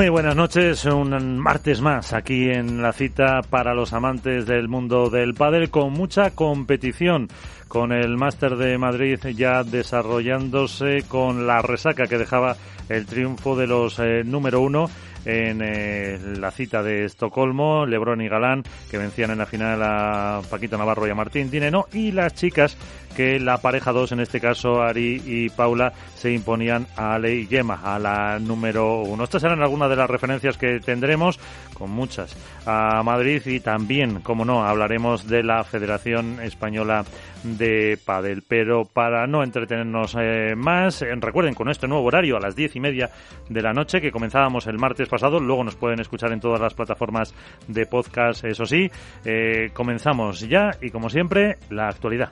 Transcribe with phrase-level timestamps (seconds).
[0.00, 5.10] Muy buenas noches, un martes más aquí en la cita para los amantes del mundo
[5.10, 7.28] del pádel con mucha competición,
[7.68, 12.56] con el Máster de Madrid ya desarrollándose con la resaca que dejaba
[12.88, 14.88] el triunfo de los eh, número uno
[15.26, 20.40] en eh, la cita de Estocolmo, Lebrón y Galán, que vencían en la final a
[20.48, 22.74] Paquito Navarro y a Martín Dineno, y las chicas
[23.16, 27.46] que la pareja 2, en este caso Ari y Paula, se imponían a Ale y
[27.46, 29.24] Gemma, a la número 1.
[29.24, 31.38] Estas eran algunas de las referencias que tendremos,
[31.74, 32.36] con muchas,
[32.66, 37.04] a Madrid y también, como no, hablaremos de la Federación Española
[37.42, 38.42] de Padel.
[38.46, 42.80] Pero para no entretenernos eh, más, recuerden con este nuevo horario a las diez y
[42.80, 43.10] media
[43.48, 46.74] de la noche que comenzábamos el martes pasado, luego nos pueden escuchar en todas las
[46.74, 47.34] plataformas
[47.66, 48.90] de podcast, eso sí.
[49.24, 52.30] Eh, comenzamos ya y como siempre, la actualidad.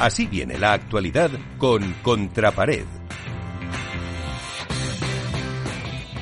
[0.00, 2.86] Así viene la actualidad con Contrapared.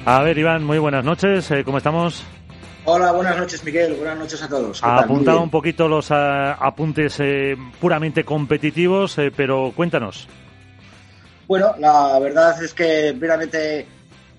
[0.05, 1.49] A ver, Iván, muy buenas noches.
[1.53, 2.25] Eh, ¿Cómo estamos?
[2.87, 3.95] Hola, buenas noches, Miguel.
[3.95, 4.83] Buenas noches a todos.
[4.83, 10.27] Apuntado un poquito los ah, apuntes eh, puramente competitivos, eh, pero cuéntanos.
[11.47, 13.87] Bueno, la verdad es que, veramente,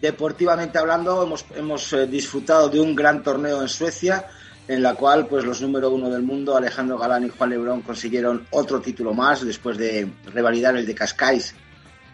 [0.02, 4.26] deportivamente hablando, hemos, hemos disfrutado de un gran torneo en Suecia
[4.70, 8.46] en la cual pues los número uno del mundo, Alejandro Galán y Juan Lebrón, consiguieron
[8.52, 11.56] otro título más después de revalidar el de Cascais.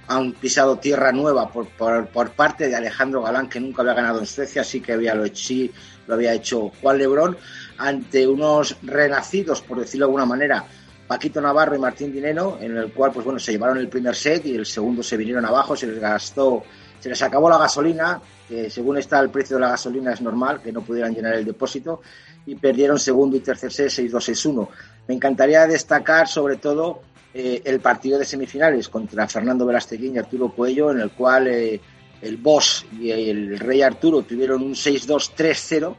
[0.08, 4.26] Han pisado tierra nueva por, por, parte de Alejandro Galán, que nunca había ganado en
[4.26, 5.70] Suecia, sí que había lo, sí,
[6.08, 7.38] lo había hecho Juan Lebrón,
[7.78, 10.64] ante unos renacidos, por decirlo de alguna manera,
[11.10, 14.46] Paquito Navarro y Martín Dineno, en el cual pues bueno, se llevaron el primer set
[14.46, 16.64] y el segundo se vinieron abajo, se les gastó,
[17.02, 20.62] se les acabó la gasolina, que según está el precio de la gasolina es normal
[20.62, 22.02] que no pudieran llenar el depósito
[22.46, 24.68] y perdieron segundo y tercer set 6-2-6-1.
[25.08, 27.02] Me encantaría destacar sobre todo
[27.34, 31.82] eh, el partido de semifinales contra Fernando Velasteguín y Arturo Cuello, en el cual eh,
[32.22, 35.96] el Boss y el Rey Arturo tuvieron un 6-2-3-0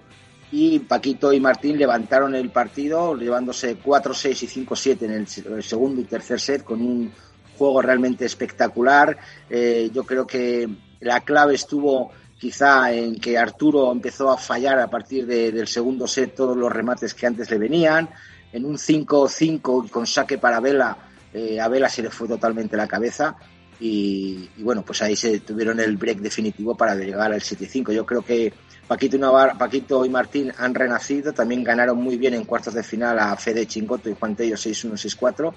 [0.53, 6.05] y Paquito y Martín levantaron el partido llevándose 4-6 y 5-7 en el, segundo y
[6.05, 7.13] tercer set con un
[7.59, 9.19] juego realmente espectacular.
[9.51, 10.69] Eh, yo creo que
[11.01, 16.35] la clave estuvo quizá en que Arturo empezó a fallar a partir del segundo set
[16.35, 18.09] todos los remates que antes le venían.
[18.53, 20.97] En un 5-5 con saque para Vela,
[21.33, 23.37] eh, a Vela se le fue totalmente la cabeza.
[23.79, 27.93] Y, bueno, pues ahí se tuvieron el break definitivo para llegar al 7-5.
[27.93, 28.53] Yo creo que
[28.87, 33.19] Paquito y, Paquito y Martín han renacido, también ganaron muy bien en cuartos de final
[33.19, 35.53] a Fede Chingoto y Juan Tello 6-1, 6-4.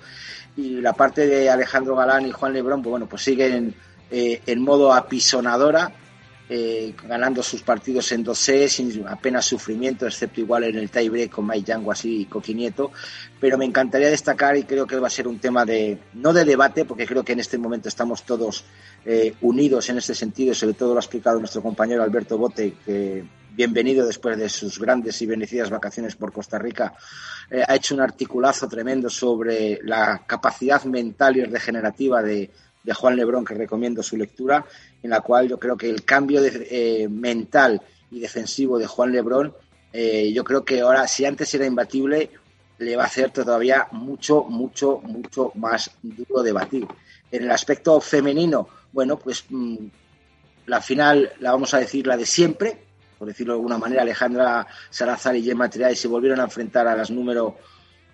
[0.58, 3.74] Y la parte de Alejandro Galán y Juan Lebrón, pues bueno, pues siguen
[4.12, 5.94] eh, en modo apisonadora
[6.52, 11.46] eh, ganando sus partidos en 2C sin apenas sufrimiento, excepto igual en el tiebreak con
[11.46, 12.92] Mike Yanguas y Coquinieto.
[13.40, 16.46] Pero me encantaría destacar y creo que va a ser un tema de, no de
[16.46, 18.66] debate, porque creo que en este momento estamos todos
[19.06, 23.24] eh, unidos en este sentido, sobre todo lo ha explicado nuestro compañero Alberto Bote, que
[23.52, 26.94] bienvenido después de sus grandes y bendecidas vacaciones por Costa Rica,
[27.52, 32.50] eh, ha hecho un articulazo tremendo sobre la capacidad mental y regenerativa de,
[32.84, 34.66] de Juan Lebrón, que recomiendo su lectura,
[35.04, 37.82] en la cual yo creo que el cambio de, eh, mental
[38.12, 39.54] y defensivo de Juan Lebrón,
[39.92, 42.30] eh, yo creo que ahora, si antes era imbatible,
[42.78, 46.88] le va a hacer todavía mucho, mucho, mucho más duro de batir.
[47.32, 49.76] En el aspecto femenino, bueno, pues mm,
[50.66, 52.78] la final, la vamos a decir la de siempre,
[53.18, 56.96] por decirlo de alguna manera, Alejandra Salazar y Gemma Triay se volvieron a enfrentar a
[56.96, 57.58] las número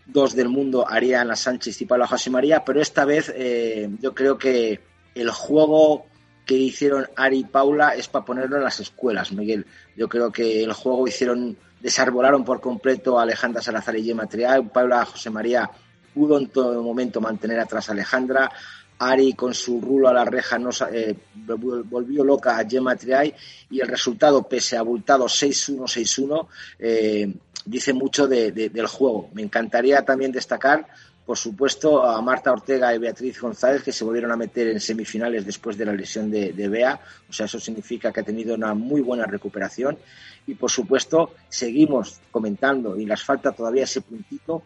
[0.05, 4.37] dos del mundo, Ariana Sánchez y Paula José María, pero esta vez eh, yo creo
[4.37, 4.81] que
[5.15, 6.05] el juego
[6.45, 9.65] que hicieron Ari y Paula es para ponerlo en las escuelas, Miguel.
[9.95, 14.61] Yo creo que el juego hicieron, desarbolaron por completo a Alejandra Salazar y Gemma Triay.
[14.69, 15.69] Paula José María
[16.13, 18.51] pudo en todo momento mantener atrás a Alejandra.
[18.99, 21.15] Ari con su rulo a la reja no, eh,
[21.45, 23.33] volvió loca a Gemma Triay
[23.69, 26.47] y el resultado, pese a abultado 6-1, 6-1,
[26.79, 27.33] eh,
[27.65, 29.29] dice mucho del juego.
[29.33, 30.87] Me encantaría también destacar
[31.25, 35.43] por supuesto, a Marta Ortega y Beatriz González, que se volvieron a meter en semifinales
[35.43, 36.99] después de la lesión de, Bea.
[37.27, 39.97] O sea, eso significa que ha tenido una muy buena recuperación.
[40.45, 44.61] Y, por supuesto, seguimos comentando, y les falta todavía ese puntito,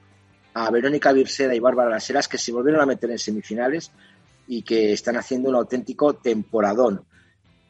[0.54, 3.92] a Verónica Virseda y Bárbara Laseras, que se volvieron a meter en semifinales
[4.50, 7.04] y que están haciendo un auténtico temporadón.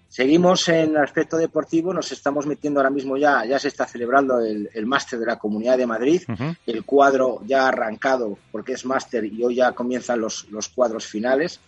[0.08, 4.40] Seguimos en el aspecto deportivo, nos estamos metiendo ahora mismo ya, ya se está celebrando
[4.40, 6.24] el, máster de la Comunidad de Madrid,
[6.66, 11.06] el cuadro ya ha arrancado porque es máster y hoy ya comienzan los, los cuadros
[11.06, 11.60] finales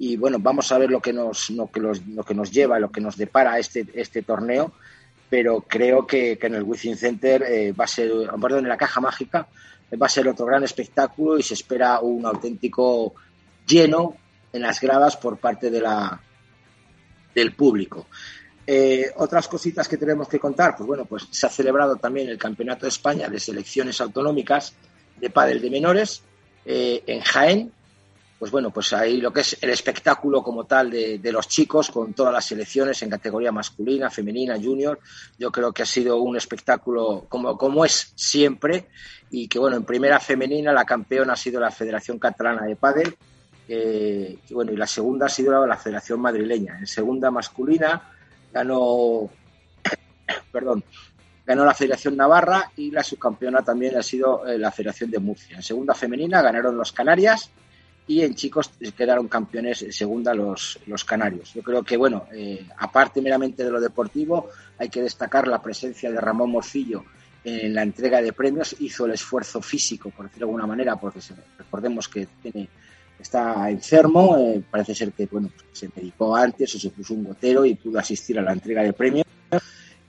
[0.00, 2.90] y bueno, vamos a ver lo que nos, lo que, lo que nos lleva, lo
[2.90, 4.72] que nos depara este, este torneo,
[5.30, 8.10] pero creo que, en el Wizzing Center eh, va a ser,
[8.42, 9.46] perdón, en la caja mágica
[9.94, 13.14] va a ser otro gran espectáculo y se espera un auténtico
[13.64, 14.16] lleno
[14.52, 16.20] en las gradas por parte de la,
[17.34, 18.06] del público.
[18.66, 22.38] Eh, otras cositas que tenemos que contar, pues bueno, pues se ha celebrado también el
[22.38, 24.74] Campeonato de España de Selecciones Autonómicas
[25.20, 26.22] de Pádel de Menores
[26.64, 27.72] eh, en Jaén.
[28.38, 32.12] Pues bueno, pues ahí lo que es el espectáculo como tal de, los chicos con
[32.12, 34.98] todas las selecciones en categoría masculina, femenina, junior.
[35.38, 38.88] Yo creo que ha sido un espectáculo como, como es siempre
[39.30, 43.16] y que bueno, en primera femenina la campeona ha sido la Federación Catalana de Pádel
[43.68, 46.78] eh, bueno, y la segunda ha sido la Federación Madrileña.
[46.78, 48.10] En segunda masculina
[48.52, 49.28] ganó,
[50.52, 50.84] perdón,
[51.44, 55.56] ganó la Federación Navarra y la subcampeona también ha sido eh, la Federación de Murcia.
[55.56, 57.50] En segunda femenina ganaron los Canarias
[58.06, 61.52] y en chicos quedaron campeones en segunda los, los canarios.
[61.54, 66.10] Yo creo que, bueno, eh, aparte meramente de lo deportivo, hay que destacar la presencia
[66.10, 67.04] de Ramón Morcillo
[67.42, 68.76] en la entrega de premios.
[68.78, 71.20] Hizo el esfuerzo físico, por decirlo de alguna manera, porque
[71.58, 72.68] recordemos que tiene
[73.18, 77.64] está enfermo, eh, parece ser que bueno, se medicó antes o se puso un gotero
[77.64, 79.26] y pudo asistir a la entrega de premios.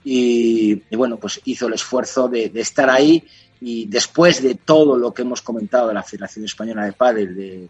[0.04, 3.22] Y, bueno, pues hizo el esfuerzo de, estar ahí
[3.60, 7.68] y después de todo lo que hemos comentado de la Federación Española de Padres, de,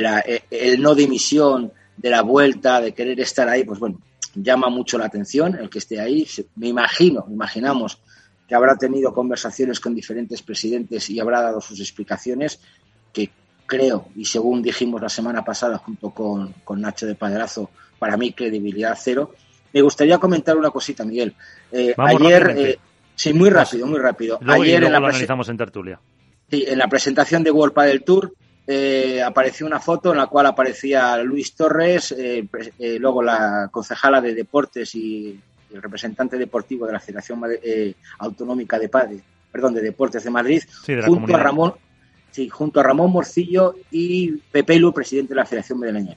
[0.00, 3.98] la, eh, el no dimisión, de la vuelta, de querer estar ahí, pues bueno,
[4.34, 6.26] llama mucho la atención el que esté ahí.
[6.56, 7.98] Me imagino, imaginamos
[8.46, 12.60] que habrá tenido conversaciones con diferentes presidentes y habrá dado sus explicaciones
[13.12, 13.30] que
[13.72, 18.96] creo, y según dijimos la semana pasada junto con, Nacho de Padrazo, para mí credibilidad
[19.00, 19.34] cero.
[19.72, 21.34] Me gustaría comentar una cosita, Miguel.
[21.70, 22.78] Eh, ayer, eh,
[23.14, 24.38] sí, muy rápido, muy rápido.
[24.46, 25.98] ayer en la analizamos en tertulia.
[26.50, 28.34] Sí, en la presentación de World del Tour
[28.66, 32.14] eh, apareció una foto en la cual aparecía Luis Torres,
[32.78, 35.40] luego la concejala de deportes y
[35.72, 37.40] el representante deportivo de la Federación
[38.18, 40.62] Autonómica de Padres, perdón, de Deportes de Madrid,
[41.06, 41.72] junto a Ramón
[42.32, 46.16] Sí, junto a Ramón Morcillo y Pepe Lu, presidente de la Federación Madrileña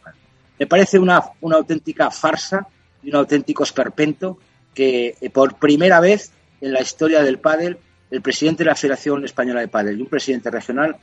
[0.58, 2.68] Me parece una, una auténtica farsa
[3.04, 4.40] y un auténtico esperpento
[4.74, 6.32] que eh, por primera vez
[6.62, 7.78] en la historia del pádel
[8.12, 10.96] el presidente de la Federación Española de Pádel y un presidente regional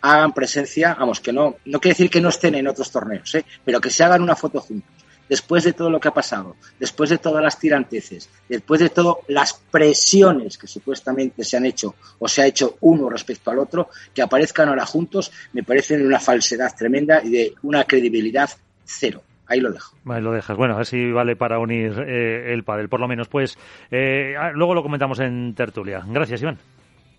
[0.00, 3.44] hagan presencia, vamos, que no, no quiere decir que no estén en otros torneos, ¿eh?
[3.64, 7.10] pero que se hagan una foto juntos después de todo lo que ha pasado, después
[7.10, 12.28] de todas las tiranteces, después de todas las presiones que supuestamente se han hecho o
[12.28, 16.74] se ha hecho uno respecto al otro, que aparezcan ahora juntos, me parece una falsedad
[16.76, 18.50] tremenda y de una credibilidad
[18.84, 19.22] cero.
[19.46, 19.94] Ahí lo dejo.
[20.08, 20.56] Ahí lo dejas.
[20.56, 23.28] Bueno, así vale para unir eh, el pádel, por lo menos.
[23.28, 23.58] Pues
[23.90, 26.02] eh, ah, luego lo comentamos en tertulia.
[26.06, 26.58] Gracias, Iván.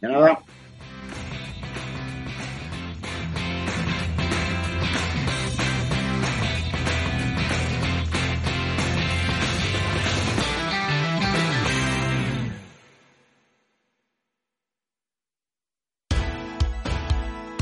[0.02, 0.40] De nada.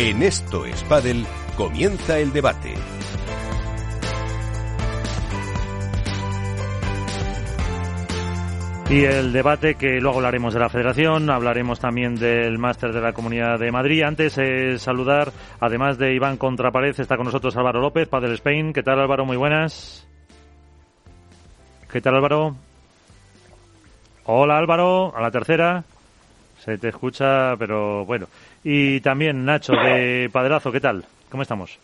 [0.00, 0.84] En Esto es
[1.56, 2.72] comienza el debate.
[8.90, 13.12] Y el debate que luego hablaremos de la Federación, hablaremos también del máster de la
[13.12, 14.04] Comunidad de Madrid.
[14.04, 18.72] Antes es saludar, además de Iván Contrapared, está con nosotros Álvaro López, Padel Spain.
[18.72, 19.26] ¿Qué tal Álvaro?
[19.26, 20.06] Muy buenas.
[21.90, 22.54] ¿Qué tal Álvaro?
[24.26, 25.82] Hola Álvaro, a la tercera.
[26.60, 28.28] Se te escucha, pero bueno.
[28.64, 31.04] Y también Nacho de Padrazo, ¿qué tal?
[31.30, 31.78] ¿Cómo estamos?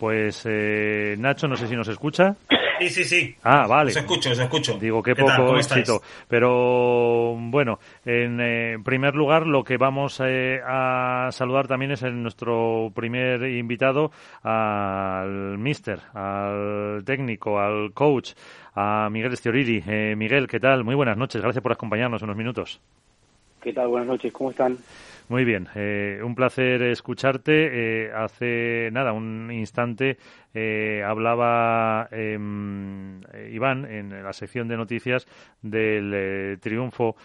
[0.00, 2.34] Pues eh, Nacho, no sé si nos escucha.
[2.80, 3.36] Sí, sí, sí.
[3.42, 3.90] Ah, vale.
[3.90, 4.78] Os escucho, os escucho.
[4.78, 6.00] Digo, qué, poco éxito.
[6.26, 12.22] Pero bueno, en eh, primer lugar, lo que vamos eh, a saludar también es el,
[12.22, 14.10] nuestro primer invitado
[14.42, 18.32] al mister, al técnico, al coach,
[18.74, 20.16] a Miguel Estioriri.
[20.16, 20.82] Miguel, ¿qué tal?
[20.82, 21.42] Muy buenas noches.
[21.42, 22.80] Gracias por acompañarnos unos minutos.
[23.60, 23.88] ¿Qué tal?
[23.88, 24.78] Buenas noches, ¿cómo están?
[25.28, 28.06] Muy bien, eh, un placer escucharte.
[28.06, 30.16] Eh, hace nada, un instante,
[30.54, 33.20] eh, hablaba em,
[33.52, 35.28] Iván en la sección de noticias
[35.62, 37.16] del triunfo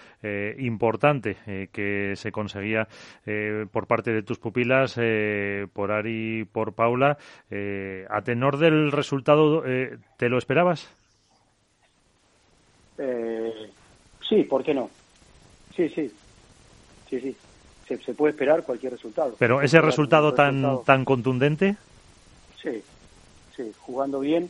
[0.57, 1.37] importante
[1.71, 2.87] que se conseguía
[3.71, 4.99] por parte de tus pupilas,
[5.73, 7.17] por Ari y por Paula.
[8.09, 9.63] a tenor del resultado,
[10.17, 10.93] ¿te lo esperabas?
[12.97, 14.89] sí, ¿por qué no?
[15.75, 16.11] Sí, sí,
[17.19, 17.35] sí, sí
[17.87, 19.35] se, puede esperar cualquier resultado.
[19.37, 21.77] Pero ese resultado tan tan contundente.
[22.61, 22.81] Sí,
[23.55, 24.49] sí, jugando bien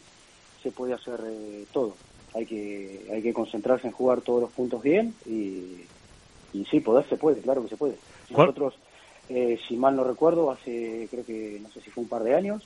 [0.63, 1.95] se puede hacer eh, todo.
[2.33, 5.85] Hay que hay que concentrarse en jugar todos los puntos bien y,
[6.53, 7.97] y sí, poder se puede, claro que se puede.
[8.29, 8.73] Nosotros,
[9.29, 12.35] eh, si mal no recuerdo, hace creo que no sé si fue un par de
[12.35, 12.63] años,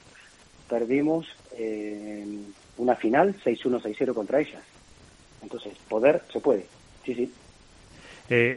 [0.68, 1.28] perdimos
[1.58, 2.26] eh,
[2.78, 4.64] una final 6-1, 6-0 contra ellas.
[5.42, 6.68] Entonces, poder se puede,
[7.06, 7.34] sí, sí.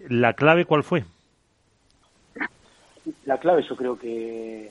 [0.09, 1.05] ¿La clave cuál fue?
[3.25, 4.71] La clave yo creo que,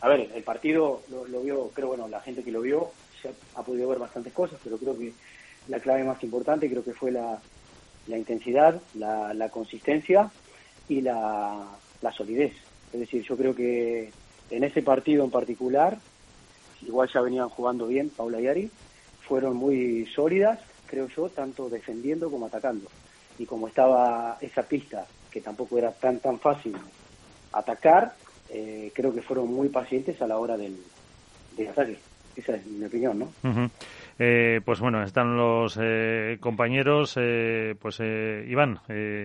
[0.00, 2.90] a ver, el partido lo, vio, creo, bueno, la gente que lo vio
[3.20, 5.12] se ha, podido ver bastantes cosas, pero creo que
[5.68, 7.38] la clave más importante creo que fue la,
[8.06, 10.30] la intensidad, la, la consistencia
[10.88, 11.66] y la,
[12.00, 12.54] la solidez.
[12.92, 14.10] Es decir, yo creo que
[14.50, 15.98] en ese partido en particular,
[16.82, 18.70] igual ya venían jugando bien Paula y Ari,
[19.20, 22.88] fueron muy sólidas, creo yo, tanto defendiendo como atacando.
[23.38, 26.74] Y como estaba esa pista, que tampoco era tan tan fácil
[27.52, 28.14] atacar,
[28.48, 30.76] eh, creo que fueron muy pacientes a la hora del,
[31.68, 31.98] ataque.
[32.36, 33.70] Esa es mi opinión, ¿no?
[34.18, 37.14] Eh, pues bueno, están los eh, compañeros.
[37.80, 38.80] pues Iván,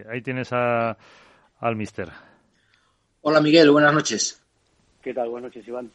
[0.10, 0.98] ahí tienes a,
[1.60, 2.10] al mister.
[3.22, 4.42] Hola Miguel, buenas noches.
[5.02, 5.30] ¿Qué tal?
[5.30, 5.90] Buenas noches, Iván.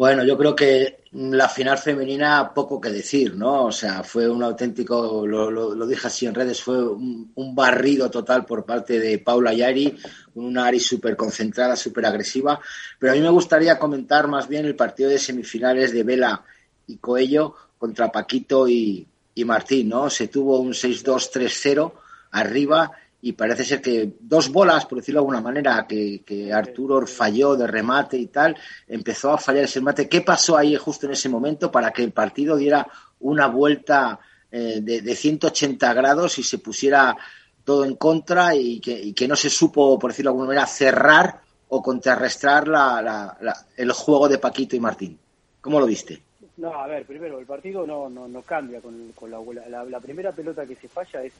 [0.00, 3.66] Bueno, yo creo que la final femenina poco que decir, ¿no?
[3.66, 8.46] O sea, fue un auténtico, lo, lo, dije así en redes, fue un, barrido total
[8.46, 9.94] por parte de Paula Yari,
[10.36, 12.58] una Ari súper concentrada, súper agresiva.
[12.98, 16.44] Pero a mí me gustaría comentar más bien el partido de semifinales de Vela
[16.86, 20.08] y Coello contra Paquito y, y Martín, ¿no?
[20.08, 21.92] Se tuvo un 6-2-3-0
[22.30, 22.90] arriba
[23.22, 27.54] y parece ser que dos bolas, por decirlo de alguna manera, que, que Arturo falló
[27.54, 28.56] de remate y tal,
[28.88, 30.08] empezó a fallar ese remate.
[30.08, 32.86] ¿Qué pasó ahí justo en ese momento para que el partido diera
[33.20, 34.18] una vuelta
[34.50, 37.14] eh, de, de, 180 grados y se pusiera
[37.62, 40.66] todo en contra y que, y que, no se supo, por decirlo de alguna manera,
[40.66, 45.18] cerrar o contrarrestar la, la, el juego de Paquito y Martín?
[45.60, 46.22] ¿Cómo lo viste?
[46.56, 50.32] No, a ver, primero, el partido no, no, no cambia con, con la, la primera
[50.32, 51.32] pelota que se falla es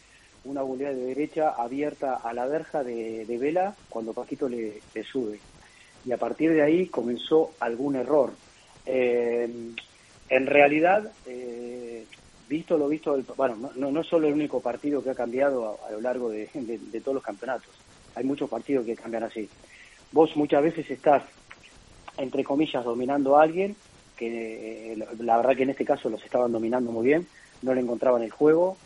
[0.45, 4.81] una volea de derecha abierta a la verja de, Vela cuando Paquito le,
[5.11, 5.39] sube.
[6.05, 8.33] Y a partir de ahí comenzó algún error.
[8.87, 9.49] Eh,
[10.31, 12.05] en realidad, eh,
[12.49, 16.01] visto lo visto, bueno, no, no, solo el único partido que ha cambiado a, lo
[16.01, 16.49] largo de,
[17.03, 17.71] todos los campeonatos.
[18.15, 19.49] Hay muchos partidos que cambian así.
[20.13, 21.23] Vos muchas veces estás,
[22.17, 23.77] entre comillas, dominando a alguien,
[24.17, 27.27] que eh, la verdad que en este caso los estaban dominando muy bien,
[27.63, 28.77] no le encontraban el juego,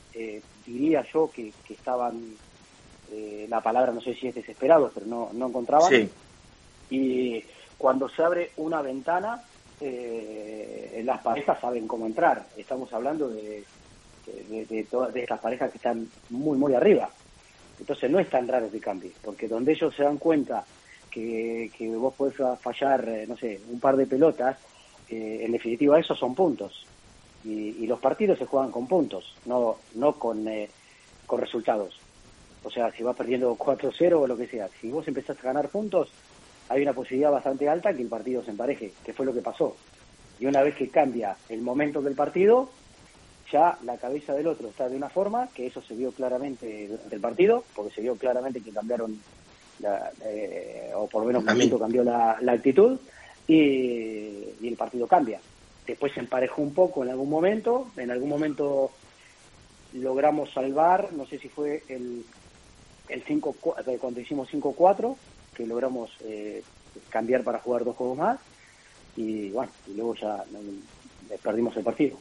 [0.67, 2.35] diría yo que, estaban,
[3.13, 6.09] eh, la palabra no sé si es desesperados, pero no, no encontraban.
[6.91, 7.43] Y
[7.79, 9.43] cuando se abre una ventana,
[9.81, 12.47] eh, las parejas saben cómo entrar.
[12.57, 13.65] Estamos hablando de,
[14.49, 17.11] de, todas de estas parejas que están muy, muy arriba.
[17.79, 20.65] Entonces no es tan raro que cambie, porque donde ellos se dan cuenta
[21.11, 24.57] que, que vos podés fallar, no sé, un par de pelotas,
[25.09, 26.87] en definitiva esos son puntos
[27.45, 30.69] y, los partidos se juegan con puntos, no, no con, eh,
[31.27, 31.99] con resultados.
[32.63, 35.69] O sea, si vas perdiendo 4-0 o lo que sea, si vos empezás a ganar
[35.69, 36.09] puntos,
[36.69, 39.77] hay una posibilidad bastante alta que el partido se empareje, que fue lo que pasó.
[40.41, 42.71] Y una vez que cambia el momento del partido,
[43.53, 47.15] ya la cabeza del otro está de una forma, que eso se vio claramente durante
[47.15, 49.21] el partido, porque se vio claramente que cambiaron,
[49.81, 52.99] la, eh, o por lo menos momento cambió la, la actitud,
[53.47, 53.53] y,
[54.63, 55.39] y el partido cambia
[55.87, 58.91] después se emparejó un poco en algún momento, en algún momento
[59.93, 62.25] logramos salvar, no sé si fue el,
[63.09, 65.17] el 5, eh, cuando hicimos 5-4,
[65.55, 66.63] que logramos eh,
[67.11, 68.39] cambiar para jugar dos juegos más,
[69.17, 70.45] y bueno, y luego ya
[71.43, 72.19] perdimos el partido.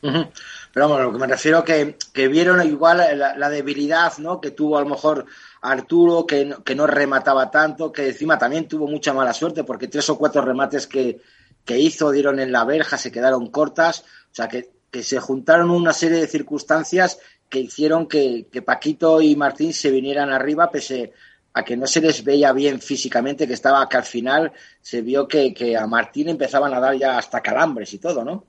[0.00, 4.40] Pero vamos, lo que me refiero que, que vieron igual la, debilidad ¿no?
[4.40, 5.26] que tuvo a lo mejor
[5.60, 10.08] Arturo, que que no remataba tanto, que encima también tuvo mucha mala suerte, porque tres
[10.10, 11.20] o cuatro remates que,
[11.68, 14.00] que hizo, dieron en la verja, se quedaron cortas,
[14.32, 14.70] o sea que,
[15.02, 17.20] se juntaron una serie de circunstancias
[17.50, 21.12] que hicieron que, Paquito y Martín se vinieran arriba, pese
[21.52, 25.28] a que no se les veía bien físicamente, que estaba que al final se vio
[25.28, 28.46] que, a Martín empezaban a dar ya hasta calambres y todo, ¿no?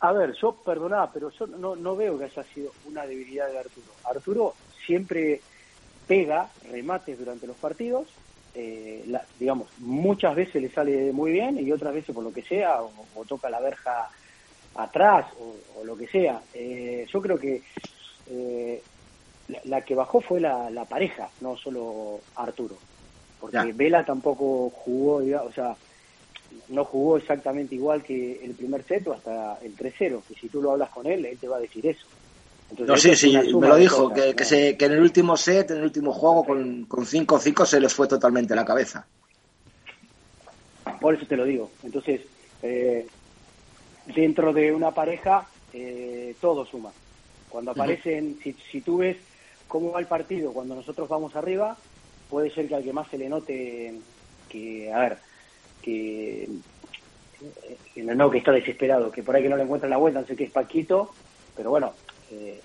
[0.00, 3.60] A ver, yo perdonaba, pero yo no, no veo que haya sido una debilidad de
[3.60, 3.86] Arturo.
[4.04, 5.40] Arturo siempre
[6.06, 8.08] pega remates durante los partidos,
[8.58, 9.04] eh,
[9.38, 13.24] digamos, muchas veces le sale muy bien y otras veces por lo que sea, o,
[13.26, 14.08] toca la verja
[14.74, 16.40] atrás o, lo que sea.
[16.54, 17.62] Eh, yo creo que
[18.30, 18.82] eh,
[19.64, 22.76] la, que bajó fue la, pareja, no solo Arturo,
[23.38, 25.76] porque Vela tampoco jugó, o sea,
[26.68, 30.62] no jugó exactamente igual que el primer set o hasta el 3-0, que si tú
[30.62, 32.06] lo hablas con él, él te va a decir eso.
[32.78, 35.78] No, sí, sí, me lo dijo, que, que, se, que, en el último set, en
[35.78, 39.06] el último juego, con 5-5 se les fue totalmente la cabeza.
[41.00, 41.70] Por eso te lo digo.
[41.82, 42.22] Entonces,
[42.62, 43.06] eh,
[44.14, 46.92] dentro de una pareja, eh, todo suma.
[47.48, 49.16] Cuando aparecen, si, si tú ves
[49.68, 51.76] cómo va el partido cuando nosotros vamos arriba,
[52.28, 53.94] puede ser que al que más se le note
[54.48, 55.18] que, a ver,
[55.82, 56.48] que,
[57.96, 60.36] no que está desesperado, que por ahí que no le encuentra la vuelta, no sé
[60.36, 61.12] qué es Paquito,
[61.56, 61.92] pero bueno,
[62.30, 62.60] eh,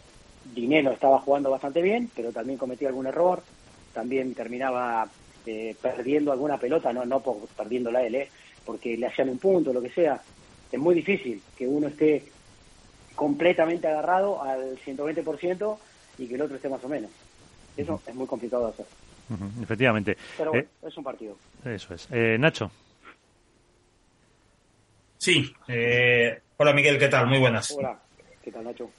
[0.53, 3.43] Dinero estaba jugando bastante bien, pero también cometía algún error,
[3.93, 5.07] también terminaba
[5.45, 8.29] eh, perdiendo alguna pelota, no, no por, perdiéndola él, eh,
[8.65, 10.21] porque le hacían un punto, lo que sea.
[10.71, 12.23] Es muy difícil que uno esté
[13.15, 15.77] completamente agarrado al 120%
[16.17, 17.11] y que el otro esté más o menos.
[17.77, 18.85] Eso es muy complicado de hacer.
[19.61, 20.17] efectivamente.
[20.37, 21.37] Pero bueno, es un partido.
[21.63, 22.09] Eso es.
[22.39, 22.71] Nacho.
[25.21, 25.53] Sí.
[25.67, 27.27] Eh, hola Miguel, ¿qué tal?
[27.27, 27.69] Muy buenas.
[27.77, 27.95] Hola,
[28.41, 28.89] ¿qué tal Nacho?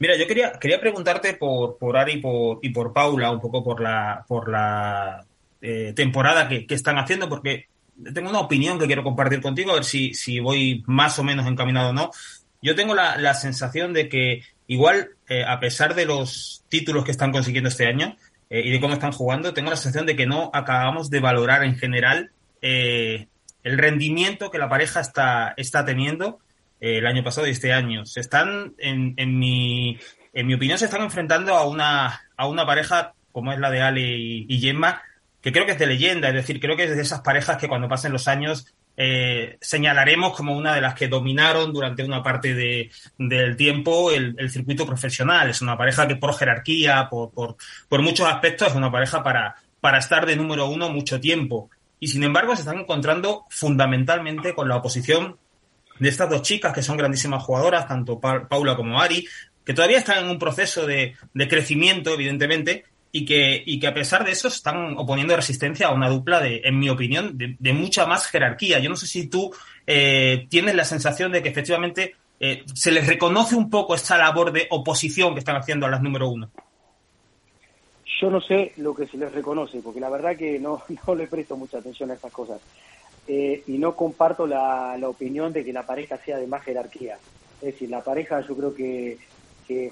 [0.00, 3.62] Mira, yo quería, quería preguntarte por, por Ari y por, y por Paula, un poco
[3.62, 5.26] por la, por la
[5.60, 7.68] eh, temporada que, están haciendo, porque
[8.14, 11.46] tengo una opinión que quiero compartir contigo, a ver si, si voy más o menos
[11.46, 12.10] encaminado o no.
[12.62, 17.30] Yo tengo la, sensación de que igual, eh, a pesar de los títulos que están
[17.30, 18.16] consiguiendo este año
[18.48, 21.76] y de cómo están jugando, tengo la sensación de que no acabamos de valorar en
[21.76, 23.28] general el
[23.62, 26.40] rendimiento que la pareja está, está teniendo
[26.80, 28.06] eh, el año pasado y este año.
[28.06, 29.98] Se están, en, en, mi,
[30.32, 33.80] en mi opinión, se están enfrentando a una, a una pareja como es la de
[33.80, 35.02] Ale y, Gemma,
[35.40, 37.68] que creo que es de leyenda, es decir, creo que es de esas parejas que
[37.68, 38.66] cuando pasen los años
[38.96, 44.34] eh, señalaremos como una de las que dominaron durante una parte de, del tiempo el,
[44.36, 45.48] el, circuito profesional.
[45.48, 47.56] Es una pareja que por jerarquía, por, por,
[47.88, 52.08] por muchos aspectos, es una pareja para, para estar de número uno mucho tiempo y
[52.08, 55.36] sin embargo se están encontrando fundamentalmente con la oposición
[56.00, 59.26] de estas dos chicas que son grandísimas jugadoras, tanto Paula como Ari,
[59.64, 61.14] que todavía están en un proceso de,
[61.48, 66.08] crecimiento, evidentemente, y que, y que a pesar de eso están oponiendo resistencia a una
[66.08, 68.78] dupla de, en mi opinión, de, mucha más jerarquía.
[68.78, 69.52] Yo no sé si tú
[69.86, 74.50] eh, tienes la sensación de que efectivamente eh, se les reconoce un poco esta labor
[74.50, 76.50] de oposición que están haciendo a las número uno
[78.20, 81.26] yo no sé lo que se les reconoce, porque la verdad que no, no le
[81.26, 82.60] presto mucha atención a estas cosas.
[83.32, 87.16] Eh, y no comparto la, la, opinión de que la pareja sea de más jerarquía.
[87.60, 89.18] Es decir, la pareja yo creo que,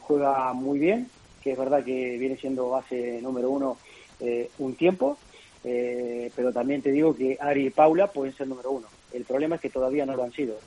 [0.00, 1.08] juega muy bien,
[1.40, 3.76] que es verdad que viene siendo base número uno
[4.18, 5.18] eh, un tiempo,
[5.62, 8.88] eh, pero también te digo que Ari y Paula pueden ser número uno.
[9.12, 10.58] El problema es que todavía no lo han sido.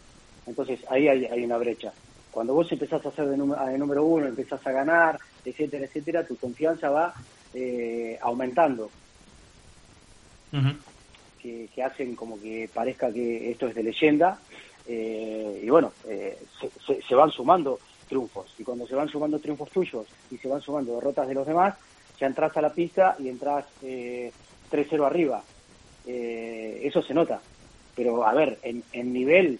[0.47, 1.91] Entonces ahí hay, hay una brecha.
[2.31, 6.37] Cuando vos empezás a hacer de, de número uno, empezás a ganar, etcétera, etcétera, tu
[6.37, 7.13] confianza va
[7.53, 8.89] eh, aumentando.
[11.41, 14.39] Que, hacen como que parezca que esto es de leyenda.
[14.87, 16.37] Eh, y bueno, eh,
[17.07, 18.53] se, van sumando triunfos.
[18.57, 21.75] Y cuando se van sumando triunfos tuyos y se van sumando derrotas de los demás,
[22.19, 25.43] ya entras a la pista y entras 3-0 arriba.
[26.05, 27.41] eso se nota.
[27.95, 29.59] Pero a ver, en, en nivel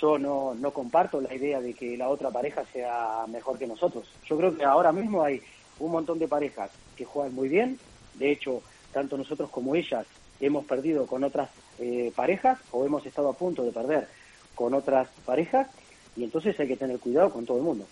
[0.00, 4.08] yo no, no comparto la idea de que la otra pareja sea mejor que nosotros.
[4.26, 5.40] Yo creo que ahora mismo hay
[5.78, 7.78] un montón de parejas que juegan muy bien.
[8.14, 10.06] De hecho, tanto nosotros como ellas
[10.42, 14.08] hemos perdido con otras eh, parejas o hemos estado a punto de perder
[14.54, 15.68] con otras parejas
[16.16, 17.86] y entonces hay que tener cuidado con todo el mundo.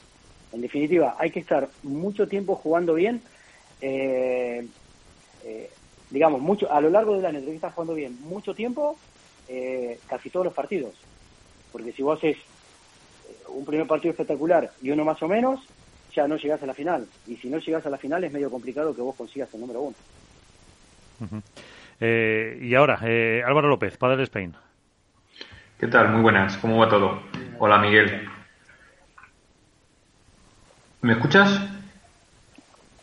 [0.52, 3.22] En definitiva, hay que estar mucho tiempo jugando bien,
[3.80, 4.66] eh,
[5.44, 5.70] eh,
[6.10, 8.96] digamos, mucho a lo largo del año tienes que estar jugando bien mucho tiempo,
[10.06, 10.94] casi todos los partidos.
[11.72, 12.36] Porque si vos haces
[13.48, 15.60] un primer partido espectacular y uno más o menos,
[16.14, 17.08] ya no llegas a la final.
[17.26, 19.82] Y si no llegas a la final es medio complicado que vos consigas el número
[19.82, 19.96] uno.
[22.00, 24.54] Eh, y ahora, eh, Álvaro López, padre de Spain.
[25.78, 26.08] ¿Qué tal?
[26.10, 26.56] Muy buenas.
[26.58, 27.22] ¿Cómo va todo?
[27.58, 28.28] Hola, Miguel.
[31.02, 31.68] ¿Me escuchas?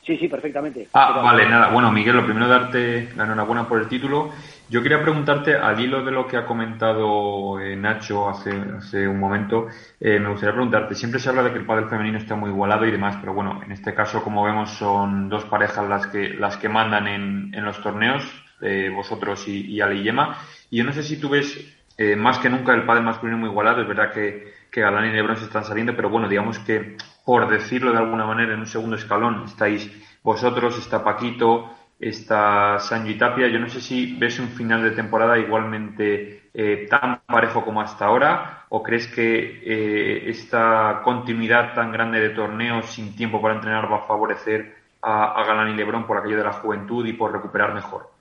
[0.04, 0.88] Sí, sí, perfectamente.
[0.94, 1.70] Ah, vale, nada.
[1.70, 4.32] Bueno, Miguel, lo primero darte la enhorabuena por el título.
[4.70, 9.20] Yo quería preguntarte, al hilo de lo que ha comentado eh, Nacho hace, hace un
[9.20, 9.68] momento,
[10.00, 12.86] eh, me gustaría preguntarte, siempre se habla de que el padre femenino está muy igualado
[12.86, 16.58] y demás, pero bueno, en este caso, como vemos, son dos parejas las que, las
[16.58, 18.24] que mandan en, en los torneos,
[18.62, 20.38] eh, vosotros y, y Ale Yema.
[20.70, 21.74] Y yo no sé si tú ves
[22.16, 25.38] más que nunca el padre masculino muy igualado, es verdad que que Galán y Lebron
[25.38, 28.96] se están saliendo, pero bueno, digamos que, por decirlo de alguna manera, en un segundo
[28.96, 29.92] escalón estáis
[30.24, 33.48] vosotros, está Paquito, está y Tapia.
[33.48, 38.06] Yo no sé si ves un final de temporada igualmente eh, tan parejo como hasta
[38.06, 43.92] ahora o crees que eh, esta continuidad tan grande de torneos sin tiempo para entrenar
[43.92, 47.74] va a favorecer a, Galán y Lebron por aquello de la juventud y por recuperar
[47.74, 48.17] mejor.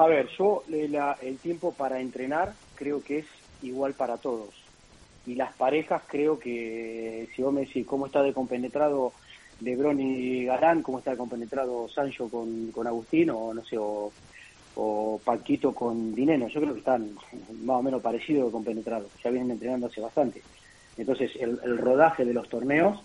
[0.00, 3.26] A ver, yo el tiempo para entrenar creo que es
[3.60, 4.48] igual para todos.
[5.26, 9.12] Y las parejas creo que, si vos me decís cómo está de compenetrado
[9.60, 15.20] Lebron y Galán, cómo está de compenetrado Sancho con, con Agustín, o no sé, o,
[15.22, 17.10] Paquito con Dineno, yo creo que están
[17.62, 20.40] más o menos parecidos de compenetrados, ya vienen entrenando hace bastante.
[20.96, 22.98] Entonces, el rodaje de los torneos,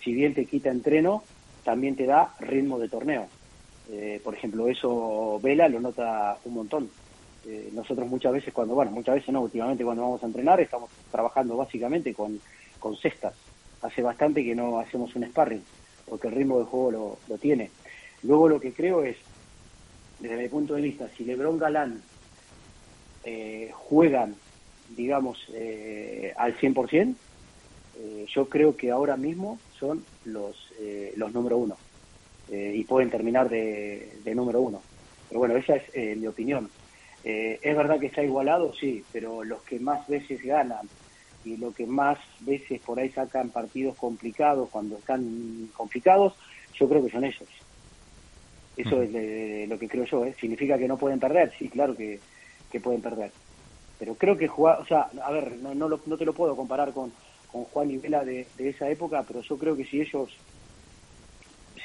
[0.00, 1.24] si bien te quita entreno,
[1.64, 3.26] también te da ritmo de torneo.
[3.90, 6.90] Eh, por ejemplo, eso Vela lo nota un montón.
[7.46, 10.90] Eh, nosotros muchas veces cuando, bueno, muchas veces no, últimamente cuando vamos a entrenar estamos
[11.12, 12.40] trabajando básicamente con,
[12.80, 13.34] con cestas.
[13.82, 15.62] Hace bastante que no hacemos un sparring,
[16.08, 17.70] porque el ritmo de juego lo, lo tiene.
[18.22, 19.16] Luego lo que creo es,
[20.18, 22.02] desde mi punto de vista, si Lebron Galán
[23.22, 24.34] eh, juegan,
[24.96, 27.14] digamos, eh, al 100%,
[27.98, 30.56] eh, yo creo que ahora mismo son los,
[31.16, 31.76] los número uno
[32.50, 34.82] eh, y pueden terminar de, de número uno.
[35.28, 36.70] Pero bueno, esa es mi opinión.
[37.28, 40.88] Eh, es verdad que está igualado, sí, pero los que más veces ganan
[41.44, 46.34] y los que más veces por ahí sacan partidos complicados cuando están complicados,
[46.74, 47.48] yo creo que son ellos.
[48.76, 49.10] Eso es
[49.68, 50.24] lo que creo yo.
[50.24, 50.36] ¿eh?
[50.38, 51.52] ¿Significa que no pueden perder?
[51.58, 52.20] Sí, claro que,
[52.70, 53.32] que pueden perder.
[53.98, 56.92] Pero creo que jugar, o sea, a ver, no, no, no te lo puedo comparar
[56.92, 57.12] con,
[57.50, 60.30] con Juan y Vela de, de esa época, pero yo creo que si ellos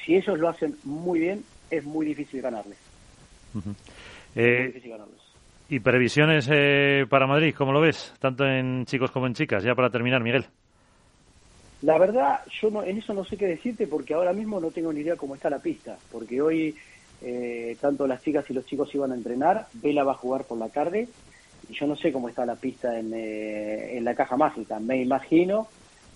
[0.05, 2.77] si ellos lo hacen muy bien, es muy difícil ganarles.
[3.53, 3.75] Uh -huh.
[4.35, 5.21] eh, muy difícil ganarles.
[5.69, 7.55] ¿Y previsiones eh, para Madrid?
[7.57, 8.13] ¿Cómo lo ves?
[8.19, 9.63] Tanto en chicos como en chicas.
[9.63, 10.45] Ya para terminar, Miguel.
[11.83, 14.91] La verdad, yo no, en eso no sé qué decirte porque ahora mismo no tengo
[14.91, 15.97] ni idea cómo está la pista.
[16.11, 16.75] Porque hoy
[17.21, 19.67] eh, tanto las chicas y los chicos iban a entrenar.
[19.75, 21.07] Vela va a jugar por la tarde.
[21.69, 24.77] Y yo no sé cómo está la pista en, eh, en la caja mágica.
[24.77, 25.67] Me imagino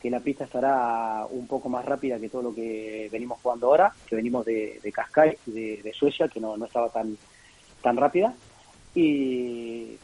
[0.06, 3.92] que la pista estará un poco más rápida que todo lo que venimos jugando ahora,
[4.08, 7.18] que venimos de, de Cascais de, de, Suecia, que no, no estaba tan,
[7.82, 8.32] tan rápida
[8.94, 9.98] y,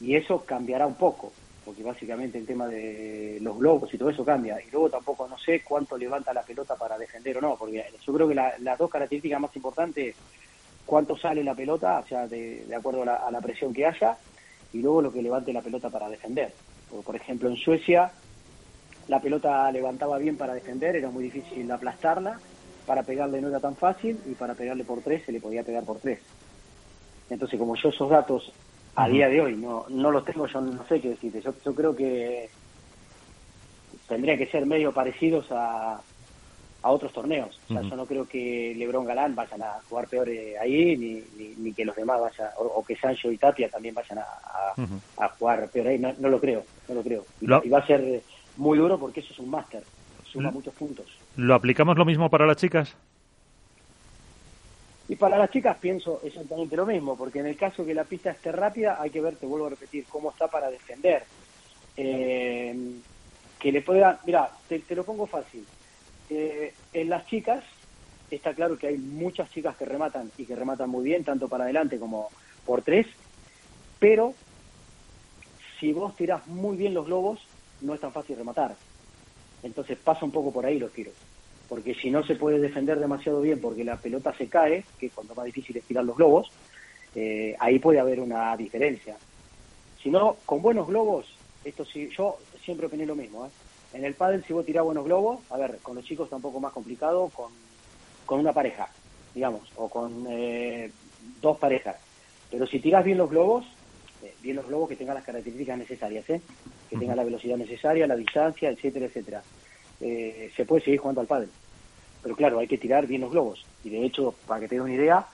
[0.00, 1.32] y eso cambiará un poco,
[1.64, 4.60] porque básicamente el tema de los globos y todo eso cambia.
[4.60, 8.12] Y luego tampoco no sé cuánto levanta la pelota para defender o no, porque yo
[8.12, 10.16] creo que la, las dos características más importantes,
[10.84, 13.86] cuánto sale la pelota, o sea, de, de acuerdo a la, a la, presión que
[13.86, 14.16] haya,
[14.72, 16.52] y luego lo que levante la pelota para defender.
[17.04, 18.10] Por ejemplo, en Suecia
[19.08, 22.38] la pelota levantaba bien para defender, era muy difícil aplastarla,
[22.86, 25.84] para pegarle no era tan fácil, y para pegarle por tres se le podía pegar
[25.84, 26.20] por tres.
[27.30, 28.52] Entonces, como yo esos datos
[28.94, 29.12] a uh -huh.
[29.12, 31.40] día de hoy no, no los tengo, yo no sé qué decirte.
[31.40, 32.48] Yo, yo creo que
[34.08, 36.00] tendría que ser medio parecidos a,
[36.82, 37.60] a otros torneos.
[37.64, 37.90] O sea, uh -huh.
[37.90, 40.28] yo no creo que Lebron Galán vayan a jugar peor
[40.60, 43.94] ahí, ni, ni, ni, que los demás vayan, o, o, que Sancho y Tapia también
[43.94, 45.00] vayan a, a, uh -huh.
[45.18, 45.98] a jugar peor ahí.
[45.98, 47.24] No, no, lo creo, no lo creo.
[47.40, 47.62] Y, lo...
[47.62, 48.22] y, va a ser
[48.58, 49.82] muy duro porque eso es un máster,
[50.30, 51.06] suma muchos puntos.
[51.36, 52.94] ¿Lo aplicamos lo mismo para las chicas?
[55.08, 58.30] Y para las chicas pienso exactamente lo mismo, porque en el caso que la pista
[58.30, 61.24] esté rápida, hay que ver, te vuelvo a repetir, cómo está para defender.
[61.96, 62.76] Eh,
[63.58, 65.64] que le pueda, mira, te, te, lo pongo fácil.
[66.28, 67.64] Eh, en las chicas,
[68.30, 71.64] está claro que hay muchas chicas que rematan y que rematan muy bien, tanto para
[71.64, 72.28] adelante como
[72.66, 73.06] por tres,
[73.98, 74.34] pero
[75.80, 77.40] si vos tirás muy bien los globos,
[77.80, 78.74] no es tan fácil rematar.
[79.62, 81.14] Entonces pasa un poco por ahí los tiros
[81.68, 85.12] porque si no se puede defender demasiado bien porque la pelota se cae, que es
[85.12, 86.50] cuando más difícil es tirar los globos,
[87.14, 89.16] eh, ahí puede haber una diferencia.
[90.02, 91.26] Si no, con buenos globos,
[91.64, 93.46] esto sí, yo siempre opiné lo mismo.
[93.46, 93.50] ¿eh?
[93.92, 96.42] En el pádel, si vos tirás buenos globos, a ver, con los chicos está un
[96.42, 97.52] poco más complicado, con,
[98.24, 98.88] con una pareja,
[99.34, 100.90] digamos, o con eh,
[101.42, 101.96] dos parejas.
[102.50, 103.66] Pero si tirás bien los globos,
[104.22, 106.40] eh, bien los globos que tengan las características necesarias, ¿eh?
[106.88, 109.42] Que tengan la velocidad necesaria, la distancia, etcétera, etcétera
[110.00, 111.50] eh, se puede seguir jugando al pádel.
[112.22, 113.64] Pero claro, hay que tirar bien los globos.
[113.84, 115.26] Y de hecho, para que te una idea,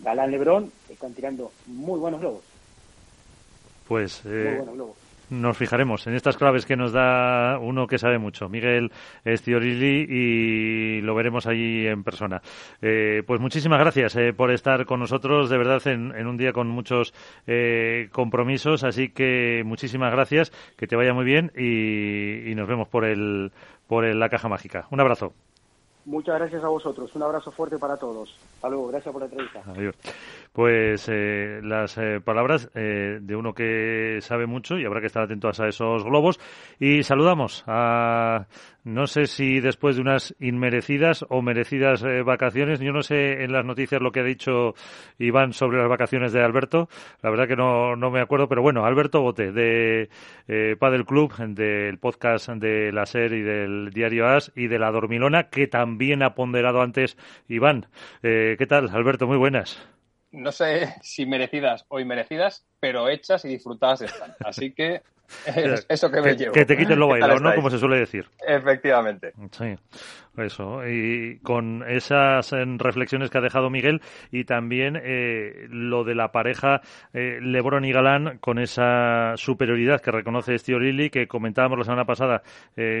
[0.00, 2.42] Galán Lebrón están tirando muy buenos globos.
[3.86, 4.96] Pues eh, muy buenos globos.
[5.30, 8.90] Nos fijaremos en estas claves que nos da uno que sabe mucho, Miguel
[9.24, 12.42] Estiorilli, y lo veremos allí en persona.
[12.82, 16.52] Eh, pues muchísimas gracias eh, por estar con nosotros, de verdad, en, en un día
[16.52, 17.14] con muchos
[17.46, 22.88] eh, compromisos, así que muchísimas gracias, que te vaya muy bien y, y nos vemos
[22.88, 23.52] por el
[23.86, 24.86] por el, la caja mágica.
[24.90, 25.34] Un abrazo.
[26.06, 27.14] Muchas gracias a vosotros.
[27.14, 28.34] Un abrazo fuerte para todos.
[28.54, 28.88] Hasta luego.
[28.88, 29.62] Gracias por la entrevista.
[29.66, 29.94] Adiós.
[30.52, 35.22] Pues eh, las eh, palabras eh, de uno que sabe mucho y habrá que estar
[35.22, 36.40] atentos a esos globos.
[36.78, 38.46] Y saludamos a,
[38.84, 43.64] no sé si después de unas inmerecidas o merecidas vacaciones, yo no sé en las
[43.64, 44.74] noticias lo que ha dicho
[45.18, 46.88] Iván sobre las vacaciones de Alberto.
[47.22, 50.08] La verdad que no, no me acuerdo, pero bueno, Alberto Bote de
[50.78, 55.50] Padel Club, del podcast de la SER y del diario AS y de la Dormilona,
[55.50, 57.16] que también ha ponderado antes
[57.48, 57.86] Iván.
[58.22, 59.26] ¿Qué tal, Alberto?
[59.26, 59.80] Muy buenas
[60.32, 64.34] no sé si merecidas o inmerecidas, pero hechas y disfrutadas están.
[64.44, 65.02] Así que
[65.88, 66.52] eso que me llevo.
[66.52, 67.54] Que te quiten lo bailado, ¿no?
[67.54, 68.26] Como se suele decir.
[68.46, 69.32] Efectivamente.
[69.52, 69.76] Sí,
[70.36, 70.86] eso.
[70.86, 76.32] Y con esas eh, reflexiones que ha dejado Miguel y también eh, lo de la
[76.32, 76.80] pareja
[77.12, 82.04] eh, Lebron y Galán con esa superioridad que reconoce Steve Lilly, que comentábamos la semana
[82.04, 82.42] pasada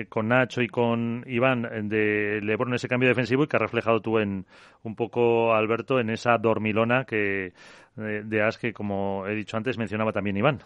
[0.08, 4.18] con Nacho y con Iván de Lebron ese cambio defensivo y que ha reflejado tú
[4.18, 4.46] en
[4.82, 7.52] un poco, Alberto, en esa dormilona que
[7.96, 10.60] de As que, como he dicho antes, mencionaba también Iván.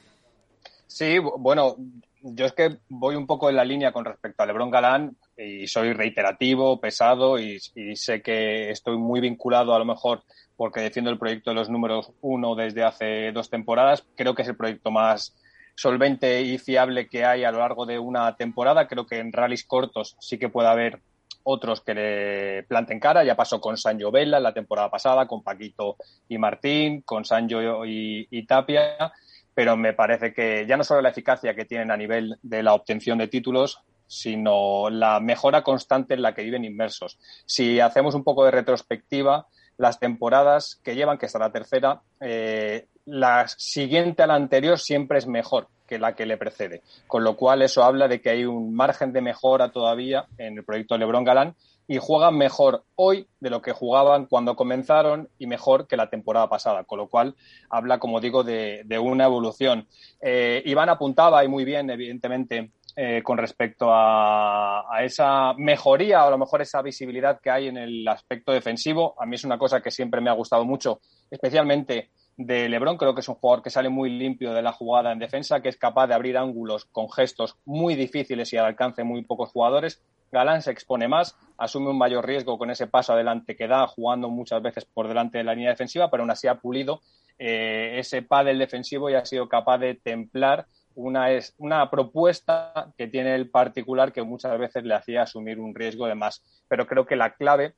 [0.95, 1.75] Sí, bueno,
[2.23, 5.67] yo es que voy un poco en la línea con respecto a Lebron Galán y
[5.67, 7.59] soy reiterativo, pesado y,
[7.97, 10.23] sé que estoy muy vinculado a lo mejor
[10.57, 14.07] porque defiendo el proyecto de los números uno desde hace dos temporadas.
[14.15, 15.35] Creo que es el proyecto más
[15.75, 18.87] solvente y fiable que hay a lo largo de una temporada.
[18.87, 21.01] Creo que en rallies cortos sí que puede haber
[21.43, 23.25] otros que le planten cara.
[23.25, 25.97] Ya pasó con Sanjo Vela la temporada pasada, con Paquito
[26.29, 29.13] y Martín, con Sanjo y Tapia
[29.55, 32.75] pero me parece que ya no solo la eficacia que tienen a nivel de la
[32.75, 37.19] obtención de títulos, sino la mejora constante en la que viven inmersos.
[37.47, 42.87] Si hacemos un poco de retrospectiva, las temporadas que llevan, que está la tercera, eh,
[43.07, 46.83] la siguiente a la anterior siempre es mejor que la que le precede.
[47.07, 50.65] Con lo cual, eso habla de que hay un margen de mejora todavía en el
[50.65, 51.55] proyecto Lebron Galán
[51.87, 56.49] y juegan mejor hoy de lo que jugaban cuando comenzaron y mejor que la temporada
[56.49, 57.35] pasada, con lo cual
[57.69, 59.87] habla, como digo, de, una evolución.
[60.21, 66.31] Eh, Iván apuntaba y muy bien, evidentemente, eh, con respecto a, esa mejoría o a
[66.31, 69.15] lo mejor esa visibilidad que hay en el aspecto defensivo.
[69.21, 72.97] A mí es una cosa que siempre me ha gustado mucho, especialmente de Lebron.
[72.97, 75.69] Creo que es un jugador que sale muy limpio de la jugada en defensa, que
[75.69, 79.51] es capaz de abrir ángulos con gestos muy difíciles y al alcance de muy pocos
[79.51, 80.01] jugadores.
[80.33, 84.29] Galán se expone más, asume un mayor riesgo con ese paso adelante que da, jugando
[84.29, 87.01] muchas veces por delante de la línea defensiva, pero aún así ha pulido
[87.39, 93.35] eh, ese pádel defensivo y ha sido capaz de templar una, una propuesta que tiene
[93.35, 96.45] el particular que muchas veces le hacía asumir un riesgo de más.
[96.69, 97.75] Pero creo que la clave,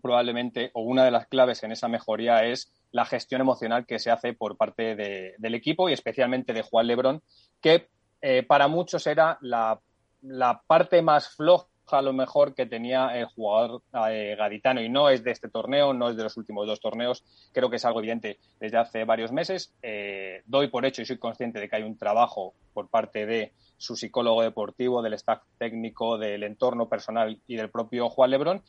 [0.00, 4.10] probablemente, o una de las claves en esa mejoría es la gestión emocional que se
[4.10, 7.22] hace por parte del equipo y especialmente de Juan Lebrón,
[7.60, 7.88] que
[8.22, 9.78] eh, para muchos era la,
[10.22, 15.08] la parte más floja a lo mejor que tenía el jugador eh, gaditano y no
[15.08, 18.00] es de este torneo, no es de los últimos dos torneos, creo que es algo
[18.00, 19.72] evidente desde hace varios meses.
[19.82, 23.52] Eh, doy por hecho y soy consciente de que hay un trabajo por parte de
[23.76, 28.62] su psicólogo deportivo, del staff técnico, del entorno personal y del propio Juan Lebrón.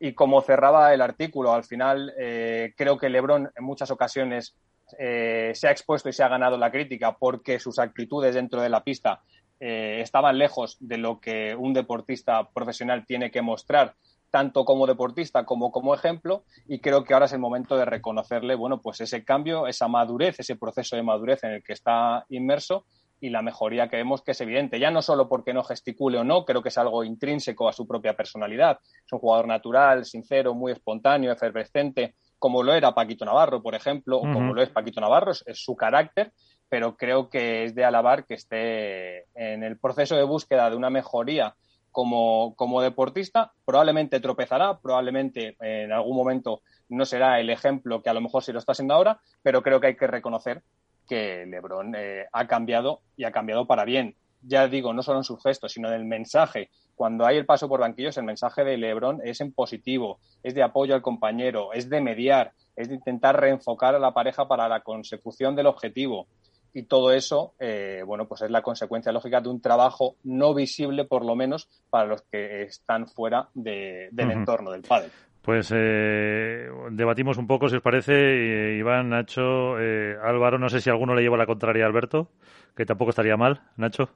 [0.00, 4.56] Y como cerraba el artículo, al final eh, creo que Lebrón en muchas ocasiones
[4.86, 8.84] se ha expuesto y se ha ganado la crítica porque sus actitudes dentro de la
[8.84, 9.22] pista
[9.60, 13.94] eh, estaban lejos de lo que un deportista profesional tiene que mostrar
[14.30, 18.56] tanto como deportista como como ejemplo y creo que ahora es el momento de reconocerle
[18.56, 22.84] bueno pues ese cambio esa madurez ese proceso de madurez en el que está inmerso
[23.24, 24.78] y la mejoría que vemos que es evidente.
[24.78, 27.86] Ya no solo porque no gesticule o no creo que es algo intrínseco a su
[27.86, 28.78] propia personalidad.
[28.82, 34.18] Es un jugador natural sincero muy espontáneo efervescente como lo era Paquito Navarro por ejemplo
[34.18, 36.32] o como lo es Paquito Navarro es su carácter
[36.74, 40.90] pero creo que es de alabar que esté en el proceso de búsqueda de una
[40.90, 41.54] mejoría
[41.92, 43.52] como, como deportista.
[43.64, 48.50] Probablemente tropezará, probablemente en algún momento no será el ejemplo que a lo mejor sí
[48.52, 50.64] lo está siendo ahora, pero creo que hay que reconocer
[51.08, 54.16] que Lebron eh, ha cambiado y ha cambiado para bien.
[54.42, 56.70] Ya digo, no solo en sus gestos, sino en el mensaje.
[56.96, 60.64] Cuando hay el paso por banquillos, el mensaje de Lebron es en positivo, es de
[60.64, 64.80] apoyo al compañero, es de mediar, es de intentar reenfocar a la pareja para la
[64.80, 66.26] consecución del objetivo
[66.74, 71.04] y todo eso, eh, bueno, pues es la consecuencia lógica de un trabajo no visible,
[71.04, 75.08] por lo menos, para los que están fuera del entorno del padre.
[75.40, 80.90] Pues eh, debatimos un poco, si os parece, eh, Iván, Nacho, Álvaro, no sé si
[80.90, 82.32] alguno le lleva la contraria a Alberto,
[82.76, 84.10] que tampoco estaría mal, Nacho.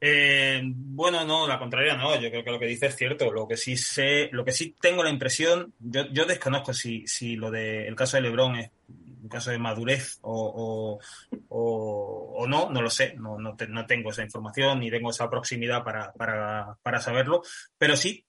[0.00, 2.18] bueno, no, la contraria no.
[2.18, 3.30] Yo creo que lo que dice es cierto.
[3.30, 7.36] Lo que sí sé, lo que sí tengo la impresión, yo, yo desconozco si, si
[7.36, 8.70] lo del caso de Lebron es
[9.26, 11.00] un caso de madurez o,
[11.48, 16.12] o, no, no lo sé, no, no, tengo esa información ni tengo esa proximidad para,
[16.12, 17.42] para, para saberlo,
[17.76, 18.24] pero sí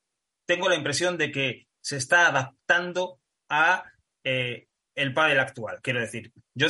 [0.46, 3.84] tengo la impresión de que se está adaptando a
[4.24, 5.80] eh, el pádel actual.
[5.82, 6.68] Quiero decir, yo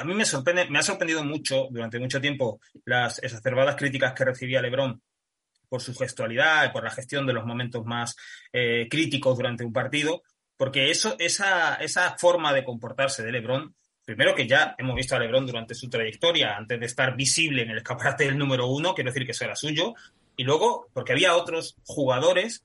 [0.00, 4.24] a mí me sorprende, me ha sorprendido mucho durante mucho tiempo las exacerbadas críticas que
[4.24, 5.00] recibía LeBron
[5.68, 8.16] por su gestualidad por la gestión de los momentos más
[8.52, 10.22] eh, críticos durante un partido,
[10.56, 15.18] porque eso, esa, esa forma de comportarse de LeBron, primero que ya hemos visto a
[15.18, 19.10] LeBron durante su trayectoria, antes de estar visible en el escaparate del número uno, quiero
[19.10, 19.94] decir que eso era suyo,
[20.36, 22.64] y luego porque había otros jugadores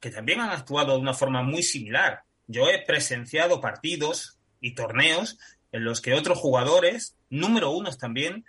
[0.00, 2.22] que también han actuado de una forma muy similar.
[2.46, 5.38] Yo he presenciado partidos y torneos
[5.72, 8.44] en los que otros jugadores, número unos también,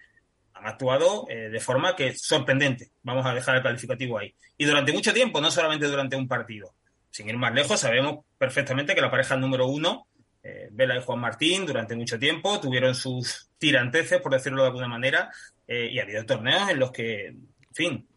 [0.53, 2.91] han actuado eh, de forma que sorprendente.
[3.03, 4.33] Vamos a dejar el calificativo ahí.
[4.57, 6.73] Y durante mucho tiempo, no solamente durante un partido.
[7.11, 10.07] Sin ir más lejos, sabemos perfectamente que la pareja número uno,
[10.43, 14.87] eh, Vela y Juan Martín, durante mucho tiempo tuvieron sus tiranteces, por decirlo de alguna
[14.87, 15.29] manera,
[15.67, 18.07] eh, y ha habido torneos en los que, en fin,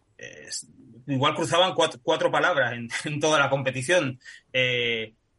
[1.06, 2.72] igual cruzaban cuatro, palabras
[3.04, 4.18] en, toda la competición.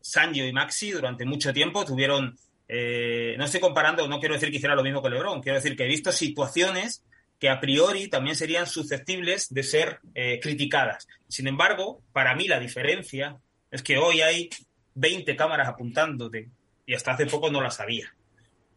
[0.01, 2.37] Sanjo y Maxi durante mucho tiempo tuvieron
[2.67, 5.75] eh, no estoy comparando, no quiero decir que hiciera lo mismo que Lebron, quiero decir
[5.75, 7.03] que he visto situaciones
[7.39, 11.07] que a priori también serían susceptibles de ser eh, criticadas.
[11.27, 13.37] Sin embargo, para mí la diferencia
[13.75, 14.49] es que hoy hay
[14.93, 16.49] 20 cámaras apuntándote
[16.85, 18.15] y hasta hace poco no las había.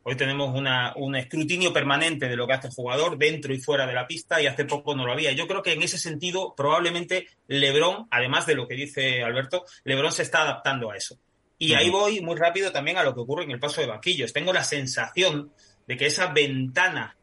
[0.03, 3.87] Hoy tenemos una, un escrutinio permanente de lo que hace el jugador dentro y fuera
[3.87, 5.33] de la pista y hace poco no lo había.
[5.33, 10.11] Yo creo que en ese sentido probablemente Lebron, además de lo que dice Alberto, Lebron
[10.11, 11.17] se está adaptando a eso.
[11.59, 14.33] Y ahí voy muy rápido también a lo que ocurre en el paso de banquillos.
[14.33, 15.53] Tengo la sensación
[15.87, 17.17] de que esa ventana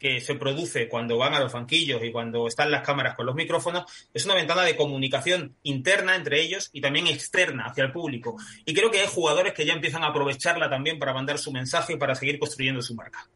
[0.00, 3.34] que se produce cuando van a los banquillos y cuando están las cámaras con los
[3.34, 8.36] micrófonos, es una ventana de comunicación interna entre ellos y también externa hacia el público.
[8.64, 11.92] Y creo que hay jugadores que ya empiezan a aprovecharla también para mandar su mensaje
[11.92, 13.28] y para seguir construyendo su marca.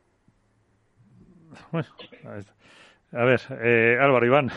[1.70, 1.88] Bueno,
[3.12, 4.50] a ver, eh, Álvaro Iván.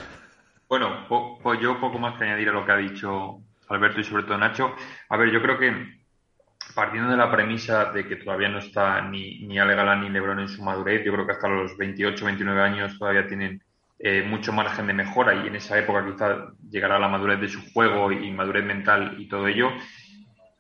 [0.70, 1.06] Bueno,
[1.44, 4.38] pues yo poco más que añadir a lo que ha dicho Alberto y sobre todo
[4.38, 4.74] Nacho.
[5.10, 5.97] A ver, yo creo que
[6.78, 10.40] partiendo de la premisa de que todavía no está ni, ni Ale Galán ni Lebron
[10.40, 13.64] en su madurez, yo creo que hasta los 28, 29 años todavía tienen
[13.98, 17.60] eh, mucho margen de mejora y en esa época quizá llegará la madurez de su
[17.74, 19.72] juego y madurez mental y todo ello.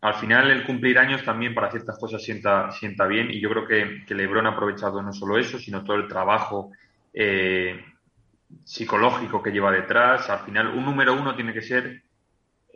[0.01, 3.67] Al final el cumplir años también para ciertas cosas sienta, sienta bien y yo creo
[3.67, 6.71] que, que Lebron ha aprovechado no solo eso, sino todo el trabajo
[7.13, 7.79] eh,
[8.63, 10.31] psicológico que lleva detrás.
[10.31, 12.01] Al final un número uno tiene que ser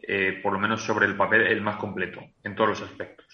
[0.04, 3.28] eh, por lo menos sobre el papel, el más completo en todos los aspectos,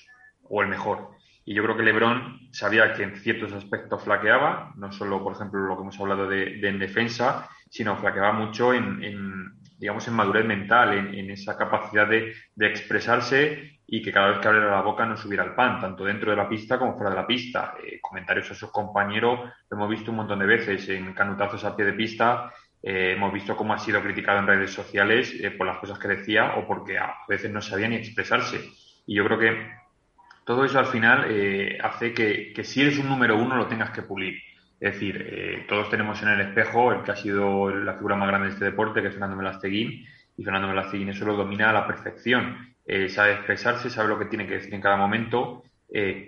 [0.44, 1.18] o el mejor.
[1.48, 5.62] Y yo creo que Lebron sabía que en ciertos aspectos flaqueaba, no solo, por ejemplo,
[5.62, 10.94] lo que hemos hablado de, en defensa, sino flaqueaba mucho en, digamos, en madurez mental,
[10.94, 15.46] en, esa capacidad de, expresarse y que cada vez que abriera la boca no subiera
[15.46, 17.76] el pan, tanto dentro de la pista como fuera de la pista.
[17.82, 21.78] Eh, comentarios a sus compañeros lo hemos visto un montón de veces en canutazos a
[21.78, 22.52] pie de pista,
[22.89, 26.08] eh, hemos visto cómo ha sido criticado en redes sociales eh, por las cosas que
[26.08, 28.62] decía o porque a veces no sabía ni expresarse.
[29.06, 29.71] Y yo creo que
[30.45, 34.04] todo eso al final eh, hace que, si eres un número uno lo tengas que
[34.04, 34.39] pulir.
[34.80, 38.47] Es decir, todos tenemos en el espejo el que ha sido la figura más grande
[38.47, 40.06] de este deporte, que es Fernando Melasteguín,
[40.38, 42.76] y Fernando Melasteguín eso lo domina a la perfección.
[43.10, 45.63] sabe expresarse, sabe lo que tiene que decir en cada momento,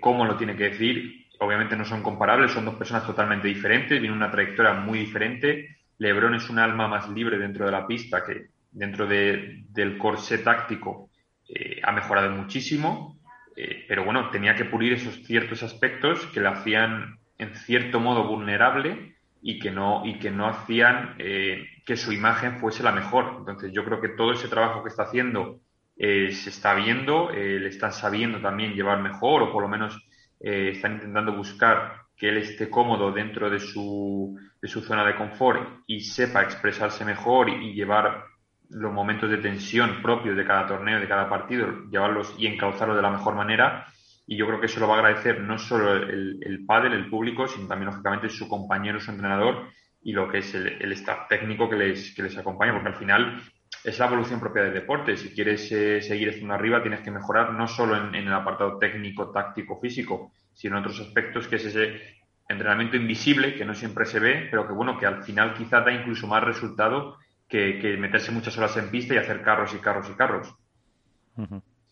[0.00, 1.26] cómo lo tiene que decir.
[1.38, 6.34] Obviamente no son comparables, son dos personas totalmente diferentes, tienen una trayectoria muy diferente, Lebron
[6.34, 11.10] es un alma más libre dentro de la pista que dentro del corsé táctico
[11.46, 13.18] eh, ha mejorado muchísimo,
[13.54, 18.26] eh, pero bueno, tenía que pulir esos ciertos aspectos que le hacían en cierto modo
[18.26, 23.36] vulnerable y que no, y que no hacían eh, que su imagen fuese la mejor.
[23.38, 25.60] Entonces yo creo que todo ese trabajo que está haciendo
[25.98, 30.00] se está viendo, le están sabiendo también llevar mejor o por lo menos
[30.40, 35.80] están intentando buscar que él esté cómodo dentro de su, de su zona de confort
[35.86, 38.24] y sepa expresarse mejor y, llevar
[38.68, 43.02] los momentos de tensión propios de cada torneo, de cada partido, llevarlos y encauzarlos de
[43.02, 43.86] la mejor manera.
[44.26, 47.08] Y yo creo que eso lo va a agradecer no solo el, el pádel, el
[47.08, 49.70] público, sino también, lógicamente, su compañero, su entrenador
[50.02, 52.96] y lo que es el, el staff técnico que les, que les acompaña, porque al
[52.96, 53.42] final
[53.82, 55.16] es la evolución propia del deporte.
[55.16, 59.30] Si quieres eh, seguir estando arriba, tienes que mejorar no solo en, el apartado técnico,
[59.30, 64.20] táctico, físico, sino en otros aspectos, que es ese entrenamiento invisible que no siempre se
[64.20, 67.16] ve, pero que bueno, que al final quizá da incluso más resultado
[67.48, 70.54] que, meterse muchas horas en pista y hacer carros y carros y carros.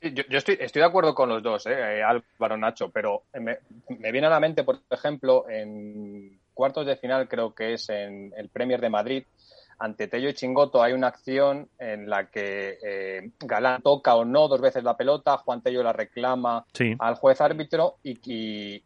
[0.03, 2.03] yo, estoy, estoy, de acuerdo con los dos, ¿eh?
[2.03, 3.57] Álvaro Nacho, pero me,
[3.99, 8.35] me, viene a la mente, por ejemplo, en cuartos de final, creo que es en
[8.37, 9.25] el Premier de Madrid,
[9.79, 14.49] ante Tello y Chingoto hay una acción en la que eh, Galán toca o no
[14.49, 16.67] dos veces la pelota, Juan Tello la reclama
[16.99, 18.83] al juez árbitro y,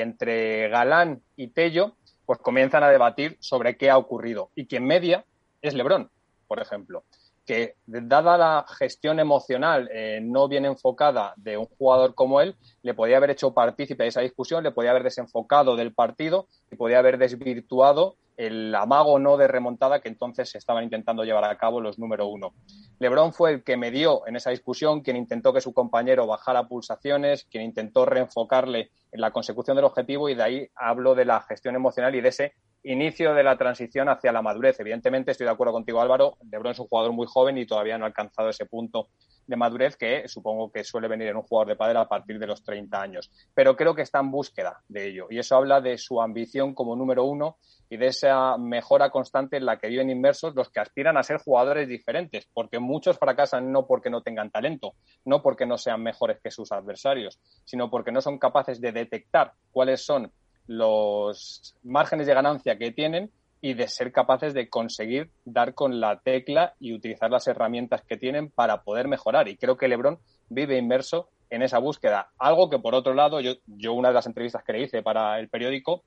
[0.00, 1.94] entre Galán y Tello
[2.26, 5.24] pues comienzan a debatir sobre qué ha ocurrido y quien media
[5.62, 6.10] es Lebrón,
[6.48, 7.04] por ejemplo.
[7.46, 12.94] que dada la gestión emocional eh, no bien enfocada de un jugador como él, le
[12.94, 16.98] podía haber hecho partícipe de esa discusión, le podía haber desenfocado del partido y podía
[16.98, 21.98] haber desvirtuado el amago no de remontada que entonces estaban intentando llevar a cabo los
[21.98, 22.54] número uno.
[22.98, 26.68] Lebron fue el que me dio en esa discusión, quien intentó que su compañero bajara
[26.68, 31.40] pulsaciones, quien intentó reenfocarle en la consecución del objetivo y de ahí hablo de la
[31.42, 34.78] gestión emocional y de ese inicio de la transición hacia la madurez.
[34.78, 36.36] Evidentemente, estoy de acuerdo contigo, Álvaro.
[36.50, 39.08] Lebron es un jugador muy joven y todavía no ha alcanzado ese punto
[39.46, 42.46] de madurez que supongo que suele venir en un jugador de pádel a partir de
[42.46, 43.30] los 30 años.
[43.54, 46.96] Pero creo que está en búsqueda de ello y eso habla de su ambición como
[46.96, 47.56] número uno
[47.90, 51.38] y de esa mejora constante en la que viven inmersos los que aspiran a ser
[51.38, 56.40] jugadores diferentes, porque muchos fracasan no porque no tengan talento, no porque no sean mejores
[56.42, 60.32] que sus adversarios, sino porque no son capaces de detectar cuáles son
[60.66, 63.30] los márgenes de ganancia que tienen
[63.64, 68.18] y de ser capaces de conseguir dar con la tecla y utilizar las herramientas que
[68.18, 69.48] tienen para poder mejorar.
[69.48, 70.18] Y creo que Lebron
[70.50, 72.28] vive inmerso en esa búsqueda.
[72.36, 75.40] Algo que, por otro lado, yo, yo una de las entrevistas que le hice para
[75.40, 76.04] el periódico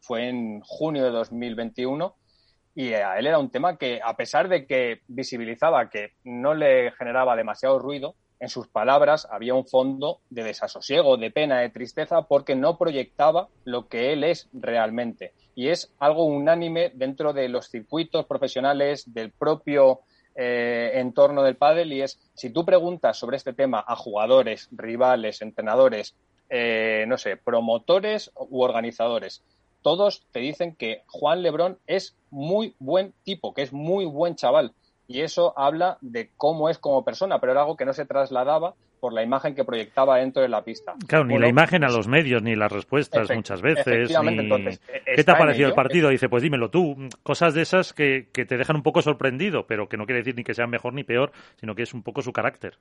[0.00, 2.16] fue en junio de 2021
[2.74, 6.92] y a él era un tema que, a pesar de que visibilizaba que no le
[6.92, 12.22] generaba demasiado ruido, en sus palabras había un fondo de desasosiego, de pena, de tristeza,
[12.22, 15.34] porque no proyectaba lo que él es realmente.
[15.58, 20.02] Y es algo unánime dentro de los circuitos profesionales, del propio
[20.36, 25.42] eh, entorno del pádel, y es, si tú preguntas sobre este tema a jugadores, rivales,
[25.42, 26.14] entrenadores,
[26.48, 29.42] eh, no sé, promotores u organizadores,
[29.82, 34.74] todos te dicen que Juan Lebrón es muy buen tipo, que es muy buen chaval,
[35.08, 38.76] y eso habla de cómo es como persona, pero era algo que no se trasladaba
[38.98, 40.94] por la imagen que proyectaba dentro de la pista.
[41.06, 44.08] Claro, ni la imagen a los medios, ni las respuestas muchas veces.
[44.08, 46.10] ¿Qué te ha parecido el partido?
[46.10, 46.96] Dice, pues dímelo tú.
[47.22, 50.36] Cosas de esas que, que, te dejan un poco sorprendido, pero que no quiere decir
[50.36, 52.78] ni que sea mejor ni peor, sino que es un poco su carácter.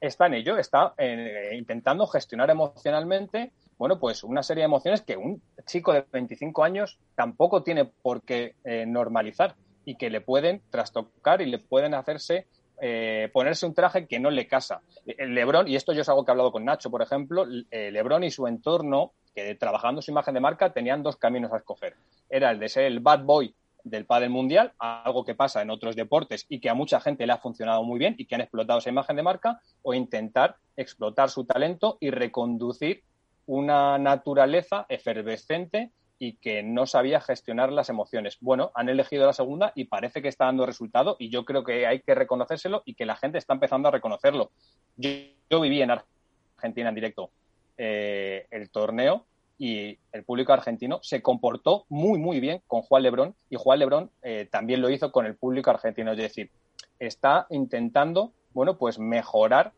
[0.00, 5.18] Está en ello, está eh, intentando gestionar emocionalmente, bueno, pues una serie de emociones que
[5.18, 10.62] un chico de 25 años tampoco tiene por qué eh, normalizar y que le pueden
[10.70, 12.46] trastocar y le pueden hacerse
[12.80, 14.80] eh, ponerse un traje que no le casa.
[15.04, 18.30] Lebron, y esto yo es algo que he hablado con Nacho, por ejemplo, Lebron y
[18.30, 21.94] su entorno, que trabajando su imagen de marca, tenían dos caminos a escoger.
[22.28, 23.54] Era el de ser el bad boy
[23.84, 27.32] del pádel mundial, algo que pasa en otros deportes y que a mucha gente le
[27.32, 31.30] ha funcionado muy bien y que han explotado esa imagen de marca, o intentar explotar
[31.30, 33.02] su talento y reconducir
[33.46, 35.90] una naturaleza efervescente
[36.22, 38.36] y que no sabía gestionar las emociones.
[38.42, 41.86] Bueno, han elegido la segunda y parece que está dando resultado y yo creo que
[41.86, 44.50] hay que reconocérselo y que la gente está empezando a reconocerlo.
[44.98, 47.30] Yo, viví en Argentina en directo
[47.78, 49.24] eh, el torneo
[49.56, 54.10] y el público argentino se comportó muy, muy bien con Juan Lebrón y Juan Lebrón
[54.20, 56.12] eh, también lo hizo con el público argentino.
[56.12, 56.50] Es decir,
[56.98, 59.72] está intentando, bueno, pues mejorar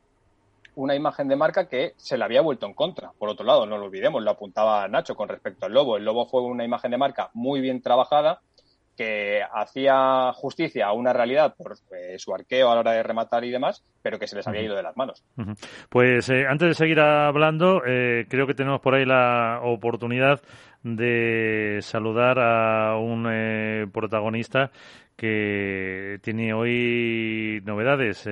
[0.75, 3.11] una imagen de marca que se le había vuelto en contra.
[3.19, 5.97] Por otro lado, no lo olvidemos, lo apuntaba Nacho con respecto al Lobo.
[5.97, 8.41] El Lobo fue una imagen de marca muy bien trabajada
[8.97, 13.45] que hacía justicia a una realidad por eh, su arqueo a la hora de rematar
[13.45, 15.25] y demás, pero que se les había ido de las manos.
[15.89, 20.43] Pues eh, antes de seguir hablando, eh, creo que tenemos por ahí la oportunidad
[20.83, 24.73] de saludar a un protagonista
[25.17, 28.27] que tiene hoy novedades.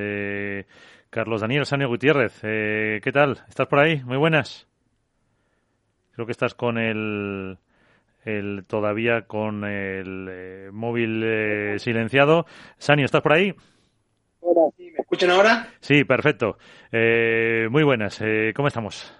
[1.10, 3.42] Carlos Daniel Sanio Gutiérrez, eh, ¿qué tal?
[3.48, 4.00] ¿Estás por ahí?
[4.04, 4.68] Muy buenas.
[6.12, 7.58] Creo que estás con el,
[8.24, 12.46] el todavía con el eh, móvil eh, silenciado.
[12.78, 13.52] Sanio, ¿estás por ahí?
[14.38, 15.68] Hola, sí, ¿me escuchan ahora?
[15.80, 16.58] Sí, perfecto.
[16.92, 18.22] muy buenas.
[18.54, 19.19] ¿Cómo estamos?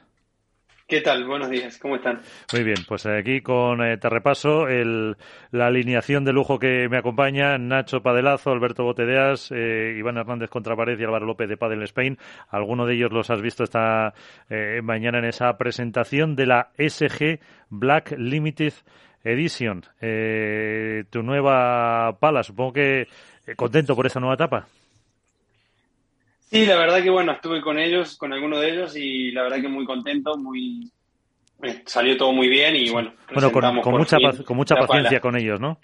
[0.90, 1.24] ¿Qué tal?
[1.24, 2.20] Buenos días, ¿cómo están?
[2.52, 5.16] Muy bien, pues aquí con eh, te repaso el,
[5.52, 10.98] la alineación de lujo que me acompaña, Nacho Padelazo, Alberto Botedeas, eh, Iván Hernández Contrapared
[10.98, 12.18] y Álvaro López de Padel Spain.
[12.48, 14.14] Alguno de ellos los has visto esta
[14.48, 17.38] eh, mañana en esa presentación de la SG
[17.68, 18.72] Black Limited
[19.22, 19.82] Edition.
[21.08, 23.06] tu nueva pala, supongo que
[23.54, 24.66] contento por esa nueva etapa.
[26.50, 29.60] Sí, la verdad que bueno, estuve con ellos, con alguno de ellos y la verdad
[29.60, 30.90] que muy contento, muy
[31.62, 33.12] eh, salió todo muy bien y bueno.
[33.32, 35.78] Bueno, con, mucha, con mucha paciencia con ellos, ¿no?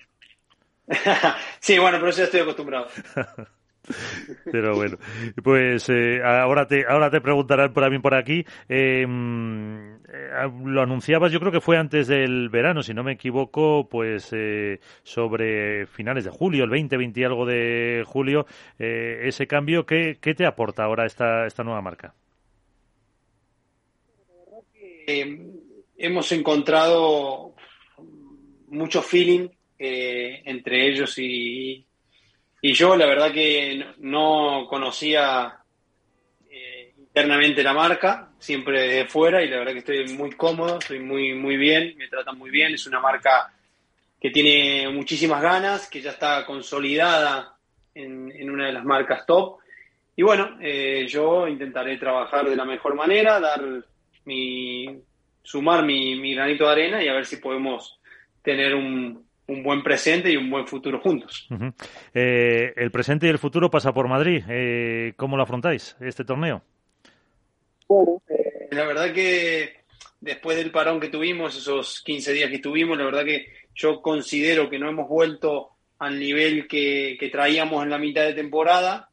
[1.61, 2.89] sí, bueno, pero eso ya estoy acostumbrado.
[4.53, 4.99] Pero bueno,
[5.43, 8.45] pues eh, ahora te ahora te preguntarán por mí por aquí.
[8.69, 13.89] Em, eh, lo anunciabas, yo creo que fue antes del verano, si no me equivoco,
[13.89, 18.47] pues eh, sobre finales de julio, el 20, 20 y algo de julio,
[18.79, 22.15] ese cambio, ¿qué, ¿qué, te aporta ahora esta, esta nueva marca?
[25.99, 27.55] hemos encontrado
[28.67, 31.87] mucho feeling entre ellos y,
[32.67, 35.57] y yo la verdad que no conocía
[36.51, 40.99] eh, internamente la marca, siempre desde fuera y la verdad que estoy muy cómodo, estoy
[40.99, 43.53] muy, muy bien, me tratan muy bien, es una marca
[44.21, 47.55] que tiene muchísimas ganas, que ya está consolidada
[47.95, 49.59] en, una de las marcas top.
[50.17, 53.63] Y bueno, eh, yo intentaré trabajar de la mejor manera, dar
[54.25, 54.89] mi,
[55.41, 58.01] sumar mi, mi granito de arena y a ver si podemos
[58.43, 61.47] tener un, un buen presente y un buen futuro juntos.
[62.13, 64.43] Eh, el presente y el futuro pasa por Madrid.
[64.49, 66.63] Eh, ¿Cómo lo afrontáis este torneo?
[67.89, 69.85] Bueno, eh, la verdad que
[70.21, 74.69] después del parón que tuvimos, esos 15 días que tuvimos, la verdad que yo considero
[74.69, 79.11] que no hemos vuelto al nivel que, que traíamos en la mitad de temporada,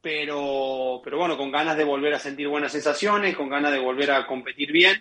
[0.00, 4.10] pero, pero bueno, con ganas de volver a sentir buenas sensaciones, con ganas de volver
[4.10, 5.00] a competir bien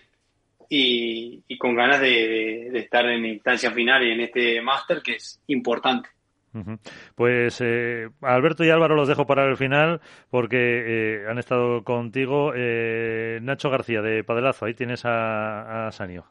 [0.74, 6.10] y, con ganas de, estar en instancia final y en este máster que es importante.
[7.16, 12.54] Pues eh, Alberto y Álvaro los dejo para el final porque eh, han estado contigo.
[12.56, 16.26] Eh, Nacho García de Padelazo, ahí tienes a, a Sanio.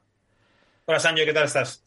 [0.86, 1.84] Hola Sanio, ¿qué tal estás?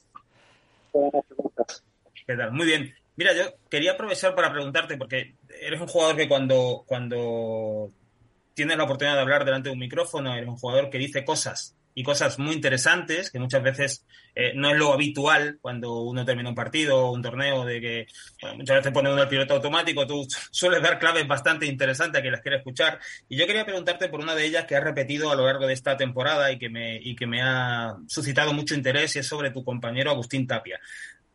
[2.26, 2.52] ¿Qué tal?
[2.52, 2.94] Muy bien.
[3.16, 7.92] Mira, yo quería aprovechar para preguntarte, porque eres un jugador que cuando, cuando
[8.54, 11.76] tienes la oportunidad de hablar delante de un micrófono, eres un jugador que dice cosas
[11.96, 16.50] y cosas muy interesantes, que muchas veces eh, no es lo habitual cuando uno termina
[16.50, 18.08] un partido o un torneo, de que
[18.56, 22.32] muchas veces pone uno el piloto automático, tú sueles dar claves bastante interesantes a quien
[22.32, 23.00] las quiere escuchar.
[23.30, 25.74] Y yo quería preguntarte por una de ellas que has repetido a lo largo de
[25.74, 29.52] esta temporada y que me, y que me ha suscitado mucho interés y es sobre
[29.52, 30.80] tu compañero Agustín Tapia.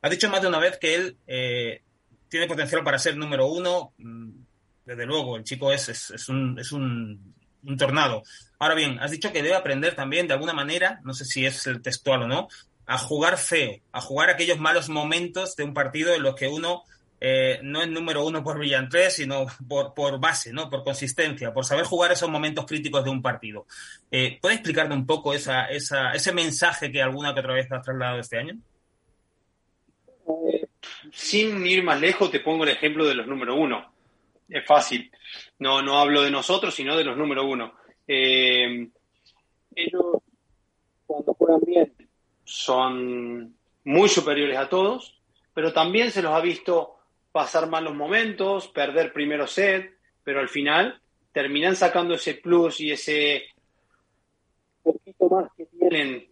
[0.03, 1.83] Has dicho más de una vez que él eh,
[2.29, 3.93] tiene potencial para ser número uno.
[3.99, 4.48] Mm,
[4.89, 7.35] desde luego, el chico es, es, un, es un
[7.77, 8.23] tornado.
[8.59, 11.67] Ahora bien, has dicho que debe aprender también de alguna manera, no sé si es
[11.67, 12.49] el textual o no,
[12.87, 16.85] a jugar feo, a jugar aquellos malos momentos de un partido en los que uno
[17.21, 20.71] eh, no es número uno por brillantes, sino por, por base, ¿no?
[20.71, 23.67] por consistencia, por saber jugar esos momentos críticos de un partido.
[24.11, 27.83] Eh, ¿Puedes explicarme un poco esa, esa, ese mensaje que alguna que otra vez has
[27.83, 28.57] trasladado este año?
[31.13, 33.98] Sin ir más lejos, te pongo el ejemplo de los número uno
[34.49, 35.11] es fácil.
[35.59, 37.75] No, no hablo de nosotros, sino de los número uno.
[38.07, 38.89] Eh,
[39.75, 40.05] ellos,
[41.07, 41.93] cuando juegan bien,
[42.45, 45.21] son muy superiores a todos,
[45.55, 46.97] pero también se los ha visto
[47.33, 49.95] pasar malos momentos, perder primero set,
[50.25, 51.01] pero al final
[51.33, 53.45] terminan sacando ese plus y ese
[54.83, 56.27] poquito más que tienen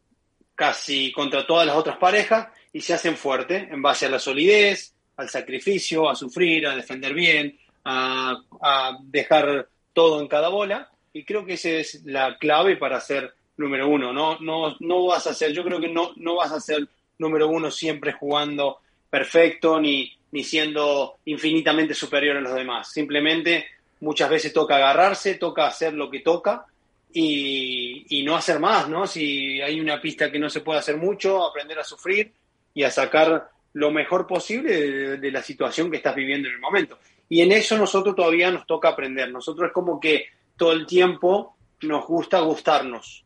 [0.54, 4.94] casi contra todas las otras parejas y se hacen fuertes en base a la solidez,
[5.16, 11.46] al sacrificio, a sufrir, a defender bien, a, dejar todo en cada bola y creo
[11.46, 14.12] que esa es la clave para ser número uno.
[14.12, 16.86] No, no, no vas a ser, yo creo que no, no vas a ser
[17.18, 22.92] número uno siempre jugando perfecto ni, ni siendo infinitamente superior a los demás.
[22.92, 23.66] Simplemente
[24.00, 26.66] muchas veces toca agarrarse, toca hacer lo que toca
[27.12, 29.06] y, y, no hacer más, ¿no?
[29.06, 32.32] Si hay una pista que no se puede hacer mucho, aprender a sufrir
[32.74, 36.98] y a sacar lo mejor posible de la situación que estás viviendo en el momento.
[37.28, 39.30] Y en eso nosotros todavía nos toca aprender.
[39.30, 43.24] Nosotros es como que todo el tiempo nos gusta gustarnos.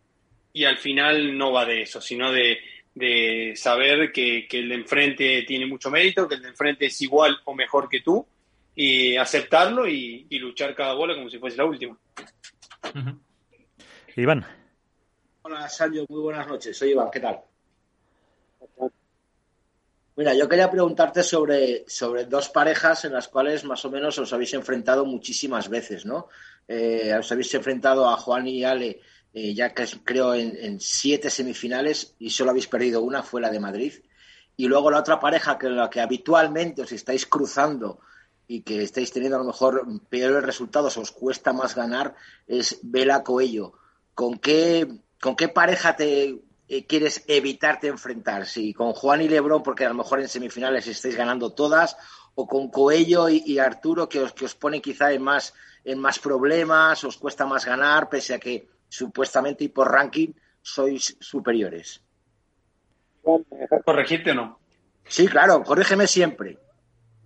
[0.53, 2.59] Y al final no va de eso, sino de,
[3.57, 7.55] saber que, el de enfrente tiene mucho mérito, que el de enfrente es igual o
[7.55, 8.27] mejor que tú,
[8.75, 11.97] y aceptarlo y, luchar cada bola como si fuese la última.
[14.17, 14.45] Iván.
[15.43, 16.77] Hola, Sancho, muy buenas noches.
[16.77, 17.41] Soy Iván, ¿qué tal?
[20.21, 24.31] Mira, yo quería preguntarte sobre, sobre dos parejas en las cuales más o menos os
[24.35, 26.29] habéis enfrentado muchísimas veces, ¿no?
[26.69, 29.01] Eh, os habéis enfrentado a Juan y Ale,
[29.33, 33.61] eh, ya que creo en, siete semifinales y solo habéis perdido una, fue la de
[33.61, 33.95] Madrid.
[34.59, 38.01] Y luego la otra pareja que la que habitualmente os estáis cruzando
[38.47, 42.15] y que estáis teniendo a lo mejor peores resultados, os cuesta más ganar,
[42.47, 43.73] es Vela Coello.
[44.15, 44.87] ¿Con qué,
[45.19, 46.43] con qué pareja te
[46.73, 48.47] eh, quieres evitarte enfrentar?
[48.47, 51.97] Si con Juan y Lebron, porque a lo mejor en semifinales estáis ganando todas,
[52.37, 55.53] o con Coello y, Arturo, que os, que os pone quizá en más,
[55.85, 61.17] en más problemas, os cuesta más ganar, pese a que supuestamente y por ranking sois
[61.19, 62.05] superiores.
[63.85, 64.61] ¿Corregirte o no?
[65.09, 66.57] Sí, claro, corrígeme siempre.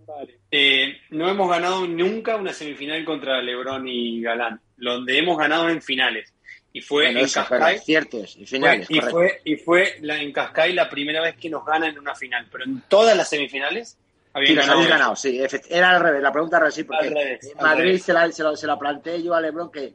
[0.07, 0.39] Vale.
[0.49, 4.59] Eh, no hemos ganado nunca una semifinal contra Lebron y Galán.
[4.75, 6.34] Donde hemos ganado en finales
[6.75, 7.85] y fue en Cascais.
[7.85, 11.65] Cierto y, finales, y, fue, y fue la, en Cascais la primera vez que nos
[11.65, 13.97] ganan en una final, pero en todas las semifinales
[14.33, 14.89] habían sí, ganado.
[14.89, 18.67] ganado, sí, era al revés, la pregunta era así, porque en Madrid Se, la, se,
[18.67, 19.93] la, planteé yo a Lebron que,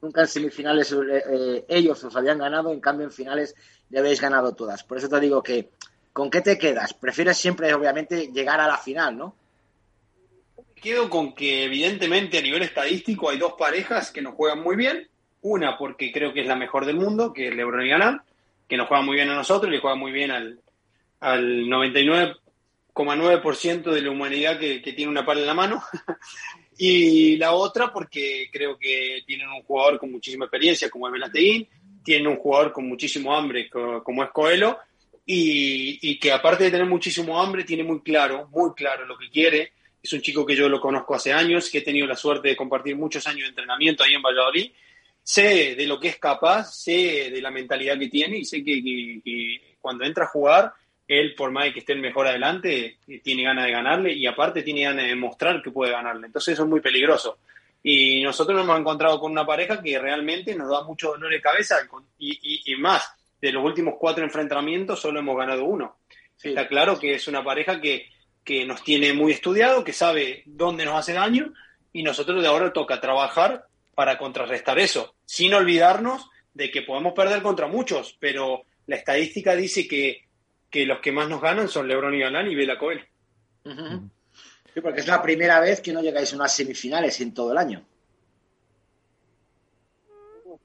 [0.00, 3.54] nunca en semifinales eh, ellos os habían ganado, en cambio en finales
[3.90, 4.84] ya habéis ganado todas.
[4.84, 5.68] Por eso te digo que,
[6.14, 6.94] ¿con qué te quedas?
[6.94, 9.34] Prefieres siempre, obviamente, llegar a la final, ¿no?
[10.76, 15.08] quedo con que evidentemente a nivel estadístico hay dos parejas que nos juegan muy bien.
[15.42, 18.22] Una porque creo que es la mejor del mundo, que es LeBron y Galán,
[18.68, 20.60] que nos juega muy bien a nosotros y le juega muy bien al,
[21.20, 25.82] al 99,9% de la humanidad que, tiene una pala en la mano.
[26.78, 31.68] y la otra porque creo que tienen un jugador con muchísima experiencia como es Velateguín,
[32.04, 34.78] tienen un jugador con muchísimo hambre como es Coelho
[35.24, 39.30] y, y que aparte de tener muchísimo hambre tiene muy claro, muy claro lo que
[39.30, 39.72] quiere
[40.02, 42.56] es un chico que yo lo conozco hace años, que he tenido la suerte de
[42.56, 44.72] compartir muchos años de entrenamiento ahí en Valladolid.
[45.22, 49.76] Sé de lo que es capaz, sé de la mentalidad que tiene y sé que,
[49.80, 50.72] cuando entra a jugar,
[51.06, 54.82] él, por más que esté el mejor adelante, tiene ganas de ganarle y aparte tiene
[54.82, 56.26] ganas de demostrar que puede ganarle.
[56.26, 57.38] Entonces eso es muy peligroso.
[57.82, 61.40] Y nosotros nos hemos encontrado con una pareja que realmente nos da mucho dolor de
[61.40, 61.76] cabeza
[62.18, 65.98] y, más, de los últimos cuatro enfrentamientos solo hemos ganado uno.
[66.42, 68.06] Está claro que es una pareja que
[68.44, 71.52] que nos tiene muy estudiado, que sabe dónde nos hace daño
[71.92, 77.42] y nosotros de ahora toca trabajar para contrarrestar eso, sin olvidarnos de que podemos perder
[77.42, 80.24] contra muchos, pero la estadística dice que,
[80.86, 83.04] los que más nos ganan son Lebron y Galán y Bela Coel.
[83.64, 87.58] Sí, porque es la primera vez que no llegáis a unas semifinales en todo el
[87.58, 87.84] año.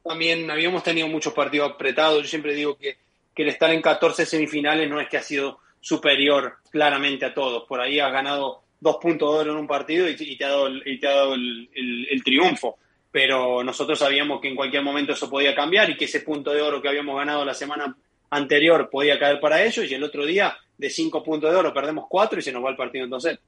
[0.04, 2.24] También habíamos tenido muchos partidos apretados.
[2.24, 2.98] Yo siempre digo que,
[3.36, 7.68] que el estar en 14 semifinales no es que ha sido superior claramente a todos.
[7.68, 10.70] Por ahí has ganado dos puntos de oro en un partido y, te ha dado,
[10.70, 12.78] y te ha dado el, triunfo.
[13.18, 16.62] Pero nosotros sabíamos que en cualquier momento eso podía cambiar y que ese punto de
[16.62, 17.98] oro que habíamos ganado la semana
[18.30, 22.06] anterior podía caer para ellos y el otro día de cinco puntos de oro perdemos
[22.08, 23.40] cuatro y se nos va el partido entonces.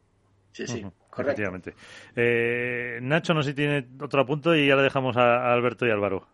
[0.53, 1.75] Sí, sí, correctamente.
[2.15, 5.91] Eh, Nacho, no sé si tiene otro punto y ya le dejamos a Alberto y
[5.91, 6.27] Álvaro.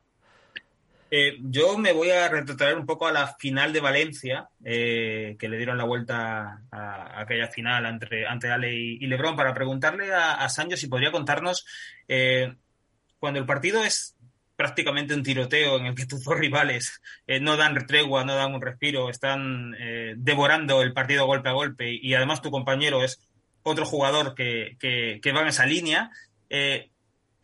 [1.12, 5.50] Eh, yo me voy a retrotraer un poco a la final de Valencia, eh, que
[5.50, 10.36] le dieron la vuelta a, aquella final entre, entre Ale y, Lebron, para preguntarle a,
[10.36, 11.66] a, Sancho si podría contarnos
[12.08, 12.56] eh,
[13.20, 14.16] cuando el partido es
[14.56, 17.02] prácticamente un tiroteo en el que tus dos rivales
[17.42, 19.76] no dan tregua, no dan un respiro, están
[20.16, 23.20] devorando el partido golpe a golpe y, además tu compañero es
[23.64, 26.10] otro jugador que, que, va en esa línea.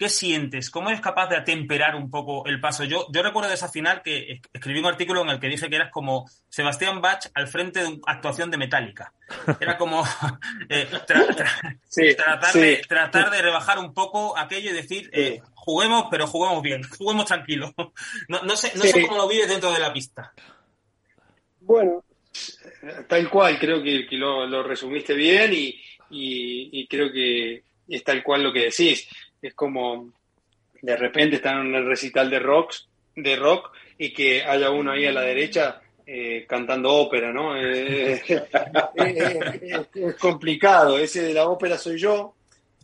[0.01, 0.71] ¿Qué sientes?
[0.71, 2.83] ¿Cómo eres capaz de atemperar un poco el paso?
[2.85, 5.75] Yo, yo recuerdo de esa final que escribí un artículo en el que dije que
[5.75, 9.13] eras como Sebastián Bach al frente de una actuación de Metallica.
[9.59, 10.03] Era como
[10.69, 10.87] eh,
[12.17, 17.73] tratar, de, rebajar un poco aquello y decir, eh, juguemos, pero juguemos bien, juguemos tranquilo.
[18.27, 20.33] No, sé, no sé cómo lo vives dentro de la pista.
[21.61, 22.03] Bueno,
[23.07, 28.53] tal cual, creo que, lo, resumiste bien y, y creo que es tal cual lo
[28.53, 29.07] que decís
[29.41, 30.11] es como
[30.81, 35.05] de repente están en el recital de rocks, de rock y que haya uno ahí
[35.05, 37.55] a la derecha eh, cantando ópera, ¿no?
[37.55, 38.21] Eh,
[38.95, 42.33] eh, es complicado, ese de la ópera soy yo.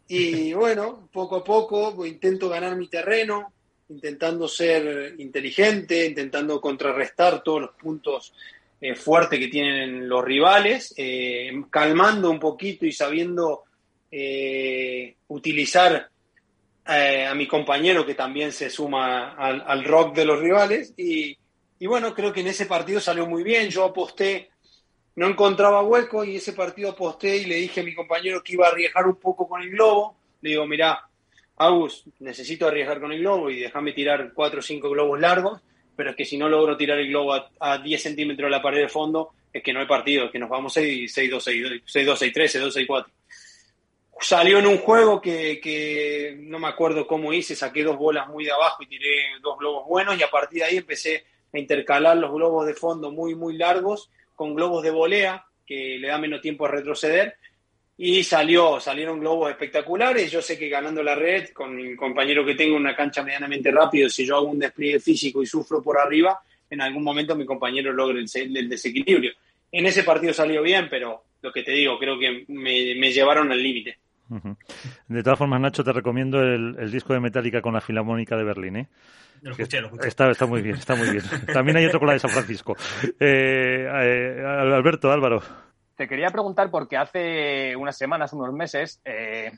[0.08, 3.52] Y bueno, poco a poco intento ganar mi terreno,
[3.90, 8.34] intentando ser inteligente, intentando contrarrestar todos los puntos
[8.96, 10.94] fuertes que tienen los rivales,
[11.70, 13.64] calmando un poquito y sabiendo
[15.28, 16.10] utilizar
[16.90, 20.94] eh, a mi compañero que también se suma al, rock de los rivales.
[20.96, 21.38] Y,
[21.86, 23.70] bueno, creo que en ese partido salió muy bien.
[23.70, 24.50] Yo aposté,
[25.18, 28.68] no encontraba hueco y ese partido aposté y le dije a mi compañero que iba
[28.68, 30.16] a arriesgar un poco con el globo.
[30.42, 31.10] Le digo, mira,
[31.58, 35.60] Agus, necesito arriesgar con el globo y déjame tirar cuatro o cinco globos largos,
[35.96, 38.82] pero es que si no logro tirar el globo a, 10 centímetros de la pared
[38.82, 42.62] de fondo, es que no hay partido, es que nos vamos 6-2, 6-2, 6-2, 6-3,
[42.62, 43.06] 6-2, 6-4
[44.20, 48.52] salió en un juego que, no me acuerdo cómo hice, saqué dos bolas muy de
[48.52, 52.32] abajo y tiré dos globos buenos y a partir de ahí empecé a intercalar los
[52.32, 56.66] globos de fondo muy, muy largos con globos de volea, que le da menos tiempo
[56.66, 57.36] a retroceder.
[57.98, 60.32] Y salió, salieron globos espectaculares.
[60.32, 64.08] Yo sé que ganando la red, con mi compañero que tengo una cancha medianamente rápido,
[64.08, 67.92] si yo hago un despliegue físico y sufro por arriba, en algún momento mi compañero
[67.92, 69.34] logra el, desequilibrio.
[69.72, 73.62] En ese partido salió bien, pero lo que te digo, creo que me llevaron al
[73.62, 73.98] límite.
[75.08, 78.76] De todas formas, Nacho, te recomiendo el, disco de Metallica con la Filarmónica de Berlín.
[78.78, 78.88] ¿eh?
[79.42, 80.08] Lo escuché, lo escuché.
[80.08, 81.24] Está, muy bien, está muy bien.
[81.54, 82.76] También hay otro con la de San Francisco.
[83.20, 85.42] Eh, eh, Alberto, Álvaro.
[85.96, 89.02] Te quería preguntar porque hace unas semanas, unos meses,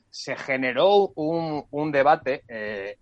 [0.10, 2.44] se generó un, debate,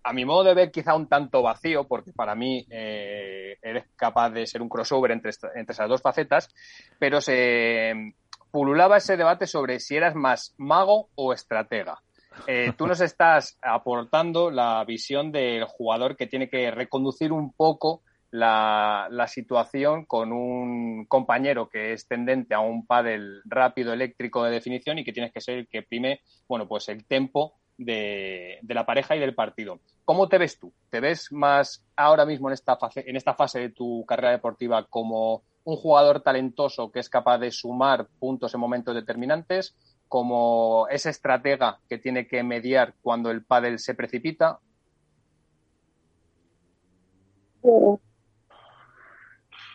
[0.02, 4.44] a mi modo de ver quizá un tanto vacío, porque para mí eres capaz de
[4.44, 6.52] ser un crossover entre, entre esas dos facetas,
[6.98, 8.12] pero se,
[8.50, 12.02] pululaba ese debate sobre si eras más mago o estratega.
[12.46, 18.02] Eh, tú nos estás aportando la visión del jugador que tiene que reconducir un poco
[18.30, 24.98] la, situación con un compañero que es tendente a un pádel rápido eléctrico de definición
[24.98, 29.16] y que tienes que ser el que prime, bueno, pues el tempo de, la pareja
[29.16, 29.80] y del partido.
[30.04, 30.72] ¿Cómo te ves tú?
[30.90, 34.84] ¿Te ves más ahora mismo en esta fase, en esta fase de tu carrera deportiva
[34.84, 39.76] como un jugador talentoso que es capaz de sumar puntos en momentos determinantes,
[40.08, 44.58] como ese estratega que tiene que mediar cuando el pádel se precipita?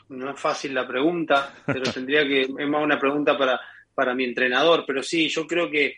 [0.10, 3.60] no es fácil la pregunta, pero tendría que, es más una pregunta para,
[3.94, 5.98] para mi entrenador, pero sí, yo creo que,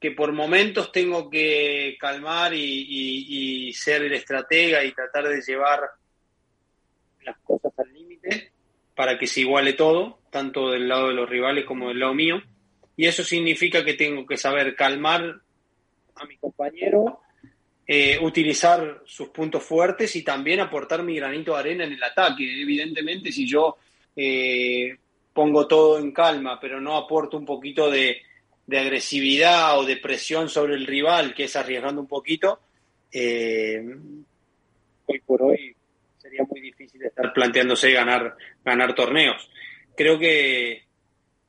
[0.00, 5.80] que por momentos tengo que calmar y, ser el estratega y tratar de llevar
[7.22, 8.52] las cosas al límite
[8.94, 12.40] para que se iguale todo, tanto del lado de los rivales como del lado mío.
[12.96, 15.40] Y eso significa que tengo que saber calmar
[16.14, 17.20] a mi compañero
[17.86, 22.62] eh, utilizar sus puntos fuertes y también aportar mi granito de arena en el ataque.
[22.62, 23.76] Evidentemente, si yo
[24.16, 24.96] eh,
[25.34, 28.22] pongo todo en calma, pero no aporto un poquito de,
[28.70, 32.60] agresividad o de presión sobre el rival, que es arriesgando un poquito,
[33.12, 33.84] eh,
[35.04, 35.76] hoy por hoy
[36.16, 38.34] sería muy difícil estar planteándose ganar,
[38.64, 39.50] ganar torneos.
[39.94, 40.84] Creo que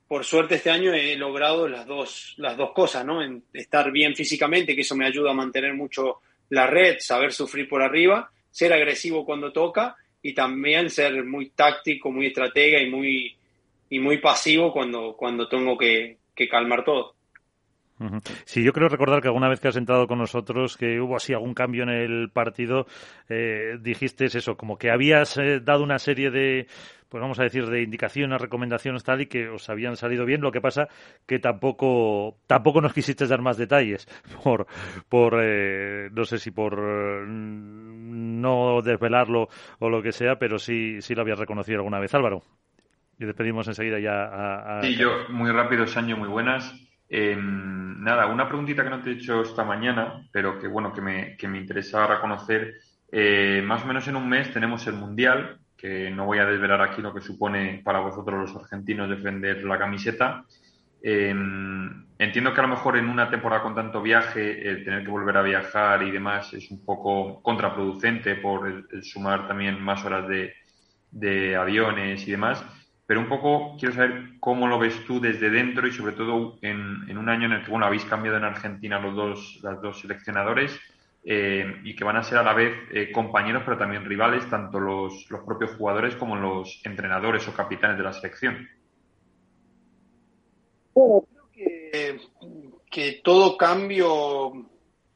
[0.08, 3.22] por suerte este año he logrado las dos, las dos cosas, ¿no?
[3.54, 7.82] estar bien físicamente, que eso me ayuda a mantener mucho la red, saber sufrir por
[7.82, 13.36] arriba, ser agresivo cuando toca y también ser muy táctico, muy estratega y muy,
[13.90, 16.18] y muy pasivo cuando, cuando tengo que,
[16.50, 17.15] calmar todo.
[18.44, 21.34] Sí, yo creo recordar que alguna vez que has entrado con nosotros, que hubo así
[21.34, 22.88] algún cambio en el partido,
[23.30, 26.68] eh, dijiste eso, como que habías eh, dado una serie de
[27.08, 30.42] pues vamos a decir, de indicaciones, recomendaciones tal y que os habían salido bien.
[30.42, 30.90] Lo que pasa
[31.26, 34.06] que tampoco, tampoco nos quisiste dar más detalles
[34.44, 34.68] por,
[35.08, 36.78] por eh, no sé si por
[37.26, 39.48] mm, no desvelarlo
[39.80, 42.44] o lo que sea, pero sí, sí lo habías reconocido alguna vez, Álvaro.
[43.18, 44.82] Y despedimos enseguida ya a.
[44.82, 46.76] Sí, yo, muy rápido, Sanyo, muy buenas.
[47.08, 51.02] Em, nada, una preguntita que no te he hecho esta mañana, pero que bueno, que
[51.02, 52.76] me, que me interesa reconocer.
[53.12, 56.82] Eh, más o menos en un mes tenemos el Mundial, que no voy a desvelar
[56.82, 60.46] aquí lo que supone para vosotros los argentinos defender la camiseta.
[61.08, 65.12] Em, entiendo que a lo mejor en una temporada con tanto viaje, el tener que
[65.12, 70.28] volver a viajar y demás es un poco contraproducente por el, sumar también más horas
[70.28, 70.54] de,
[71.12, 72.66] de, aviones y demás.
[73.08, 77.18] Pero un poco quiero saber cómo lo ves tú desde dentro y sobre todo en,
[77.18, 80.80] un año en el que bueno, habéis cambiado en Argentina los dos, las dos seleccionadores
[81.24, 84.80] eh, y que van a ser a la vez eh, compañeros pero también rivales, tanto
[84.80, 88.68] los, los, propios jugadores como los entrenadores o capitanes de la selección.
[90.94, 92.20] Bueno, creo
[92.90, 94.66] que todo cambio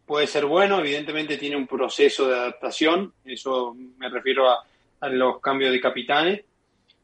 [0.10, 4.66] puede ser bueno, evidentemente tiene un proceso de adaptación, eso me refiero a,
[5.08, 6.42] los cambios de capitanes.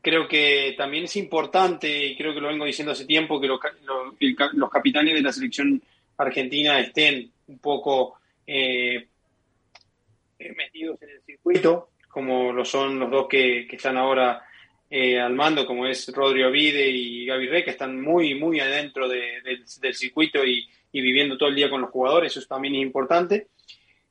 [0.05, 3.59] Creo que también es importante, y creo que lo vengo diciendo hace tiempo, que los,
[4.53, 5.81] los capitanes de la selección
[6.15, 9.07] argentina estén un poco eh,
[10.37, 14.45] metidos en el circuito, como lo son los dos que, están ahora
[14.91, 19.07] eh, al mando, como es Rodrigo Vide y Gaby Rey, que están muy, muy adentro
[19.09, 23.47] del circuito y, viviendo todo el día con los jugadores, eso también es importante.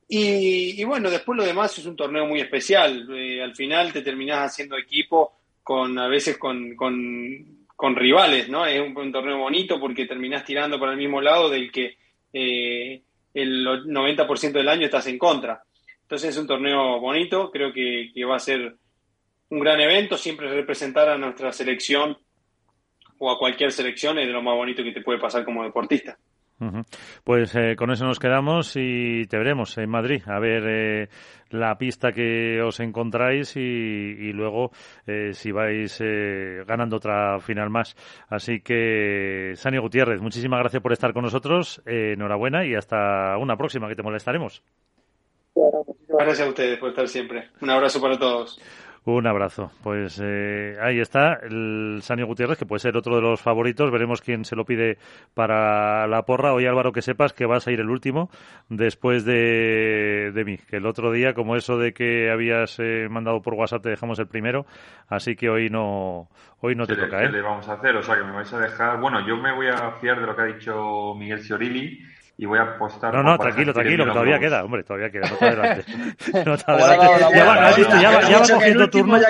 [0.09, 3.07] Y, bueno, después lo demás es un torneo muy especial.
[3.17, 8.65] Eh, al final te terminás haciendo equipo con a veces con, con, rivales, ¿no?
[8.67, 11.97] Es un, torneo bonito porque terminás tirando para el mismo lado del que
[12.33, 13.03] eh,
[13.33, 15.63] el 90% del año estás en contra.
[16.03, 18.77] Entonces es un torneo bonito, creo que, va a ser
[19.49, 22.17] un gran evento, siempre representar a nuestra selección
[23.19, 26.19] o a cualquier selección es de lo más bonito que te puede pasar como deportista.
[27.25, 31.09] Pues eh, con eso nos quedamos y te veremos en Madrid a ver eh,
[31.51, 34.71] la pista que os encontráis y, luego
[35.07, 35.99] eh, si vais
[36.67, 37.97] ganando otra final más.
[38.29, 41.83] Así que, Sani Gutiérrez, muchísimas gracias por estar con nosotros.
[41.87, 44.63] enhorabuena y hasta una próxima que te molestaremos.
[46.09, 47.51] Gracias a ustedes por estar siempre.
[47.61, 48.61] Un abrazo para todos.
[49.07, 49.71] Un abrazo.
[49.83, 53.91] Pues eh, ahí está el Sanio Gutiérrez, que puede ser otro de los favoritos.
[53.91, 54.97] Veremos quién se lo pide
[55.35, 56.55] para la porra.
[56.55, 58.31] Hoy, Álvaro, que sepas que vas a ir el último
[58.71, 60.57] después de, de mí.
[60.57, 64.19] Que el otro día, como eso de que habías eh, mandado por WhatsApp, te dejamos
[64.21, 64.65] el primero.
[65.07, 66.31] Así que hoy no,
[66.61, 67.23] hoy no te toca.
[67.23, 67.27] ¿eh?
[67.27, 67.95] ¿Qué le vamos a hacer?
[67.97, 68.99] O sea, que me vais a dejar.
[69.01, 72.01] Bueno, yo me voy a fiar de lo que ha dicho Miguel Ciorilli
[72.37, 73.15] y voy a apostar.
[73.15, 75.85] No, no, tranquilo, tranquilo, que todavía queda, hombre, todavía queda, no te adelante.
[76.45, 76.65] No te
[77.33, 79.21] Ya va cogiendo turno,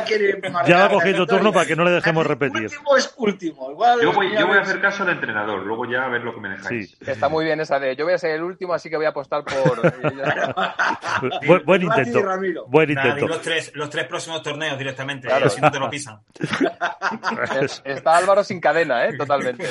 [0.66, 2.62] ya va cogiendo turno para que no le dejemos repetir.
[2.62, 3.70] Último es último.
[4.00, 6.40] yo voy, yo voy a hacer caso al entrenador, luego ya a ver lo que
[6.40, 6.96] me dejáis.
[7.06, 9.10] Está muy bien esa de, yo voy a ser el último, así que voy a
[9.10, 9.82] apostar por...
[11.64, 12.22] buen, intento,
[12.68, 13.28] buen intento.
[13.28, 15.50] los, tres, los tres próximos torneos directamente, claro.
[15.50, 16.20] si no te lo pisan.
[17.84, 19.16] Está Álvaro sin cadena, ¿eh?
[19.16, 19.68] Totalmente.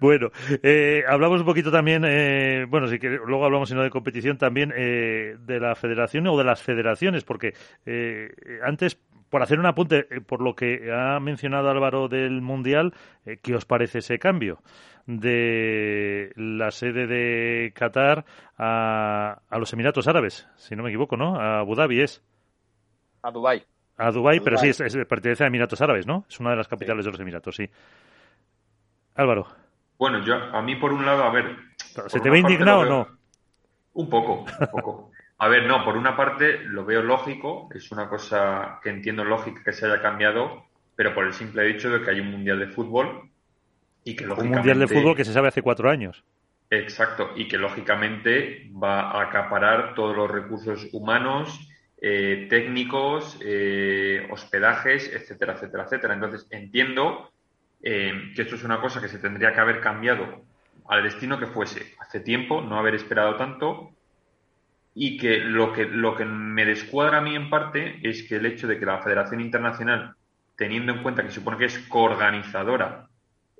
[0.00, 0.30] bueno,
[0.62, 4.72] eh, hablamos un poquito también, eh, bueno, si que luego hablamos sino de competición también
[4.74, 7.52] eh, de la federación o de las federaciones, porque
[7.84, 8.30] eh,
[8.64, 8.98] antes,
[9.28, 12.94] por hacer un apunte, eh, por lo que ha mencionado Álvaro del Mundial,
[13.26, 14.60] eh, ¿qué os parece ese cambio?
[15.04, 18.24] de la sede de Qatar
[18.56, 21.34] a, a, los Emiratos Árabes, si no me equivoco, ¿no?
[21.40, 22.22] A Abu Dhabi es.
[23.20, 23.64] A Dubái.
[23.96, 24.78] A Dubái, pero sí, es,
[25.08, 26.24] pertenece a Emiratos Árabes, ¿no?
[26.30, 27.68] Es una de las capitales de los Emiratos, sí.
[29.16, 29.61] Álvaro.
[30.02, 31.56] Bueno, yo, a mí por un lado, a ver...
[32.08, 33.08] ¿Se te ve indignado o no?
[33.92, 35.12] Un poco, un poco.
[35.38, 39.62] A ver, no, por una parte lo veo lógico, es una cosa que entiendo lógica
[39.64, 40.64] que se haya cambiado,
[40.96, 43.30] pero por el simple hecho de que hay un mundial de fútbol
[44.02, 44.48] y que lógicamente...
[44.48, 46.24] Un mundial de fútbol que se sabe hace cuatro años.
[46.68, 51.60] Exacto, y que lógicamente va a acaparar todos los recursos humanos,
[52.00, 56.14] eh, técnicos, eh, hospedajes, etcétera, etcétera, etcétera.
[56.14, 57.31] Entonces entiendo
[57.82, 60.44] eh, que esto es una cosa que se tendría que haber cambiado
[60.88, 63.90] al destino que fuese hace tiempo, no haber esperado tanto
[64.94, 68.46] y que lo que lo que me descuadra a mí en parte es que el
[68.46, 70.14] hecho de que la Federación Internacional,
[70.56, 73.08] teniendo en cuenta que supone que es coorganizadora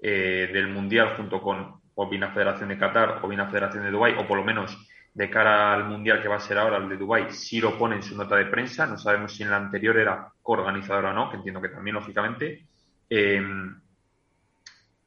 [0.00, 3.84] eh, del Mundial junto con o bien la Federación de Qatar o bien la Federación
[3.84, 4.76] de Dubái, o por lo menos
[5.14, 7.96] de cara al Mundial que va a ser ahora, el de Dubái, sí lo pone
[7.96, 11.30] en su nota de prensa, no sabemos si en la anterior era coorganizadora o no,
[11.30, 12.64] que entiendo que también, lógicamente.
[13.10, 13.42] Eh,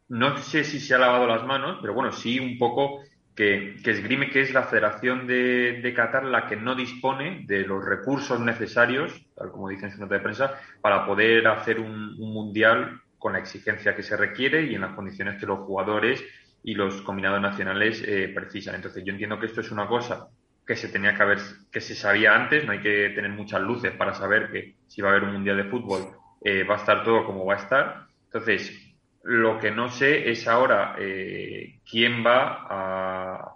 [0.08, 3.02] no sé si se ha lavado las manos, pero bueno, sí un poco
[3.36, 7.84] que, esgrime que es la Federación de, de, Qatar la que no dispone de los
[7.84, 13.02] recursos necesarios, tal como dice en su nota de prensa, para poder hacer un, mundial
[13.18, 16.24] con la exigencia que se requiere y en las condiciones que los jugadores
[16.64, 18.76] y los combinados nacionales eh, precisan.
[18.76, 20.30] Entonces, yo entiendo que esto es una cosa
[20.66, 21.40] que se tenía que haber,
[21.72, 25.10] que se sabía antes, no hay que tener muchas luces para saber que si va
[25.10, 26.02] a haber un mundial de fútbol
[26.44, 28.08] eh, va a estar todo como va a estar.
[28.26, 28.85] Entonces,
[29.26, 33.56] lo que no sé es ahora eh, quién va a,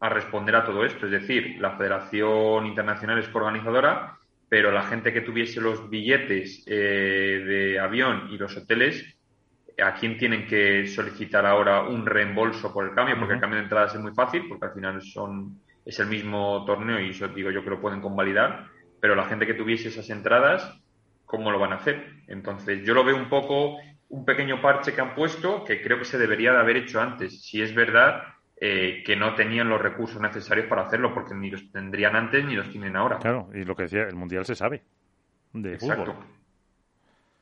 [0.00, 1.04] a, responder a todo esto.
[1.04, 4.16] Es decir, la Federación Internacional es coorganizadora,
[4.48, 9.14] pero la gente que tuviese los billetes eh, de avión y los hoteles,
[9.84, 13.18] ¿a quién tienen que solicitar ahora un reembolso por el cambio?
[13.18, 16.64] Porque el cambio de entradas es muy fácil, porque al final son es el mismo
[16.64, 18.68] torneo y eso digo yo que lo pueden convalidar,
[19.00, 20.80] pero la gente que tuviese esas entradas,
[21.26, 22.06] ¿cómo lo van a hacer?
[22.26, 23.76] Entonces, yo lo veo un poco
[24.10, 27.42] un pequeño parche que han puesto que creo que se debería de haber hecho antes.
[27.42, 28.22] Si es verdad
[28.56, 32.54] eh, que no tenían los recursos necesarios para hacerlo, porque ni los tendrían antes ni
[32.54, 33.18] los tienen ahora.
[33.18, 34.82] Claro, y lo que decía, el Mundial se sabe
[35.52, 36.14] de Exacto.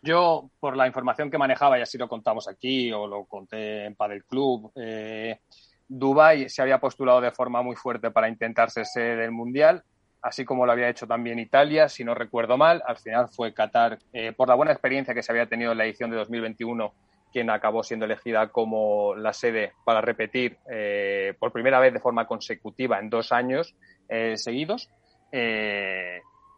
[0.00, 3.96] Yo, por la información que manejaba, y así lo contamos aquí, o lo conté en
[3.96, 5.40] Padel Club, eh,
[5.88, 9.82] Dubai se había postulado de forma muy fuerte para intentarse ser del Mundial
[10.22, 12.82] así como lo había hecho también Italia, si no recuerdo mal.
[12.86, 15.84] Al final fue Qatar, eh, por la buena experiencia que se había tenido en la
[15.84, 16.92] edición de 2021,
[17.32, 22.26] quien acabó siendo elegida como la sede para repetir eh, por primera vez de forma
[22.26, 23.74] consecutiva en dos años
[24.08, 24.88] eh, seguidos.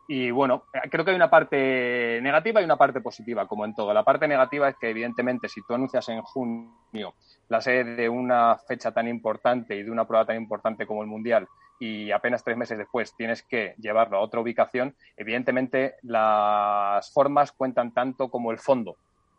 [0.08, 3.92] y bueno, creo que hay una parte negativa y una parte positiva, como en todo.
[3.92, 7.14] La parte negativa es que, evidentemente, si tú anuncias en junio
[7.48, 11.08] la sede de una fecha tan importante y de una prueba tan importante como el
[11.08, 11.46] Mundial
[11.80, 17.92] y apenas tres meses después tienes que llevarlo a otra ubicación, evidentemente las formas cuentan
[17.92, 18.96] tanto como el fondo.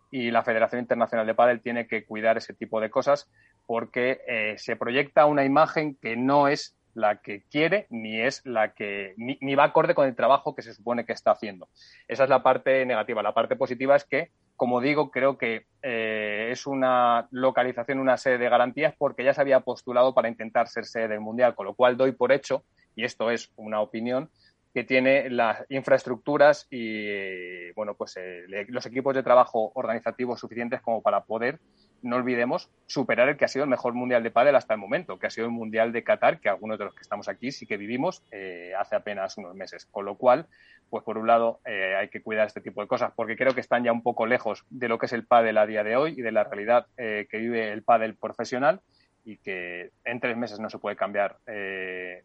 [0.09, 3.29] Y la Federación Internacional de Padel tiene que cuidar ese tipo de cosas
[3.67, 8.73] porque eh, se proyecta una imagen que no es la que quiere ni es la
[8.73, 11.69] que ni, va acorde con el trabajo que se supone que está haciendo.
[12.07, 13.23] Esa es la parte negativa.
[13.23, 14.31] La parte positiva es que
[14.61, 19.41] como digo, creo que eh, es una localización, una sede de garantías porque ya se
[19.41, 22.63] había postulado para intentar ser sede del Mundial, con lo cual doy por hecho,
[22.95, 24.29] y esto es una opinión,
[24.71, 31.01] que tiene las infraestructuras y bueno, pues eh, los equipos de trabajo organizativos suficientes como
[31.01, 31.59] para poder,
[32.01, 35.19] no olvidemos, superar el que ha sido el mejor mundial de pádel hasta el momento,
[35.19, 37.65] que ha sido el mundial de Qatar, que algunos de los que estamos aquí sí
[37.65, 39.85] que vivimos eh, hace apenas unos meses.
[39.85, 40.47] Con lo cual,
[40.89, 43.61] pues por un lado eh, hay que cuidar este tipo de cosas porque creo que
[43.61, 46.15] están ya un poco lejos de lo que es el pádel a día de hoy
[46.17, 48.81] y de la realidad eh, que vive el pádel profesional
[49.23, 51.37] y que en tres meses no se puede cambiar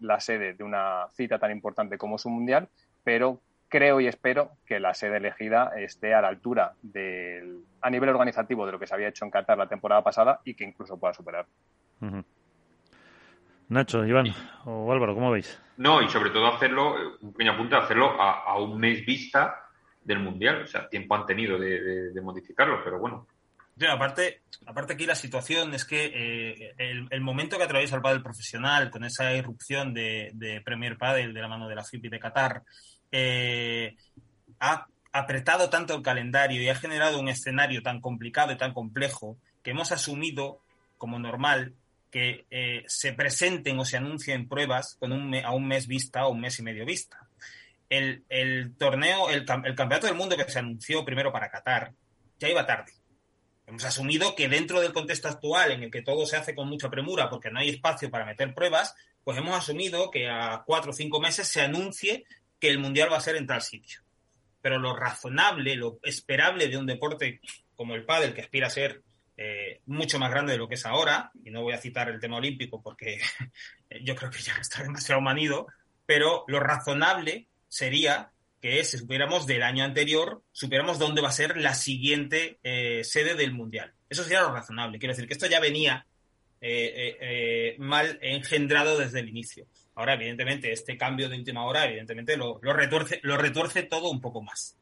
[0.00, 2.70] la sede de una cita tan importante como es un mundial,
[3.04, 3.42] pero
[3.76, 8.64] creo y espero que la sede elegida esté a la altura del, a nivel organizativo
[8.64, 11.12] de lo que se había hecho en Qatar la temporada pasada y que incluso pueda
[11.12, 11.46] superar.
[13.68, 14.32] Nacho, Iván
[14.64, 15.60] o Álvaro, ¿cómo veis?
[15.76, 19.68] No, y sobre todo hacerlo, un pequeño apunte, hacerlo a, un mes vista
[20.02, 20.62] del Mundial.
[20.62, 23.26] O sea, tiempo han tenido de, modificarlo, pero bueno.
[23.90, 26.74] aparte, aparte aquí la situación es que eh,
[27.10, 31.48] el, momento que atraviesa el pádel profesional con esa irrupción de, Premier Padel de la
[31.48, 32.62] mano de la FIP y de Qatar
[33.12, 33.96] eh,
[34.60, 39.38] ha apretado tanto el calendario y ha generado un escenario tan complicado y tan complejo
[39.62, 40.60] que hemos asumido
[40.98, 41.74] como normal
[42.10, 46.32] que eh, se presenten o se anuncien pruebas con un a un mes vista o
[46.32, 47.28] un mes y medio vista.
[47.88, 48.24] El,
[48.76, 51.92] torneo, el, campeonato del mundo que se anunció primero para Qatar,
[52.38, 52.92] ya iba tarde.
[53.66, 56.90] Hemos asumido que dentro del contexto actual, en el que todo se hace con mucha
[56.90, 58.94] premura porque no hay espacio para meter pruebas,
[59.24, 62.24] pues hemos asumido que a cuatro o cinco meses se anuncie
[62.58, 64.00] que el mundial va a ser en tal sitio.
[64.60, 67.40] Pero lo razonable, lo esperable de un deporte
[67.74, 69.02] como el pádel, que aspira a ser
[69.36, 72.18] eh, mucho más grande de lo que es ahora, y no voy a citar el
[72.18, 73.20] tema olímpico porque
[74.02, 75.66] yo creo que ya está demasiado manido,
[76.06, 78.30] pero lo razonable sería
[78.60, 83.34] que si supiéramos del año anterior, supiéramos dónde va a ser la siguiente eh, sede
[83.34, 83.92] del Mundial.
[84.08, 84.98] Eso sería lo razonable.
[84.98, 86.06] Quiero decir que esto ya venía
[86.60, 89.66] eh, mal engendrado desde el inicio.
[89.96, 94.42] Ahora, evidentemente, este cambio de última hora, evidentemente, lo, retuerce, lo retuerce todo un poco
[94.42, 94.76] más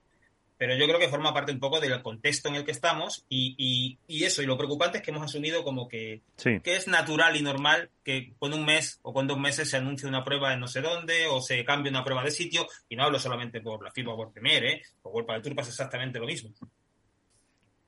[0.57, 3.99] pero yo creo que forma parte un poco del contexto en el que estamos y,
[4.09, 7.91] eso, y lo preocupante es que hemos asumido como que, que es natural y normal
[8.05, 10.81] que con un mes o con dos meses se anuncie una prueba en no sé
[10.81, 14.15] dónde o se cambie una prueba de sitio, y no hablo solamente por la FIBA
[14.15, 14.83] o por Premier, ¿eh?
[15.03, 16.51] o por Tour pasa exactamente lo mismo.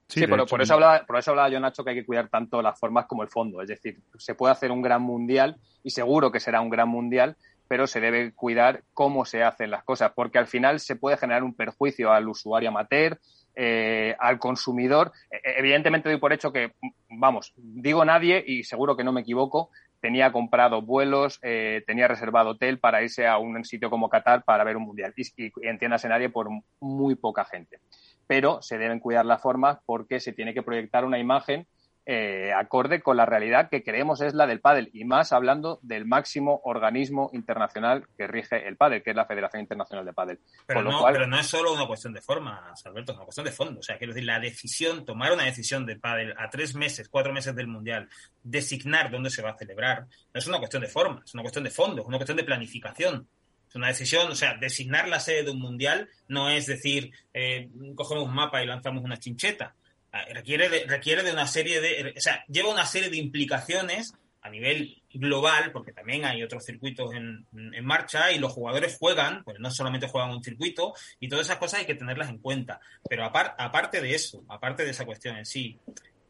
[0.09, 2.63] Sí, pero por, eso hablaba, por eso hablaba yo, Nacho, que hay que cuidar tanto
[2.63, 3.61] las formas como el fondo.
[3.61, 7.37] Es decir, se puede hacer un gran mundial y seguro que será un gran mundial,
[7.69, 11.43] pero se debe cuidar cómo se hacen las cosas, porque al final se puede generar
[11.43, 13.19] un perjuicio al usuario amateur,
[13.57, 15.13] eh, al consumidor.
[15.31, 16.75] E, e, evidentemente doy por hecho que,
[17.09, 22.51] vamos, digo nadie y seguro que no me equivoco, tenía comprado vuelos, eh, tenía reservado
[22.51, 25.13] hotel para irse a un sitio como Qatar para ver un mundial.
[25.17, 26.49] Y, y entiéndase nadie por
[26.81, 27.81] muy poca gente.
[28.27, 31.67] Pero se deben cuidar las formas porque se tiene que proyectar una imagen
[32.09, 36.07] eh, acorde con la realidad que creemos es la del pádel y más hablando del
[36.07, 40.39] máximo organismo internacional que rige el pádel, que es la Federación Internacional de Pádel.
[40.67, 43.51] Pero, no, pero no es solo una cuestión de forma, Alberto, es una cuestión de
[43.51, 43.81] fondo.
[43.81, 47.33] O sea, quiero decir, la decisión, tomar una decisión de pádel a tres meses, cuatro
[47.33, 48.09] meses del Mundial,
[48.41, 51.65] designar dónde se va a celebrar, no es una cuestión de forma, es una cuestión
[51.65, 53.29] de fondo, es una cuestión de planificación.
[53.69, 57.69] Es una decisión, o sea, designar la sede de un mundial no es decir, eh,
[57.95, 59.75] cogemos un mapa y lanzamos una chincheta
[60.17, 64.15] Ah, requiere de, requiere de una serie de, o sea, lleva una serie de implicaciones
[64.41, 67.45] a nivel global, porque también hay otros circuitos en,
[67.85, 71.81] marcha y los jugadores juegan, pues no solamente juegan un circuito, y todas esas cosas
[71.81, 72.81] hay que tenerlas en cuenta.
[73.09, 75.79] Pero aparte de eso, aparte de esa cuestión en sí,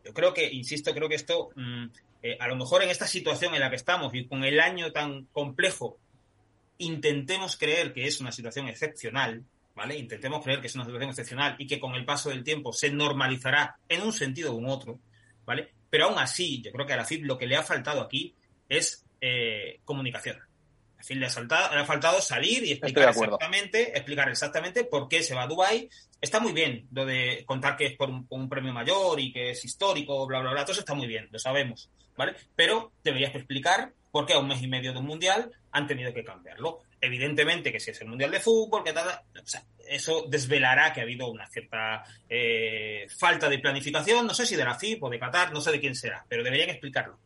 [0.04, 1.84] yo creo que, insisto, creo que esto, mm,
[2.22, 4.90] eh, a lo mejor en esta situación en la que estamos y con el año
[4.90, 5.98] tan complejo,
[6.78, 9.96] intentemos creer que es una situación excepcional, ¿vale?
[9.96, 12.90] Intentemos creer que es una situación excepcional y que con el paso del tiempo se
[12.90, 14.98] normalizará en un sentido u otro,
[15.44, 15.68] ¿vale?
[15.90, 18.34] Pero aún así, yo creo que a la FIP lo que le ha faltado aquí
[18.68, 20.38] es eh, comunicación.
[20.98, 25.42] A FIP le ha, faltado salir y explicar exactamente, explicar exactamente por qué se va
[25.42, 25.88] a Dubai.
[26.20, 29.64] Está muy bien lo de contar que es por un, premio mayor y que es
[29.64, 30.64] histórico, bla, bla, bla.
[30.64, 32.34] Todo eso está muy bien, lo sabemos, ¿vale?
[32.54, 36.10] Pero deberías explicar por qué a un mes y medio de un mundial han tenido
[36.14, 39.06] que cambiarlo evidentemente que si es el Mundial de Fútbol, que tal,
[39.88, 44.64] eso desvelará que ha habido una cierta eh, falta de planificación, no sé si de
[44.64, 47.18] la FIP o de Qatar, no sé de quién será, pero deberían explicarlo.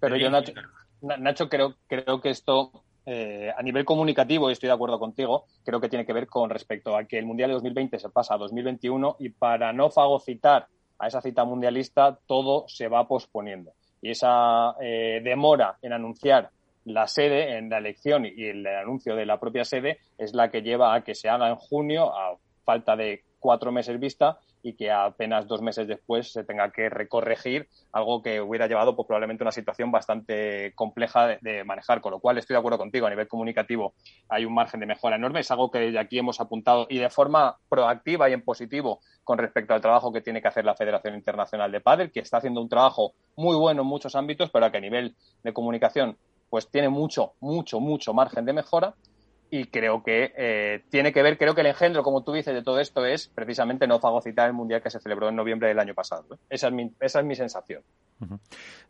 [0.00, 4.98] Pero yo, Nacho, creo, creo que esto, eh, a nivel comunicativo, y estoy de acuerdo
[4.98, 8.10] contigo, creo que tiene que ver con respecto a que el Mundial de 2020 se
[8.10, 10.68] pasa a 2021 y para no fagocitar
[11.00, 13.72] a esa cita mundialista, todo se va posponiendo.
[14.00, 16.50] Y esa eh, demora en anunciar
[16.84, 20.62] la sede en la elección y el anuncio de la propia sede es la que
[20.62, 24.90] lleva a que se haga en junio a falta de cuatro meses vista y que
[24.90, 29.52] apenas dos meses después se tenga que recorregir algo que hubiera llevado pues, probablemente una
[29.52, 33.94] situación bastante compleja de, manejar, con lo cual estoy de acuerdo contigo, a nivel comunicativo
[34.28, 37.10] hay un margen de mejora enorme, es algo que desde aquí hemos apuntado y de
[37.10, 41.14] forma proactiva y en positivo con respecto al trabajo que tiene que hacer la Federación
[41.14, 44.78] Internacional de Padel, que está haciendo un trabajo muy bueno en muchos ámbitos, pero que
[44.78, 46.16] a nivel de comunicación
[46.50, 48.94] pues tiene mucho, mucho, mucho margen de mejora
[49.50, 52.62] y creo que eh, tiene que ver, creo que el engendro, como tú dices, de
[52.62, 55.94] todo esto es precisamente no fagocitar el Mundial que se celebró en noviembre del año
[55.94, 56.34] pasado.
[56.34, 56.38] ¿eh?
[56.50, 57.82] Esa, es mi, esa es mi sensación.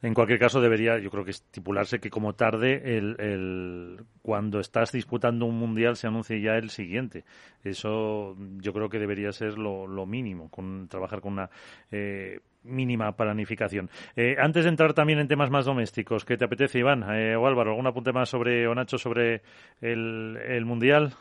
[0.03, 5.47] En cualquier caso, debería, yo creo que estipularse que como tarde, el, cuando estás disputando
[5.47, 7.25] un Mundial se anuncie ya el siguiente.
[7.63, 11.51] Eso yo creo que debería ser lo, mínimo, con trabajar con una...
[11.93, 13.91] Eh, mínima planificación.
[14.17, 17.47] Eh, antes de entrar también en temas más domésticos, ¿qué te apetece, Iván eh, o
[17.47, 17.71] Álvaro?
[17.71, 19.43] ¿Algún apunte más sobre, o Nacho, sobre
[19.81, 21.15] el, Mundial?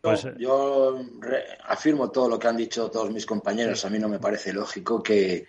[0.00, 0.98] Pues, yo
[1.66, 3.84] afirmo todo lo que han dicho todos mis compañeros.
[3.84, 5.46] A mí no me parece lógico que,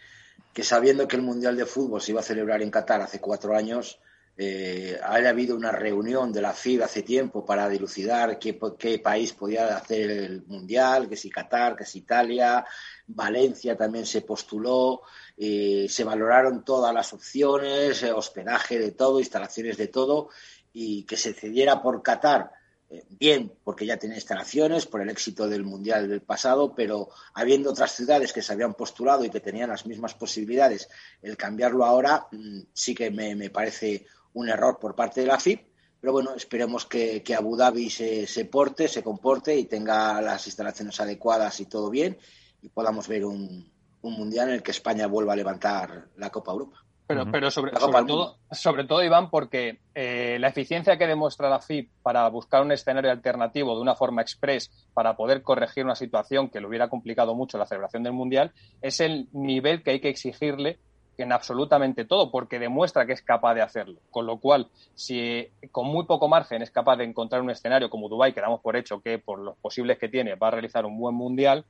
[0.54, 3.56] que sabiendo que el Mundial de Fútbol se iba a celebrar en Qatar hace cuatro
[3.56, 4.00] años,
[4.38, 8.54] eh, haya habido una reunión de la FIB hace tiempo para dilucidar qué,
[9.00, 12.66] país podía hacer el Mundial, que si Qatar, que si Italia,
[13.08, 15.02] Valencia también se postuló,
[15.38, 20.30] eh, se valoraron todas las opciones, eh, hospedaje de todo, instalaciones de todo,
[20.74, 22.52] y que se cediera por Qatar
[22.92, 27.70] eh, bien porque ya tiene instalaciones, por el éxito del Mundial del pasado, pero habiendo
[27.70, 30.90] otras ciudades que se habían postulado y que tenían las mismas posibilidades,
[31.22, 35.68] el cambiarlo ahora mm, sí que me, parece un error por parte de la FIP.
[36.00, 41.00] Pero bueno, esperemos que, Abu Dhabi se, se, porte, se comporte y tenga las instalaciones
[41.00, 42.18] adecuadas y todo bien
[42.62, 43.72] y podamos ver un,
[44.02, 46.84] un mundial en el que España vuelva a levantar la Copa Europa.
[47.08, 51.92] Pero, pero sobre, todo, sobre todo, Iván, porque eh, la eficiencia que demuestra la FIP
[52.02, 56.62] para buscar un escenario alternativo de una forma express para poder corregir una situación que
[56.62, 60.80] le hubiera complicado mucho la celebración del Mundial es el nivel que hay que exigirle
[61.24, 64.00] en absolutamente todo, porque demuestra que es capaz de hacerlo.
[64.10, 68.10] Con lo cual, si con muy poco margen es capaz de encontrar un escenario como
[68.10, 70.98] Dubái, que damos por hecho que por los posibles que tiene va a realizar un
[70.98, 71.66] buen Mundial,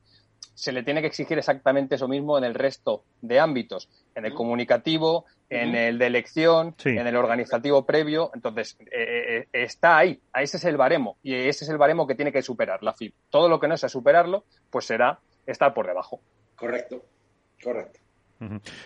[0.54, 4.34] se le tiene que exigir exactamente eso mismo en el resto de ámbitos, en el
[4.34, 8.30] comunicativo, en el de elección, en el organizativo previo.
[8.34, 12.06] Entonces, eh, eh, eh, está ahí, ese es el baremo, y ese es el baremo
[12.06, 13.14] que tiene que superar la FIP.
[13.30, 16.20] Todo lo que no sea superarlo, pues será estar por debajo.
[16.56, 17.02] Correcto,
[17.62, 18.01] correcto.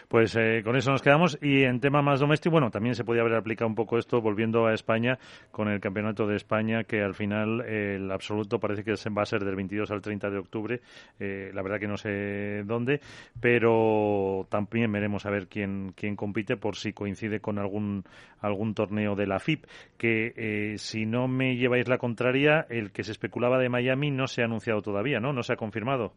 [0.09, 1.39] Pues eh, con eso nos quedamos.
[1.41, 4.67] Y en tema más doméstico, bueno, también se podía haber aplicado un poco esto volviendo
[4.67, 5.19] a España
[5.51, 9.45] con el Campeonato de España, que al final el absoluto parece que va a ser
[9.45, 10.81] del 22 al 30 de octubre.
[11.19, 13.01] Eh, la verdad que no sé dónde,
[13.41, 18.05] pero también veremos a ver quién, quién compite por si coincide con algún,
[18.41, 19.65] algún torneo de la FIP.
[19.97, 24.27] Que eh, si no me lleváis la contraria, el que se especulaba de Miami no
[24.27, 25.33] se ha anunciado todavía, ¿no?
[25.33, 26.13] No se ha confirmado.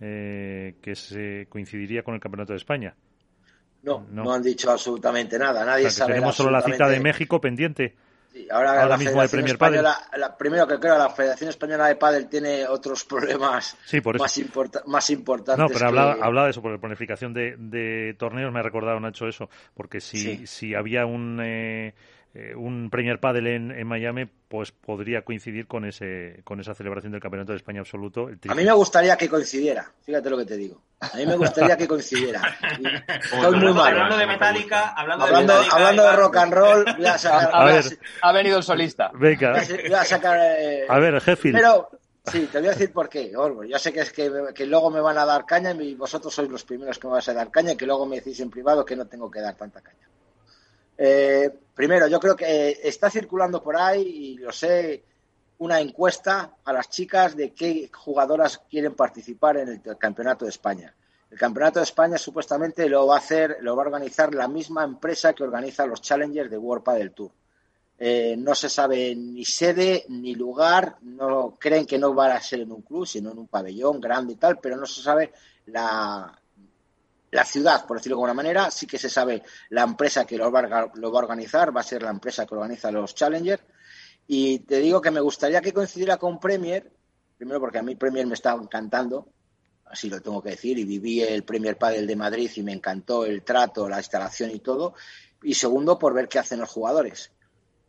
[0.00, 2.94] Eh, que se coincidiría con el Campeonato de España.
[3.82, 5.64] No, no, han dicho absolutamente nada.
[5.64, 6.14] Nadie sabe.
[6.14, 7.96] Tenemos solo la cita de México pendiente.
[8.50, 13.04] ahora, mismo el Premier La, primero que creo, la Federación Española de Padel tiene otros
[13.04, 13.76] problemas
[14.18, 14.40] Más,
[14.86, 15.58] más, importantes.
[15.58, 19.48] No, pero hablaba, de eso, por la planificación de, torneos, me ha recordado Nacho eso,
[19.74, 21.40] porque si, si había un.
[21.42, 21.94] Eh,
[22.38, 27.20] eh, un Premier Padel en, Miami pues podría coincidir con ese con esa celebración del
[27.20, 28.30] Campeonato de España absoluto.
[28.48, 30.80] a mí me gustaría que coincidiera, fíjate lo que te digo.
[31.00, 32.40] A mí me gustaría que coincidiera.
[33.32, 35.26] Hablando de Metallica, hablando,
[36.04, 37.50] de, rock and roll, voy a sacar,
[38.22, 39.10] ha venido el solista.
[39.14, 39.52] Venga.
[39.52, 41.52] Voy a sacar eh, A ver, jefe.
[41.52, 41.88] Pero
[42.30, 45.00] Sí, te voy a decir por qué, Yo sé que es que, que, luego me
[45.00, 47.72] van a dar caña y vosotros sois los primeros que me vais a dar caña
[47.72, 50.08] y que luego me decís en privado que no tengo que dar tanta caña.
[50.98, 55.04] Eh, primero, yo creo que está circulando por ahí, y lo sé,
[55.58, 60.92] una encuesta a las chicas de qué jugadoras quieren participar en el Campeonato de España.
[61.30, 64.82] El Campeonato de España supuestamente lo va a hacer, lo va a organizar la misma
[64.82, 67.30] empresa que organiza los Challengers de World del Tour.
[68.00, 72.60] Eh, no se sabe ni sede ni lugar, no creen que no va a ser
[72.60, 75.32] en un club, sino en un pabellón grande y tal, pero no se sabe
[75.66, 76.32] la,
[77.30, 80.50] la ciudad, por decirlo de alguna manera, sí que se sabe la empresa que lo
[80.50, 83.60] va, lo va a organizar, va a ser la empresa que organiza los Challenger.
[84.26, 86.90] Y te digo que me gustaría que coincidiera con Premier,
[87.36, 89.28] primero porque a mí Premier me está encantando,
[89.86, 93.24] así lo tengo que decir, y viví el Premier Padel de Madrid y me encantó
[93.24, 94.94] el trato, la instalación y todo.
[95.42, 97.30] Y segundo, por ver qué hacen los jugadores.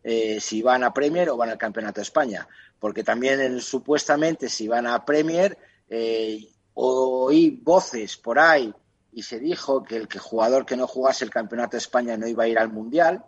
[0.04, 2.48] Eh, si van a Premier o van al Campeonato de España.
[2.80, 5.58] Porque también supuestamente si van a Premier,
[5.90, 8.74] eh, oí voces por ahí
[9.12, 12.28] y se dijo que el que jugador que no jugase el Campeonato de España no
[12.28, 13.24] iba a ir al Mundial,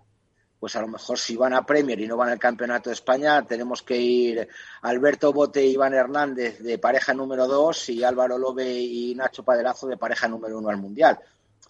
[0.62, 3.44] pues a lo mejor si van a Premier y no van al Campeonato de España,
[3.48, 4.48] tenemos que ir
[4.84, 9.88] Alberto Bote y Iván Hernández de pareja número dos y Álvaro Lobe y Nacho Padelazo
[9.88, 11.18] de pareja número uno al Mundial.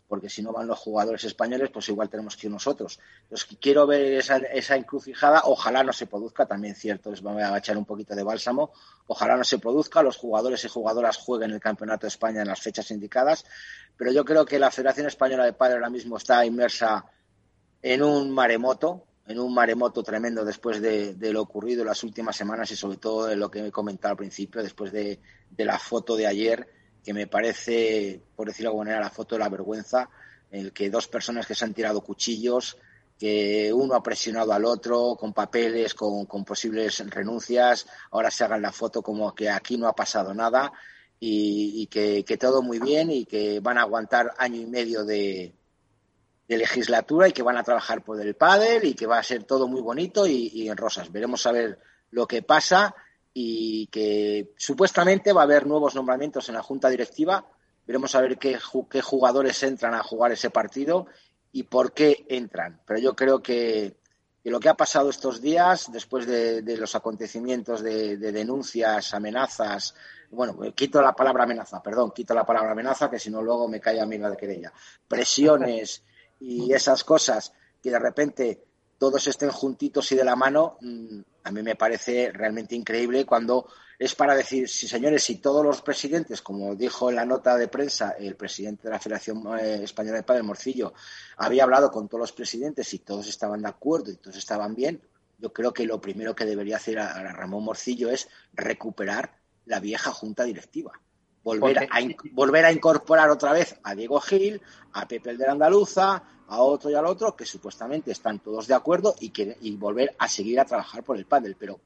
[0.10, 3.00] Porque si no van los jugadores españoles, pues igual tenemos que ir nosotros.
[3.24, 7.58] Entonces, quiero ver esa, esa encrucijada, ojalá no se produzca, también cierto, les voy a
[7.58, 8.74] echar un poquito de bálsamo,
[9.08, 12.60] ojalá no se produzca, los jugadores y jugadoras jueguen el Campeonato de España en las
[12.60, 13.46] fechas indicadas,
[14.02, 17.06] pero yo creo que la Federación Española de Padre ahora mismo está inmersa
[17.84, 22.72] en un maremoto, en un maremoto tremendo después de, lo ocurrido en las últimas semanas
[22.72, 25.20] y sobre todo de lo que he comentado al principio, después de
[25.56, 26.68] la foto de ayer
[27.04, 30.10] que me parece, por decirlo de alguna manera, la foto de la vergüenza,
[30.50, 32.80] en el que dos personas que se han tirado cuchillos,
[33.20, 38.72] que uno ha presionado al otro con papeles, con, posibles renuncias, ahora se hagan la
[38.72, 40.72] foto como que aquí no ha pasado nada.
[41.24, 45.54] Y, que, todo muy bien y que van a aguantar año y medio de,
[46.48, 49.68] legislatura y que van a trabajar por el pádel y que va a ser todo
[49.68, 51.12] muy bonito y, en rosas.
[51.12, 51.80] Veremos a ver
[52.10, 52.94] lo que pasa
[53.34, 57.46] y que supuestamente va a haber nuevos nombramientos en la junta directiva.
[57.86, 58.58] Veremos a ver qué,
[58.90, 61.06] qué jugadores entran a jugar ese partido
[61.52, 62.82] y por qué entran.
[62.86, 63.96] Pero yo creo que,
[64.44, 69.94] lo que ha pasado estos días, después de, los acontecimientos de, denuncias, amenazas,
[70.32, 73.80] bueno, quito la palabra amenaza, perdón, quito la palabra amenaza, que si no luego me
[73.80, 74.74] cae a mí la de querella,
[75.08, 76.04] presiones
[76.40, 78.64] y esas cosas que de repente
[78.98, 83.68] todos estén juntitos y de la mano, mm, a mí me parece realmente increíble cuando
[83.98, 87.68] es para decir, sí señores, si todos los presidentes, como dijo en la nota de
[87.68, 90.94] prensa el presidente de la Federación eh, Española de Padre Morcillo,
[91.38, 95.02] había hablado con todos los presidentes y todos estaban de acuerdo y todos estaban bien,
[95.42, 99.41] yo creo que lo primero que debería hacer a, Ramón Morcillo es recuperar
[99.72, 100.92] la vieja junta directiva.
[101.44, 101.88] Volver a,
[102.34, 104.62] volver a incorporar otra vez a Diego Gil,
[104.94, 108.68] a Pepe el de la Andaluza, a otro y al otro, que supuestamente están todos
[108.68, 111.56] de acuerdo y, que, y volver a seguir a trabajar por el pádel.
[111.58, 111.80] Pero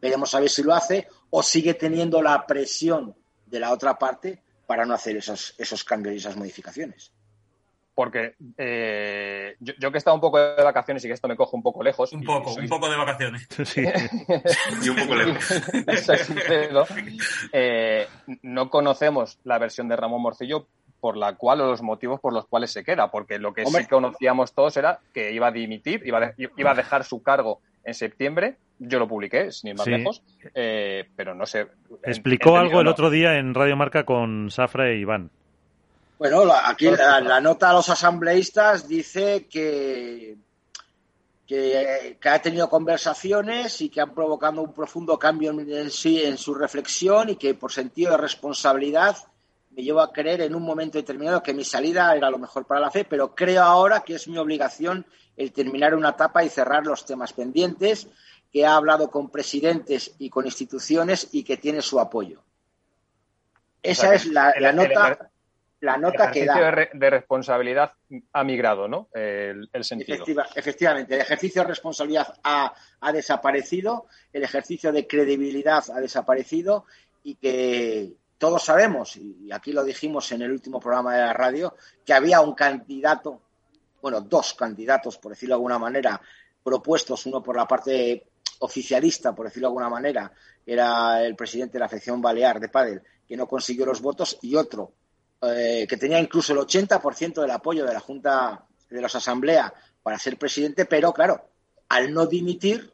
[0.00, 4.42] veremos a ver si lo hace o sigue teniendo la presión de la otra parte
[4.66, 7.10] para no hacer esos, esos cambios y esas modificaciones
[8.00, 11.54] porque eh, yo, que he estado un poco de vacaciones y que esto me coge
[11.54, 12.10] un poco lejos.
[12.14, 13.46] Un poco, un poco de vacaciones.
[13.66, 13.84] Sí.
[14.82, 15.62] y un poco lejos.
[17.52, 18.06] Eh,
[18.40, 20.66] no conocemos la versión de Ramón Morcillo
[20.98, 23.84] por la cual o los motivos por los cuales se queda, porque lo que sí
[23.84, 27.92] conocíamos todos era que iba a dimitir, iba a, iba a dejar su cargo en
[27.92, 28.56] septiembre.
[28.78, 30.22] Yo lo publiqué, sin ir más lejos,
[30.54, 31.66] eh, pero no sé.
[32.02, 35.30] Explicó algo el otro día en Radio Marca con Safra e Iván.
[36.20, 40.36] Bueno, aquí la, nota a los asambleístas dice que,
[41.46, 46.52] que, ha tenido conversaciones y que han provocado un profundo cambio en, sí en su
[46.52, 49.16] reflexión y que por sentido de responsabilidad
[49.70, 52.80] me llevo a creer en un momento determinado que mi salida era lo mejor para
[52.80, 55.06] la fe, pero creo ahora que es mi obligación
[55.38, 58.08] el terminar una etapa y cerrar los temas pendientes,
[58.52, 62.42] que ha hablado con presidentes y con instituciones y que tiene su apoyo.
[63.82, 65.29] Esa es la, nota
[65.80, 66.70] la nota que da.
[66.70, 67.92] De, de, responsabilidad
[68.32, 69.08] ha migrado, ¿no?
[69.14, 70.24] El, sentido.
[70.54, 72.72] efectivamente, el ejercicio de responsabilidad ha,
[73.12, 76.84] desaparecido, el ejercicio de credibilidad ha desaparecido
[77.22, 81.74] y que todos sabemos, y aquí lo dijimos en el último programa de la radio,
[82.04, 83.40] que había un candidato,
[84.00, 86.20] bueno, dos candidatos, por decirlo de alguna manera,
[86.62, 88.26] propuestos, uno por la parte
[88.60, 90.32] oficialista, por decirlo de alguna manera,
[90.64, 94.54] era el presidente de la afección balear de Padel, que no consiguió los votos, y
[94.56, 94.92] otro
[95.42, 99.72] eh, que tenía incluso el 80% del apoyo de la Junta de las Asambleas
[100.02, 101.48] para ser presidente, pero claro,
[101.88, 102.92] al no dimitir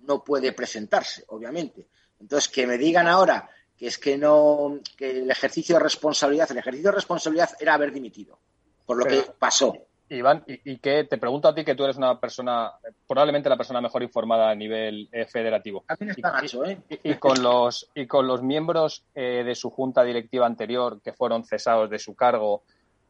[0.00, 1.86] no puede presentarse, obviamente.
[2.20, 6.58] Entonces, que me digan ahora que es que no, que el ejercicio de responsabilidad, el
[6.58, 8.38] ejercicio de responsabilidad era haber dimitido,
[8.84, 9.87] por lo que pasó.
[10.10, 12.72] Iván, y, que te pregunto a ti que tú eres una persona,
[13.06, 15.84] probablemente la persona mejor informada a nivel eh, federativo.
[16.00, 16.78] ¿eh?
[17.02, 21.44] y, con los y con los miembros eh, de su junta directiva anterior que fueron
[21.44, 22.62] cesados de su cargo,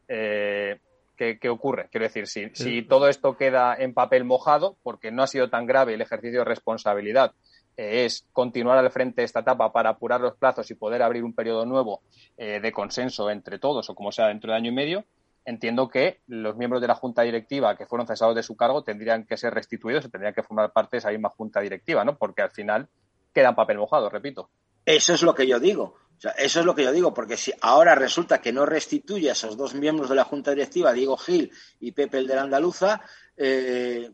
[0.07, 1.87] ¿qué, ocurre?
[1.89, 5.65] Quiero decir, si, si todo esto queda en papel mojado, porque no ha sido tan
[5.65, 7.33] grave el ejercicio de responsabilidad,
[7.77, 11.33] es continuar al frente de esta etapa para apurar los plazos y poder abrir un
[11.33, 12.01] periodo nuevo
[12.37, 15.05] de consenso entre todos o como sea dentro de año y medio,
[15.45, 19.25] entiendo que los miembros de la junta directiva que fueron cesados de su cargo tendrían
[19.25, 22.17] que ser restituidos y tendrían que formar parte de esa misma junta directiva, ¿no?
[22.17, 22.87] Porque al final
[23.33, 24.49] queda papel mojado, repito.
[24.85, 25.97] Eso es lo que yo digo.
[26.37, 29.55] eso es lo que yo digo, porque si ahora resulta que no restituye a esos
[29.55, 33.01] dos miembros de la junta directiva, Diego Gil y Pepe el de la Andaluza,
[33.37, 34.11] eh,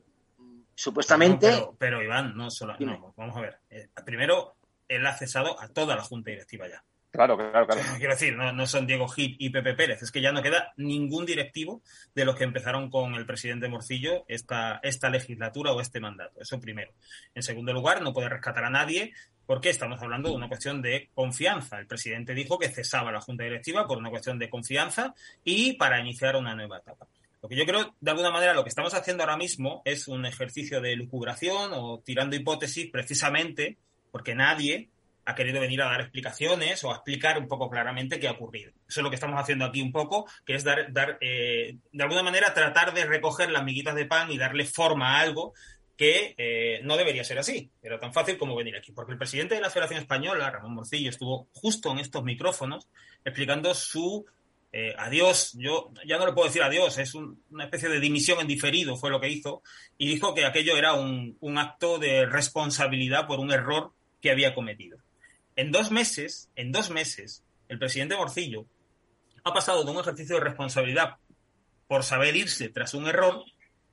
[0.75, 1.67] supuestamente.
[1.77, 2.75] pero, Iván, no solo.
[2.79, 3.59] No, vamos a ver.
[3.69, 4.55] Eh, primero,
[4.87, 6.83] él ha cesado a toda la junta directiva ya.
[7.15, 7.81] Claro, claro, claro.
[7.97, 11.25] Quiero decir, no, son Diego Gil y Pepe Pérez, es que ya no queda ningún
[11.25, 11.81] directivo
[12.13, 16.41] de los que empezaron con el presidente Morcillo esta, esta legislatura o este mandato.
[16.41, 16.91] Eso primero.
[17.33, 19.13] En segundo lugar, no puede rescatar a nadie
[19.45, 21.79] porque estamos hablando de una cuestión de confianza.
[21.79, 25.13] El presidente dijo que cesaba la junta directiva por una cuestión de confianza
[25.43, 27.07] y para iniciar una nueva etapa.
[27.41, 30.25] Lo que yo creo, de alguna manera, lo que estamos haciendo ahora mismo es un
[30.25, 33.77] ejercicio de lucubración o tirando hipótesis precisamente
[34.11, 34.89] porque nadie
[35.25, 38.71] ha querido venir a dar explicaciones o a explicar un poco claramente qué ha ocurrido.
[38.87, 42.03] Eso es lo que estamos haciendo aquí un poco, que es dar, dar eh, de
[42.03, 45.53] alguna manera tratar de recoger las miguitas de pan y darle forma a algo
[45.97, 47.71] que eh, no debería ser así.
[47.81, 48.91] Era tan fácil como venir aquí.
[48.91, 52.87] Porque el presidente de la Federación Española, Ramón Morcillo, estuvo justo en estos micrófonos
[53.23, 54.25] explicando su
[54.71, 55.53] eh, adiós.
[55.57, 59.09] Yo ya no le puedo decir adiós, es una especie de dimisión en diferido, fue
[59.09, 59.63] lo que hizo.
[59.97, 64.53] Y dijo que aquello era un, un acto de responsabilidad por un error que había
[64.53, 64.97] cometido.
[65.55, 68.65] En dos meses, en dos meses, el presidente Morcillo
[69.43, 71.17] ha pasado de un ejercicio de responsabilidad
[71.87, 73.43] por saber irse tras un error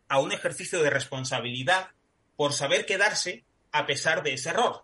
[0.08, 1.90] a un ejercicio de responsabilidad
[2.36, 4.82] por saber quedarse a pesar de ese error.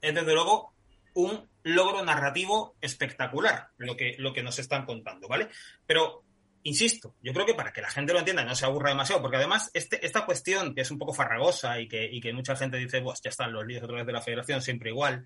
[0.00, 0.74] Es desde luego
[1.14, 5.48] un logro narrativo espectacular lo que, lo que nos están contando, ¿vale?
[5.86, 6.24] Pero,
[6.62, 9.22] insisto, yo creo que para que la gente lo entienda y no se aburra demasiado,
[9.22, 12.56] porque además este, esta cuestión que es un poco farragosa y que, y que mucha
[12.56, 15.24] gente dice, pues ya están los líos otra vez de la federación, siempre igual,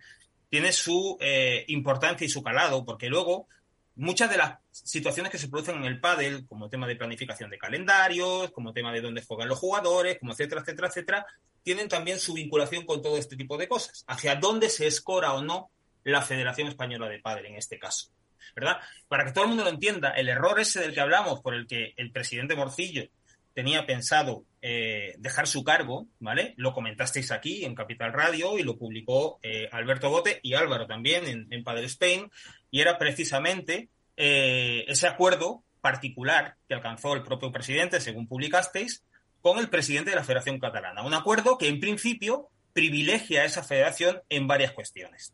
[0.51, 3.47] tiene su eh, importancia y su calado, porque luego
[3.94, 7.59] muchas de las situaciones que se producen en el pádel, como tema de planificación de
[7.59, 11.27] calendarios, como tema de dónde juegan los jugadores, como etcétera, etcétera, etcétera,
[11.62, 15.43] tienen también su vinculación con todo este tipo de cosas, hacia dónde se escora o
[15.43, 15.70] no
[16.02, 18.09] la Federación Española de Pádel en este caso.
[18.56, 18.78] ¿Verdad?
[19.06, 21.68] Para que todo el mundo lo entienda, el error ese del que hablamos, por el
[21.68, 23.09] que el presidente Morcillo
[23.55, 26.55] tenía pensado eh, dejar su cargo, ¿vale?
[26.56, 31.27] Lo comentasteis aquí en Capital Radio y lo publicó eh, Alberto Bote y Álvaro también
[31.27, 32.31] en, en Padel Spain,
[32.70, 39.02] y era precisamente eh, ese acuerdo particular que alcanzó el propio presidente, según publicasteis,
[39.40, 41.02] con el presidente de la Federación Catalana.
[41.02, 45.32] Un acuerdo que en principio privilegia a esa federación en varias cuestiones.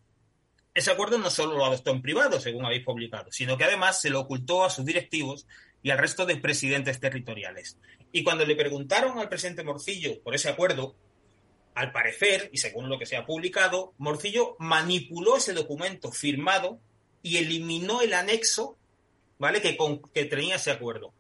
[0.73, 4.11] Ese acuerdo no solo lo adoptó en privado, según habéis publicado, sino que además se
[4.11, 5.47] lo ocultó a sus directivos
[5.83, 7.79] y al resto de presidentes territoriales.
[8.17, 10.97] Y cuando le preguntaron al presidente Morcillo por ese acuerdo,
[11.75, 16.81] al parecer, y según lo que se ha publicado, Morcillo manipuló ese documento firmado
[17.23, 18.79] y eliminó el anexo,
[19.39, 19.61] ¿vale?
[19.61, 21.13] Que, con, que tenía ese acuerdo.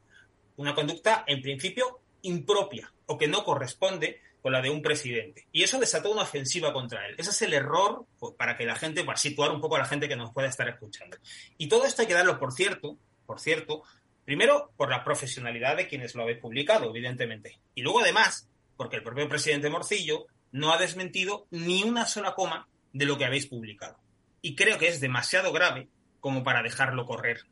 [0.57, 5.49] Una conducta, en principio, impropia o que no corresponde con la de un presidente.
[5.53, 7.15] Y eso desató una ofensiva contra él.
[7.19, 9.85] Ese es el error pues, para que la gente, para situar un poco a la
[9.85, 11.19] gente que nos pueda estar escuchando.
[11.59, 12.97] Y todo esto hay que darlo, por cierto,
[13.27, 13.83] por cierto,
[14.27, 17.61] primero por la profesionalidad de quienes lo habéis publicado, evidentemente.
[17.75, 22.69] Y luego, además, porque el propio presidente Morcillo no ha desmentido ni una sola coma
[22.93, 23.99] de lo que habéis publicado.
[24.43, 25.89] Y creo que es demasiado grave
[26.21, 27.43] como para dejarlo correr.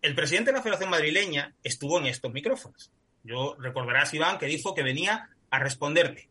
[0.00, 2.90] El presidente de la Federación Madrileña estuvo en estos micrófonos.
[3.22, 6.30] Yo recordarás, Iván, que dijo que venía a responderte.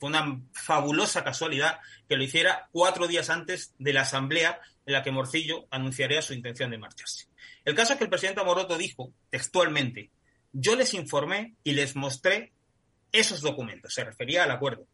[0.00, 1.78] Fue una fabulosa casualidad
[2.08, 6.32] que lo hiciera cuatro días antes de la asamblea en la que Morcillo anunciaría su
[6.32, 7.26] intención de marcharse.
[7.64, 10.10] El caso es que el presidente Amoroto dijo textualmente,
[10.52, 12.52] yo les informé y les mostré
[13.10, 14.86] esos documentos, se refería al acuerdo.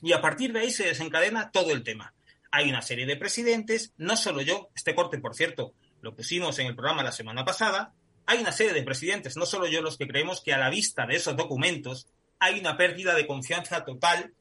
[0.00, 2.14] Y a partir de ahí se desencadena todo el tema.
[2.50, 6.66] Hay una serie de presidentes, no solo yo, este corte, por cierto, lo pusimos en
[6.66, 7.94] el programa la semana pasada,
[8.26, 11.06] hay una serie de presidentes, no solo yo, los que creemos que a la vista
[11.06, 12.06] de esos documentos
[12.38, 14.34] hay una pérdida de confianza total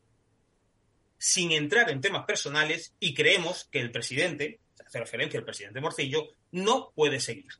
[1.17, 5.79] sin entrar en temas personales y creemos que el presidente, se hace referencia al presidente
[5.79, 7.51] Morcillo, no puede seguir.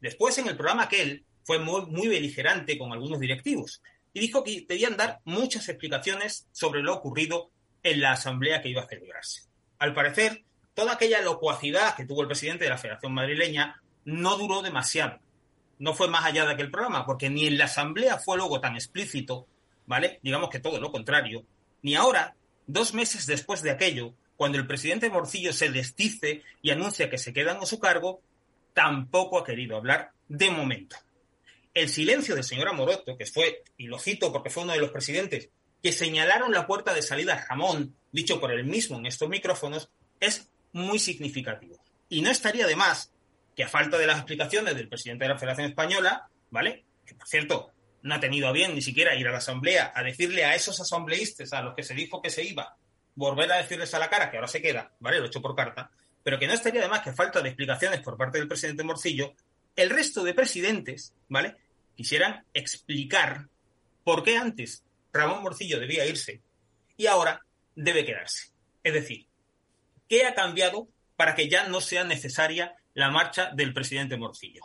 [0.00, 3.80] Después, en el programa aquel, fue muy, beligerante con algunos directivos
[4.12, 7.50] y dijo que debían dar muchas explicaciones sobre lo ocurrido
[7.82, 9.42] en la asamblea que iba a celebrarse.
[9.78, 10.44] Al parecer,
[10.74, 15.20] toda aquella locuacidad que tuvo el presidente de la Federación Madrileña no duró demasiado
[15.78, 18.74] no fue más allá de aquel programa, porque ni en la asamblea fue luego tan
[18.74, 19.46] explícito,
[19.86, 20.20] ¿vale?
[20.22, 21.44] Digamos que todo lo contrario,
[21.82, 22.34] ni ahora,
[22.66, 27.32] dos meses después de aquello, cuando el presidente Morcillo se desdice y anuncia que se
[27.32, 28.20] queda en su cargo,
[28.74, 30.96] tampoco ha querido hablar de momento.
[31.72, 34.90] El silencio del señor Amoroto, que fue, y lo cito porque fue uno de los
[34.90, 35.50] presidentes,
[35.82, 39.90] que señalaron la puerta de salida a Ramón, dicho por él mismo en estos micrófonos,
[40.20, 41.76] es muy significativo.
[42.08, 43.12] Y no estaría de más
[43.54, 46.84] que a falta de las explicaciones del presidente de la Federación Española, ¿vale?
[47.06, 47.72] Que por cierto,
[48.02, 50.80] no ha tenido a bien ni siquiera ir a la asamblea a decirle a esos
[50.80, 52.76] asambleístas a los que se dijo que se iba,
[53.16, 55.18] volver a decirles a la cara que ahora se queda, ¿vale?
[55.18, 55.90] Lo he hecho por carta,
[56.22, 59.34] pero que no estaría de más que falta de explicaciones por parte del presidente Morcillo,
[59.74, 61.56] el resto de presidentes, ¿vale?
[61.96, 63.48] Quisieran explicar
[64.04, 66.40] por qué antes Ramón Morcillo debía irse
[66.96, 67.44] y ahora
[67.74, 68.52] debe quedarse.
[68.84, 69.26] Es decir,
[70.08, 74.62] ¿qué ha cambiado para que ya no sea necesaria la marcha del presidente Morcillo.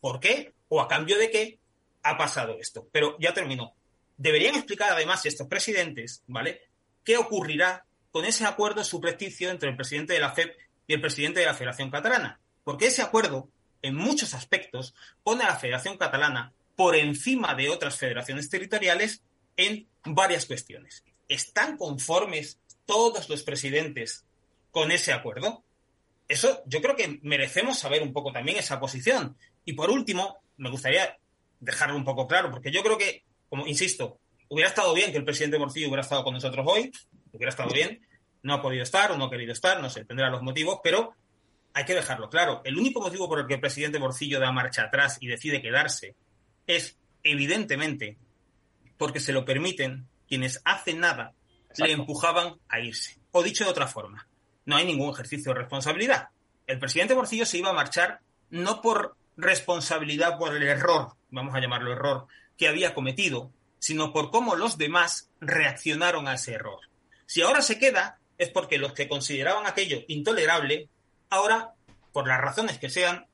[0.00, 0.54] ¿Por qué?
[0.68, 1.58] ¿O a cambio de qué
[2.02, 2.88] ha pasado esto?
[2.90, 3.74] Pero ya terminó.
[4.16, 6.62] Deberían explicar además estos presidentes, ¿vale?
[7.04, 7.84] ¿Qué ocurrirá
[8.14, 11.54] con ese acuerdo subrepticio entre el presidente de la FEP y el presidente de la
[11.54, 12.38] Federación Catalana?
[12.62, 13.48] Porque ese acuerdo,
[13.82, 19.24] en muchos aspectos, pone a la Federación Catalana por encima de otras federaciones territoriales
[19.56, 21.02] en varias cuestiones.
[21.26, 24.24] ¿Están conformes todos los presidentes
[24.70, 25.64] con ese acuerdo?
[26.28, 29.36] eso yo creo que merecemos saber un poco también esa posición.
[29.64, 31.18] Y por último, me gustaría
[31.58, 35.24] dejarlo un poco claro, porque yo creo que, como insisto, hubiera estado bien que el
[35.24, 36.92] presidente Morcillo hubiera estado con nosotros hoy,
[37.36, 38.06] hubiera estado bien,
[38.42, 41.14] no ha podido estar o no ha querido estar, no sé, tendrá los motivos, pero
[41.72, 42.62] hay que dejarlo claro.
[42.64, 46.14] El único motivo por el que el presidente Morcillo da marcha atrás y decide quedarse
[46.66, 48.16] es, evidentemente,
[48.96, 51.34] porque se lo permiten quienes hace nada
[51.76, 53.18] le empujaban a irse.
[53.32, 54.28] O dicho de otra forma,
[54.64, 56.28] no hay ningún ejercicio de responsabilidad.
[56.66, 61.60] el presidente Morcillo se iba a marchar no por responsabilidad por el error, vamos a
[61.60, 66.80] llamarlo error, que había cometido, sino por cómo los demás reaccionaron a ese error.
[67.26, 70.88] Si ahora se queda, es porque los que consideraban aquello intolerable,
[71.30, 71.72] ahora,
[72.12, 73.26] por las razones que sean,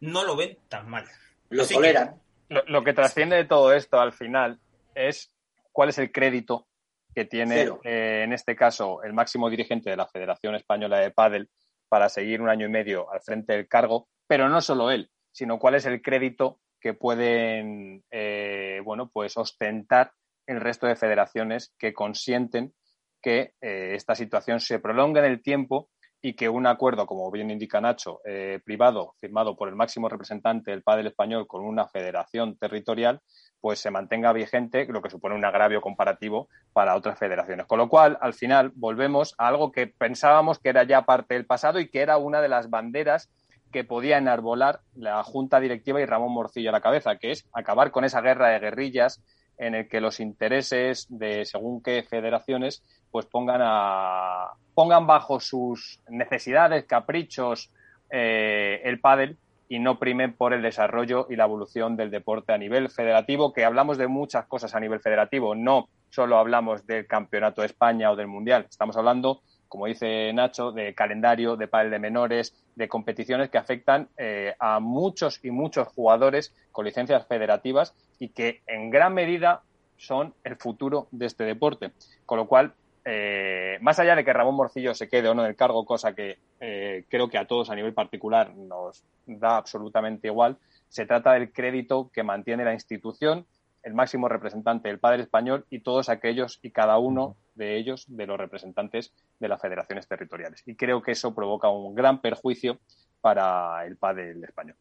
[0.00, 1.04] no lo ven tan mal.
[1.48, 2.20] Lo toleran.
[2.48, 4.60] lo, que trasciende de todo esto al final
[4.94, 5.32] es
[5.72, 6.66] cuál es el crédito
[7.14, 11.50] que tiene, eh, en este caso, el máximo dirigente de la Federación Española de Pádel
[11.88, 15.58] para seguir un año y medio al frente del cargo, pero no solo él, sino
[15.58, 20.12] cuál es el crédito que pueden, eh, bueno, pues ostentar
[20.46, 22.72] el resto de federaciones que consienten
[23.20, 25.88] que eh, esta situación se prolongue en el tiempo
[26.22, 28.20] y que un acuerdo, como bien indica Nacho,
[28.62, 33.22] privado, firmado por el máximo representante del pádel español con una federación territorial,
[33.60, 37.66] pues se mantenga vigente, lo que supone un agravio comparativo para otras federaciones.
[37.66, 41.46] Con lo cual, al final, volvemos a algo que pensábamos que era ya parte del
[41.46, 43.30] pasado y que era una de las banderas
[43.70, 47.90] que podía enarbolar la Junta Directiva y Ramón Morcillo a la cabeza, que es acabar
[47.90, 49.22] con esa guerra de guerrillas
[49.60, 56.00] en el que los intereses de según qué federaciones pues pongan a pongan bajo sus
[56.08, 57.70] necesidades, caprichos
[58.10, 59.36] eh, el pádel
[59.68, 63.64] y no primen por el desarrollo y la evolución del deporte a nivel federativo, que
[63.64, 68.16] hablamos de muchas cosas a nivel federativo, no solo hablamos del Campeonato de España o
[68.16, 73.50] del Mundial, estamos hablando, como dice Nacho, de calendario, de pádel de menores, de competiciones
[73.50, 79.14] que afectan eh, a muchos y muchos jugadores con licencias federativas y que en gran
[79.14, 79.62] medida
[79.96, 81.92] son el futuro de este deporte.
[82.26, 82.74] Con lo cual,
[83.04, 86.16] eh, más allá de que Ramón Morcillo se quede o no en el cargo, cosa
[86.16, 91.34] que eh, creo que a todos a nivel particular nos da absolutamente igual, se trata
[91.34, 93.46] del crédito que mantiene la institución,
[93.82, 98.26] el máximo representante del padre español y todos aquellos y cada uno de ellos de
[98.26, 100.62] los representantes de las federaciones territoriales.
[100.66, 102.78] Y creo que eso provoca un gran perjuicio
[103.20, 104.76] para el padre español.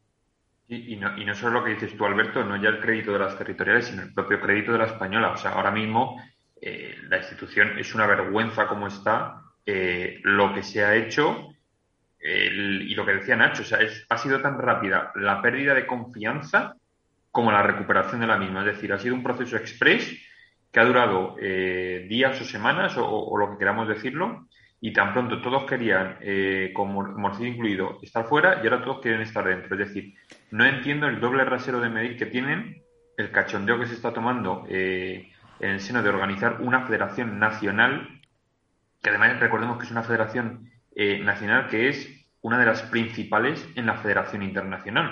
[0.67, 3.19] Y, no, y no solo lo que dices tú, Alberto, no ya el crédito de
[3.19, 5.31] las territoriales, sino el propio crédito de la española.
[5.31, 6.21] O sea, ahora mismo
[6.61, 11.47] eh, la institución es una vergüenza como está, eh, lo que se ha hecho
[12.21, 15.87] y lo que decía Nacho, o sea, es, ha sido tan rápida la pérdida de
[15.87, 16.75] confianza
[17.31, 18.61] como la recuperación de la misma.
[18.61, 20.17] Es decir, ha sido un proceso express
[20.71, 24.47] que ha durado eh, días o semanas o, lo que queramos decirlo
[24.81, 26.19] y tan pronto todos querían,
[26.73, 29.73] como Morcillo incluido, estar fuera y ahora todos quieren estar dentro.
[29.75, 30.13] Es decir,
[30.51, 32.81] no entiendo el doble rasero de medir que tienen,
[33.17, 34.65] el cachondeo que se está tomando
[35.59, 38.07] en el seno de organizar una federación nacional,
[39.01, 42.09] que además recordemos que es una federación eh, nacional que es
[42.41, 45.11] una de las principales en la federación internacional.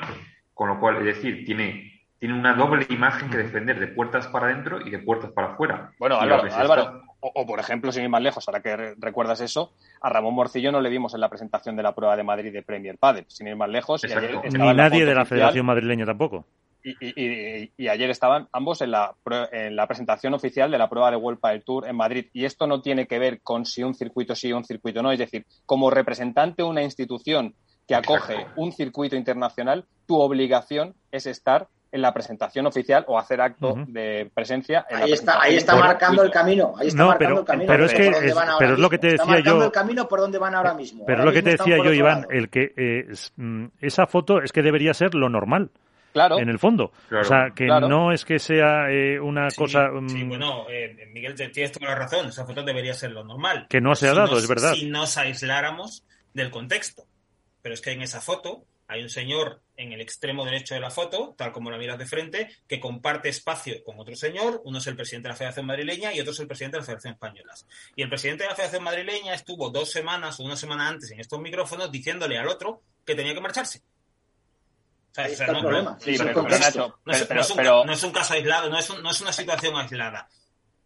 [0.53, 4.47] Con lo cual, es decir, tiene, tiene una doble imagen que defender de puertas para
[4.47, 5.91] adentro y de puertas para afuera.
[5.99, 10.35] Bueno, Álvaro, o, por ejemplo, sin ir más lejos, ahora que recuerdas eso, a Ramón
[10.35, 13.25] Morcillo no le vimos en la presentación de la prueba de Madrid de Premier Padel,
[13.27, 14.03] sin ir más lejos.
[14.03, 16.45] Ni nadie de la Federación Madrileña tampoco.
[16.83, 19.13] Y, ayer estaban ambos en la,
[19.51, 22.27] en la presentación oficial de la prueba de World del Tour en Madrid.
[22.33, 25.11] Y esto no tiene que ver con si un circuito sí o un circuito no.
[25.11, 27.55] Es decir, como representante de una institución
[27.87, 33.41] que acoge un circuito internacional, tu obligación es estar en la presentación oficial o hacer
[33.41, 34.85] acto de presencia.
[34.89, 36.73] En ahí, está, ahí está marcando el camino.
[36.77, 37.67] Ahí está marcando el camino.
[37.71, 38.11] Pero es que
[38.59, 39.63] pero es lo que te decía está yo.
[39.63, 41.05] el camino por donde van ahora mismo.
[41.05, 44.51] Pero es lo que te decía yo, Iván, el que eh, mm, esa foto es
[44.51, 45.71] que debería ser lo normal.
[46.13, 46.91] En el fondo.
[47.11, 49.89] o sea, que no es que sea eh, una cosa.
[50.07, 52.27] Sí, mm, bueno, eh, Miguel, tienes toda la razón.
[52.27, 53.67] Esa foto debería ser lo normal.
[53.69, 54.73] Que no se ha dado, es verdad.
[54.73, 56.03] Si nos aisláramos
[56.33, 57.03] del contexto.
[57.61, 60.89] Pero es que en esa foto hay un señor en el extremo derecho de la
[60.89, 64.61] foto, tal como la miras de frente, que comparte espacio con otro señor.
[64.63, 66.85] Uno es el presidente de la Federación Madrileña y otro es el presidente de la
[66.85, 67.53] Federación Española.
[67.95, 71.19] Y el presidente de la Federación Madrileña estuvo dos semanas o una semana antes en
[71.19, 73.81] estos micrófonos diciéndole al otro que tenía que marcharse
[77.85, 80.29] no, es un caso aislado, no es, no es una situación aislada.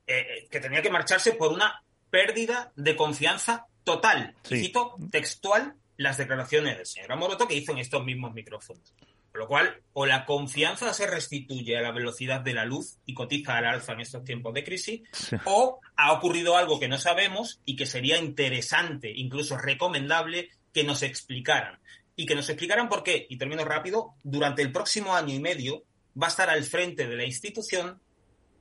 [0.07, 4.35] Eh, eh, que tenía que marcharse por una pérdida de confianza total.
[4.43, 8.93] Cito textual las declaraciones del señor Amoroto que hizo en estos mismos micrófonos.
[9.31, 13.13] Con lo cual, o la confianza se restituye a la velocidad de la luz y
[13.13, 15.01] cotiza al alza en estos tiempos de crisis,
[15.45, 21.01] o ha ocurrido algo que no sabemos y que sería interesante, incluso recomendable, que nos
[21.01, 21.79] explicaran
[22.15, 25.83] y que nos explicaran por qué, y termino rápido, durante el próximo año y medio
[26.21, 28.01] va a estar al frente de la institución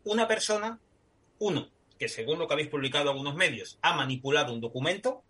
[0.05, 0.81] una persona,
[1.39, 1.69] uno,
[1.99, 5.23] que según lo que habéis publicado algunos medios, ha manipulado un documento,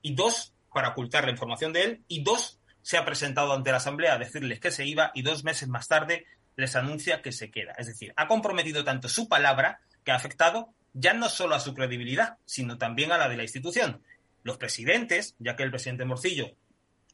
[0.00, 3.78] y dos, para ocultar la información de él, y dos, se ha presentado ante la
[3.78, 6.26] Asamblea a decirles que se iba y dos meses más tarde
[6.56, 7.72] les anuncia que se queda.
[7.78, 11.74] Es decir, ha comprometido tanto su palabra que ha afectado ya no solo a su
[11.74, 14.02] credibilidad, sino también a la de la institución.
[14.42, 16.50] Los presidentes, ya que el presidente Morcillo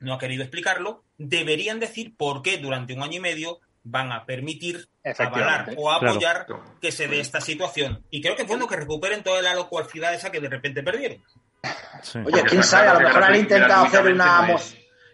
[0.00, 4.26] no ha querido explicarlo, deberían decir por qué durante un año y medio van a
[4.26, 4.88] permitir
[5.18, 6.46] avalar o apoyar
[6.80, 8.04] que se dé esta situación.
[8.10, 11.22] Y creo que fue bueno que recuperen toda la locuacidad esa que de repente perdieron.
[12.24, 14.56] Oye, quién sabe, a lo mejor han intentado hacer una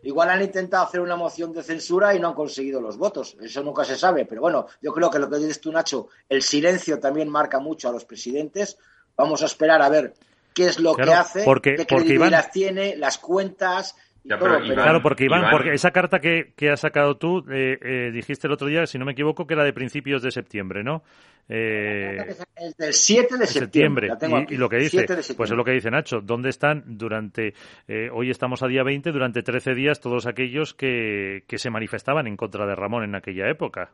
[0.02, 3.36] Igual han intentado hacer una moción de censura y no han conseguido los votos.
[3.40, 4.24] Eso nunca se sabe.
[4.24, 7.88] Pero bueno, yo creo que lo que dices tú, Nacho, el silencio también marca mucho
[7.88, 8.78] a los presidentes.
[9.16, 10.14] Vamos a esperar a ver
[10.54, 13.96] qué es lo que hace, porque, qué credibilidad tiene, las cuentas,
[14.26, 18.52] claro, porque Iván, porque esa carta que, que has sacado tú, eh, eh, dijiste el
[18.52, 21.02] otro día, si no me equivoco, que era de principios de septiembre, ¿no?
[21.48, 24.10] Eh, es del 7 de septiembre.
[24.48, 27.54] Y, lo que dice, pues es lo que dice Nacho, ¿dónde están durante,
[27.86, 32.26] eh, hoy estamos a día 20, durante 13 días todos aquellos que, que se manifestaban
[32.26, 33.92] en contra de Ramón en aquella época?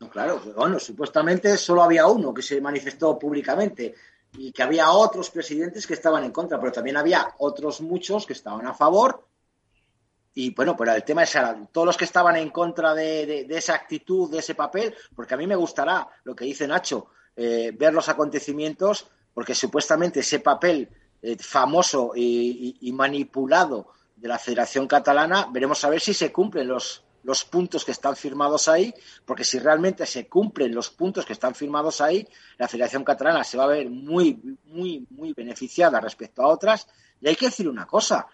[0.00, 3.94] No, claro, bueno, supuestamente solo había uno que se manifestó públicamente
[4.36, 8.32] y que había otros presidentes que estaban en contra, pero también había otros muchos que
[8.32, 9.24] estaban a favor
[10.34, 11.36] y bueno, pero el tema es
[11.70, 15.46] todos los que estaban en contra de, esa actitud, de ese papel, porque a mí
[15.46, 17.06] me gustará lo que dice Nacho,
[17.36, 20.88] eh, ver los acontecimientos, porque supuestamente ese papel
[21.22, 27.04] eh, famoso y, manipulado de la Federación Catalana, veremos a ver si se cumplen los,
[27.22, 28.92] los puntos que están firmados ahí,
[29.24, 32.26] porque si realmente se cumplen los puntos que están firmados ahí,
[32.58, 36.88] la Federación Catalana se va a ver muy, muy, muy beneficiada respecto a otras.
[37.20, 38.26] Y hay que decir una cosa,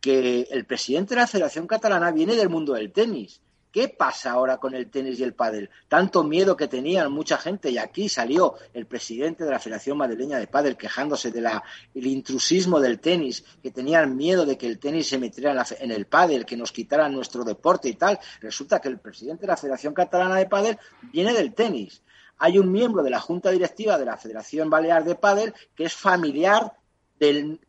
[0.00, 3.40] que el presidente de la Federación Catalana viene del mundo del tenis.
[3.70, 5.68] ¿Qué pasa ahora con el tenis y el pádel?
[5.88, 10.38] Tanto miedo que tenían mucha gente y aquí salió el presidente de la Federación Madrileña
[10.38, 11.60] de Pádel quejándose del
[11.94, 16.46] intrusismo del tenis, que tenían miedo de que el tenis se metiera en, el pádel,
[16.46, 18.18] que nos quitaran nuestro deporte y tal.
[18.40, 20.78] Resulta que el presidente de la Federación Catalana de Pádel
[21.12, 22.02] viene del tenis.
[22.38, 25.92] Hay un miembro de la Junta Directiva de la Federación Balear de Pádel que es
[25.92, 26.72] familiar
[27.20, 27.60] del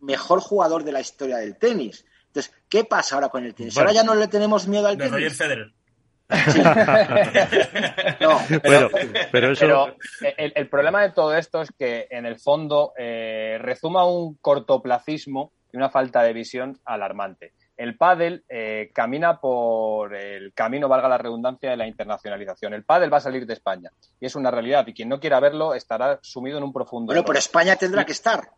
[0.00, 2.04] mejor jugador de la historia del tenis.
[2.26, 3.76] Entonces, ¿qué pasa ahora con el tenis?
[3.78, 5.12] ahora ya no le tenemos miedo al tenis.
[5.12, 5.72] Roger Federer.
[8.20, 8.90] no, pero,
[9.30, 9.52] pero,
[10.36, 15.76] el, problema de todo esto es que en el fondo eh, rezuma un cortoplacismo y
[15.76, 17.52] una falta de visión alarmante.
[17.76, 22.74] El pádel eh, camina por el camino, valga la redundancia, de la internacionalización.
[22.74, 25.40] El pádel va a salir de España y es una realidad y quien no quiera
[25.40, 27.12] verlo estará sumido en un profundo.
[27.12, 28.48] Bueno, pero España tendrá que estar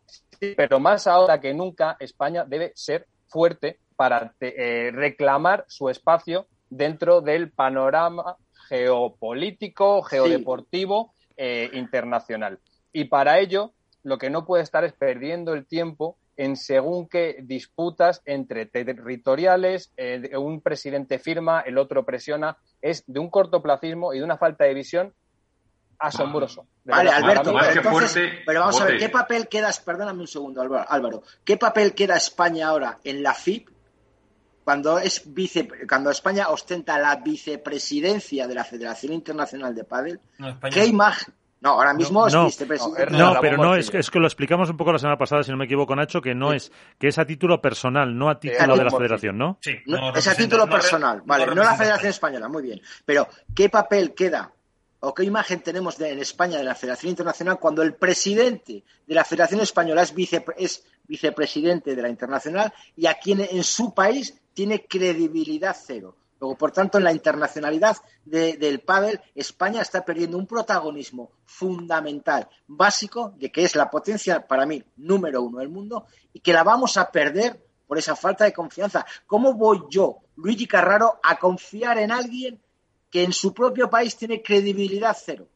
[0.55, 7.21] pero más ahora que nunca España debe ser fuerte para eh, reclamar su espacio dentro
[7.21, 8.37] del panorama
[8.69, 12.59] geopolítico, geodeportivo eh, internacional.
[12.93, 13.73] Y para ello,
[14.03, 19.91] lo que no puede estar es perdiendo el tiempo en según qué disputas entre territoriales,
[19.97, 24.63] eh, un presidente firma, el otro presiona, es de un cortoplacismo y de una falta
[24.63, 25.13] de visión
[25.99, 26.65] asombroso.
[26.85, 27.53] Vale, Alberto,
[28.45, 32.69] pero, vamos a ver, ¿qué papel queda, perdóname un segundo, Álvaro, ¿qué papel queda España
[32.69, 33.67] ahora en la FIP
[34.63, 40.21] cuando es vice, cuando España ostenta la vicepresidencia de la Federación Internacional de Padel?
[40.71, 41.33] ¿Qué imagen?
[41.61, 43.17] No, ahora mismo es vicepresidente.
[43.17, 45.57] No, pero no, es, es, que lo explicamos un poco la semana pasada, si no
[45.57, 48.83] me equivoco, Nacho, que no es, que es a título personal, no a título de
[48.83, 49.57] la federación, ¿no?
[49.61, 49.75] Sí,
[50.15, 52.81] es a título personal, vale, no la Federación Española, muy bien.
[53.05, 54.51] Pero, ¿qué papel queda
[55.01, 59.15] o qué imagen tenemos de, en España de la Federación Internacional cuando el presidente de
[59.15, 60.13] la Federación Española es,
[60.57, 66.15] es vicepresidente de la Internacional y aquí en, su país tiene credibilidad cero.
[66.39, 73.33] Luego, por tanto, en la internacionalidad del pádel, España está perdiendo un protagonismo fundamental, básico,
[73.37, 76.97] de que es la potencia, para mí, número uno del mundo, y que la vamos
[76.97, 79.05] a perder por esa falta de confianza.
[79.25, 82.61] ¿Cómo voy yo, Luigi Carraro, a confiar en alguien
[83.09, 85.47] que en su propio país tiene credibilidad cero.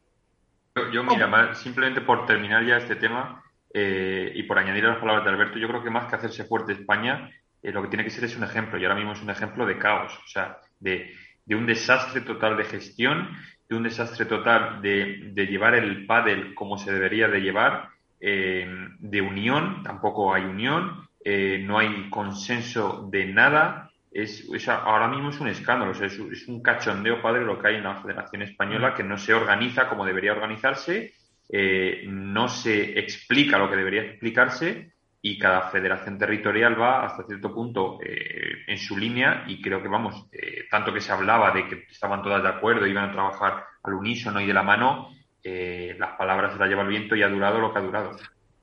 [0.92, 3.42] Yo, mira, simplemente por terminar ya este tema
[3.72, 6.44] eh, y por añadir a las palabras de Alberto, yo creo que más que hacerse
[6.44, 7.30] fuerte España,
[7.62, 9.66] eh, lo que tiene que ser es un ejemplo, y ahora mismo es un ejemplo
[9.66, 11.14] de caos, o sea, de,
[11.48, 13.28] un desastre total de gestión,
[13.68, 17.88] de un desastre total de, llevar el pádel como se debería de llevar,
[18.20, 18.66] eh,
[18.98, 25.48] de unión, tampoco hay unión, no hay consenso de nada, es, ahora mismo es un
[25.48, 29.34] escándalo, es, un cachondeo padre lo que hay en la Federación Española que no se
[29.34, 31.12] organiza como debería organizarse,
[31.48, 34.93] eh, no se explica lo que debería explicarse
[35.24, 39.88] y cada federación territorial va hasta cierto punto eh, en su línea y creo que
[39.88, 43.64] vamos, eh, tanto que se hablaba de que estaban todas de acuerdo, iban a trabajar
[43.82, 45.10] al unísono y de la mano,
[45.42, 48.16] las palabras se las lleva el viento y ha durado lo que ha durado.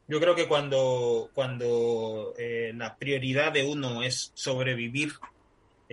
[0.08, 2.34] Yo creo que cuando, cuando
[2.74, 5.12] la prioridad de uno es sobrevivir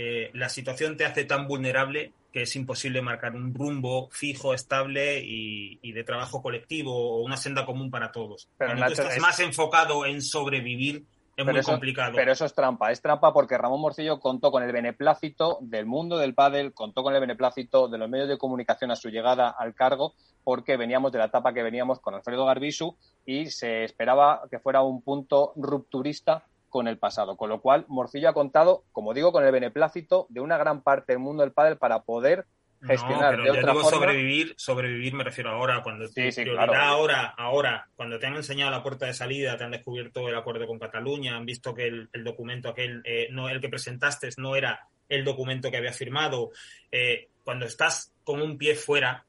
[0.00, 5.20] eh, la situación te hace tan vulnerable que es imposible marcar un rumbo fijo, estable
[5.20, 8.48] y, de trabajo colectivo o una senda común para todos.
[8.56, 11.04] Pero Cuando tú estás más enfocado en sobrevivir,
[11.36, 12.12] es muy complicado.
[12.14, 16.16] Pero eso es trampa, es trampa porque Ramón Morcillo contó con el beneplácito del mundo
[16.16, 19.74] del pádel, contó con el beneplácito de los medios de comunicación a su llegada al
[19.74, 22.96] cargo, porque veníamos de la etapa que veníamos con Alfredo Garbisu
[23.26, 27.36] y se esperaba que fuera un punto rupturista con el pasado.
[27.36, 31.12] Con lo cual, Morcillo ha contado, como digo, con el beneplácito de una gran parte
[31.12, 32.46] del mundo del pádel para poder
[32.80, 33.98] gestionar no, de otra digo forma.
[33.98, 36.74] sobrevivir, sobrevivir me refiero ahora, cuando Sí, claro.
[36.74, 40.66] ahora, ahora, cuando te han enseñado la puerta de salida, te han descubierto el acuerdo
[40.66, 44.54] con Cataluña, han visto que el, el documento aquel, eh, no, el que presentaste no
[44.54, 46.50] era el documento que había firmado,
[46.92, 49.24] eh, cuando estás con un pie fuera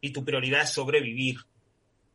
[0.00, 1.40] y tu prioridad es sobrevivir,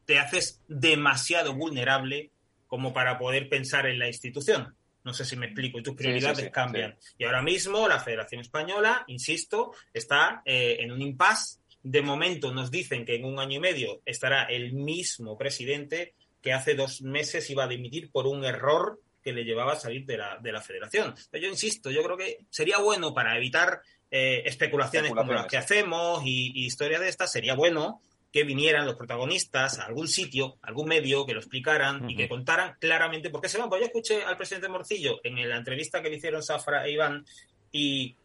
[0.05, 2.31] te haces demasiado vulnerable
[2.67, 4.75] como para poder pensar en la institución.
[5.03, 6.97] No sé si me explico, y tus Sí, prioridades sí, sí, cambian.
[7.17, 11.59] Y ahora mismo la Federación Española, insisto, está eh, en un impasse.
[11.81, 16.51] De momento nos dicen que en un año y medio estará el mismo presidente que
[16.51, 20.17] hace dos meses iba a dimitir por un error que le llevaba a salir de
[20.17, 21.15] la, de la federación.
[21.31, 23.81] Pero yo insisto, yo creo que sería bueno para evitar
[24.11, 28.85] eh, especulaciones como las que hacemos y, y historias de estas, sería bueno que vinieran
[28.85, 33.29] los protagonistas a algún sitio, a algún medio, que lo explicaran y que contaran claramente
[33.29, 33.69] por qué se van.
[33.69, 37.25] Pues yo escuché al presidente Morcillo en la entrevista que le hicieron Safra e Iván
[37.71, 38.15] y,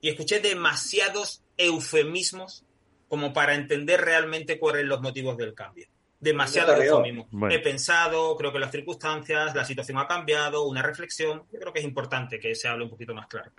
[0.00, 2.64] y escuché demasiados eufemismos
[3.08, 5.86] como para entender realmente cuáles son los motivos del cambio.
[6.22, 7.26] Demasiado eufemismo.
[7.32, 7.52] Bueno.
[7.52, 11.42] He pensado, creo que las circunstancias, la situación ha cambiado, una reflexión.
[11.52, 13.50] Yo creo que es importante que se hable un poquito más claro.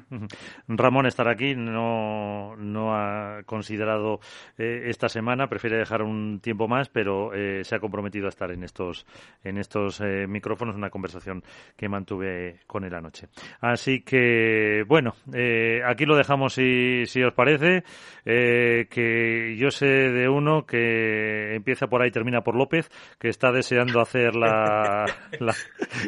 [0.70, 4.22] Ramón estar aquí no, no ha considerado
[4.58, 8.50] eh, esta semana, prefiere dejar un tiempo más, pero eh, se ha comprometido a estar
[8.50, 9.06] en estos,
[9.44, 11.44] en estos eh, micrófonos, una conversación
[11.76, 13.28] que mantuve con él anoche.
[13.60, 17.84] Así que, bueno, eh, aquí lo dejamos si, si os parece,
[18.24, 22.90] eh, que yo sé de uno que empieza por ahí, termina por López,
[23.20, 25.06] que está deseando hacer la,
[25.40, 25.54] la,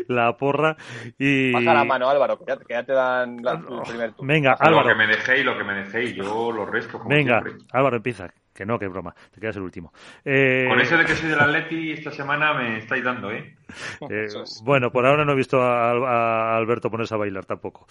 [0.08, 0.76] la porra
[1.18, 1.52] y...
[1.52, 4.34] Baja la mano, Álvaro, que ya, que ya te dan la- el primer turno.
[4.34, 4.88] Venga, Lo Álvaro.
[4.90, 6.98] que me dejéis, lo que me dejéis, yo lo resto.
[6.98, 7.66] Como Venga, siempre.
[7.72, 8.28] Álvaro, empieza.
[8.56, 9.14] Que no, que broma.
[9.34, 9.92] Te quedas el último.
[10.24, 13.54] Eh, Con eso de que soy del Atleti esta semana me estáis dando, ¿eh?
[14.10, 14.28] eh,
[14.64, 17.86] bueno, por ahora no he visto a, a Alberto ponerse a bailar tampoco.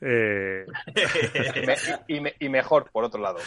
[0.00, 0.64] Eh,
[1.54, 1.76] Y, me-
[2.08, 3.38] y me- y mejor, por otro lado.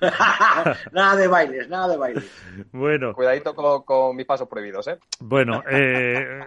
[0.92, 2.68] nada de bailes, nada de bailes.
[2.72, 4.98] bueno, Cuidadito con, con mis pasos prohibidos, ¿eh?
[5.20, 5.62] bueno.
[5.70, 6.40] Eh,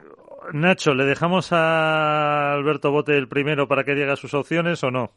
[0.54, 5.12] Nacho, ¿le dejamos a Alberto Bote el primero para que diga sus opciones o no?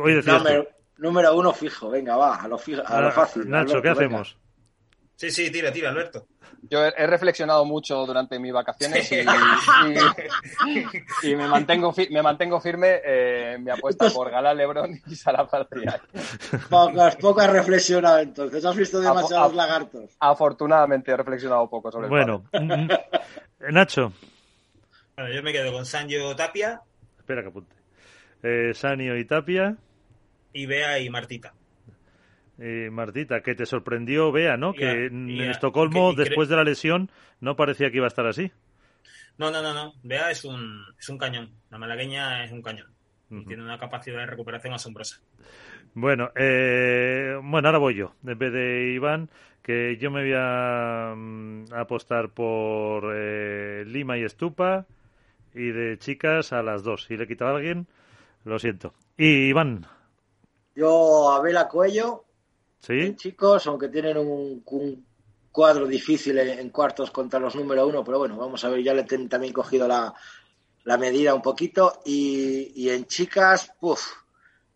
[0.00, 0.66] Hoy decías tú.
[0.98, 3.48] Número, uno fijo, venga, va, a lo, fijo, a lo Ah, fácil.
[3.50, 3.92] Nacho, ¿qué venga.
[3.92, 4.36] hacemos?
[5.16, 6.26] Sí, sí, tira, tira, Alberto.
[6.70, 9.26] Yo he, he reflexionado mucho durante mis vacaciones y, y-
[11.30, 15.14] y me, mantengo fi- me mantengo firme eh, en mi apuesta por Galán, Lebron y
[15.16, 16.00] Salah Partida.
[16.68, 18.64] Pocas, pocas reflexionado entonces.
[18.64, 20.10] Has visto demasiados lagartos.
[20.20, 22.88] Afortunadamente he reflexionado poco sobre Bueno, mm,
[23.72, 24.12] Nacho,
[25.16, 26.80] Bueno, yo me quedo con Sancho Tapia
[27.18, 27.74] espera que apunte.
[28.42, 29.76] Eh, Sanio y Tapia.
[30.56, 31.52] Y Bea y Martita.
[32.58, 34.72] Eh, Martita, que te sorprendió, vea, ¿no?
[34.72, 35.28] Que en.
[35.40, 37.10] Estocolmo, que- después de la lesión,
[37.40, 38.50] no parecía que iba a estar así.
[39.38, 39.92] No, no, no, no.
[40.02, 41.50] Bea es un, es un cañón.
[41.70, 42.88] La malagueña es un cañón.
[43.28, 45.20] Y tiene una capacidad de recuperación asombrosa.
[45.94, 49.28] Bueno, eh, bueno, ahora voy yo, en vez de Iván,
[49.62, 54.86] que yo me voy a, mm, a apostar por eh, Lima y Estupa
[55.54, 57.04] y de chicas a las dos.
[57.04, 57.86] Si le he quitado a alguien,
[58.44, 58.94] lo siento.
[59.18, 59.86] Y Iván,
[60.76, 62.24] Yo, Abela Cuello,
[62.80, 63.16] ¿sí?
[63.16, 65.06] chicos, aunque tienen un, un
[65.50, 69.04] cuadro difícil en, cuartos contra los número uno, pero bueno, vamos a ver, ya le
[69.04, 70.14] ten- también cogido la,
[70.84, 72.00] la medida un poquito.
[72.04, 74.02] Y, y en chicas, puff,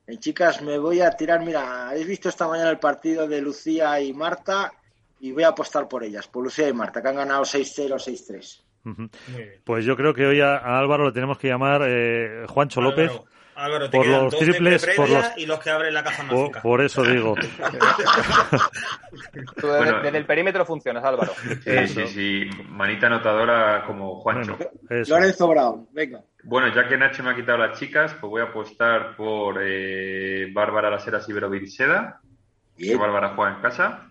[0.07, 4.01] en chicas me voy a tirar, mira, habéis visto esta mañana el partido de Lucía
[4.01, 4.73] y Marta
[5.21, 8.65] y voy a apostar por ellas, por Lucía y Marta, que han ganado 6-0, 6-3.
[8.87, 9.03] Ujú.
[9.03, 9.61] Muy bien.
[9.65, 13.13] Pues yo creo que hoy a, a Álvaro le tenemos que llamar eh, Juancho López.
[13.65, 16.05] Álvaro, te por quedan los dos triples, de por los- y los que abren la
[16.05, 16.63] caja Por, mágica.
[16.63, 17.35] por eso digo.
[17.35, 17.47] Tú
[19.67, 20.01] desde, Bueno.
[20.03, 21.33] desde el perímetro funcionas, Álvaro.
[21.65, 22.51] Sí, sí, sí.
[22.69, 24.57] Manita anotadora como Juancho.
[24.57, 25.05] Bueno.
[25.09, 26.23] Lorenzo Brown, venga.
[26.43, 30.49] Bueno, ya que Nacho me ha quitado las chicas, pues voy a apostar por eh,
[30.53, 32.21] Bárbara Las Heras Ibero Virseda,
[32.79, 32.97] que.
[32.97, 34.11] Bárbara juega en casa,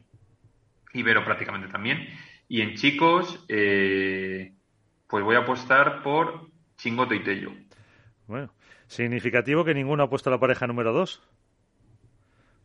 [0.94, 2.08] Ibero prácticamente también.
[2.48, 4.54] Y en chicos, eh,
[5.08, 6.48] pues voy a apostar por
[6.78, 7.52] Chingoto y Tello.
[8.28, 8.52] Bueno,
[8.90, 11.22] significativo que ninguno ha puesto la pareja número dos.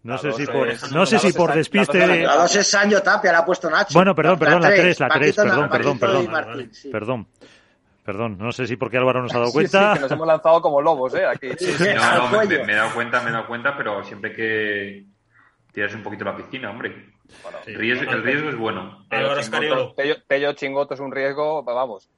[0.02, 2.22] No La sé dos si por, no sé si por despiste de...
[2.24, 3.94] La dos es Sancho Tapia, la ha puesto Nacho.
[3.94, 6.30] Bueno, perdón, perdón, la tres, la tres, Paquito, perdón, Paquito perdón, perdón.
[6.32, 6.88] Martín, sí.
[6.90, 7.26] Perdón,
[8.04, 8.36] perdón.
[8.38, 9.94] No sé si porque Álvaro nos ha dado Sí, sí, cuenta.
[9.94, 11.24] que nos hemos lanzado como lobos, ¿eh?
[11.26, 11.48] Aquí.
[11.48, 15.04] No, no, me, me- me he dado cuenta, me he dado cuenta, pero siempre que
[15.72, 17.12] tirarse un poquito la piscina, hombre.
[17.42, 17.58] Bueno.
[17.66, 19.06] Riesgo- el riesgo es bueno.
[19.08, 22.10] Álvaro Tello Tello- Tello Chingoto es un riesgo, vamos.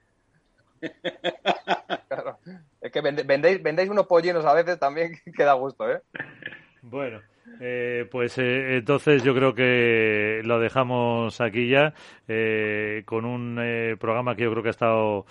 [2.91, 6.03] Que vendéis, vendéis unos pollinos a veces también que da gusto, ¿eh?
[6.83, 7.21] Bueno.
[7.61, 11.95] Eh, pues eh, entonces yo creo que lo dejamos aquí ya
[12.29, 13.57] eh, con un
[13.99, 15.27] programa que yo creo que ha estado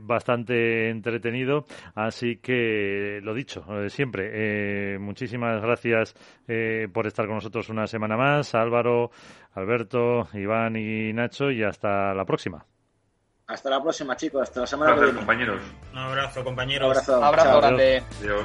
[0.00, 1.64] bastante entretenido.
[1.94, 6.14] Así que lo dicho, siempre, muchísimas gracias
[6.92, 8.54] por estar con nosotros una semana más.
[8.54, 9.10] Álvaro,
[9.52, 12.64] Alberto, Iván y Nacho y hasta la próxima.
[13.46, 14.42] Hasta la próxima, chicos.
[14.42, 15.18] Hasta la semana que viene.
[15.18, 15.60] compañeros.
[15.92, 16.86] Un abrazo, compañeros.
[16.86, 17.24] Un abrazo.
[17.24, 18.02] abrazo grande.
[18.20, 18.44] Adiós.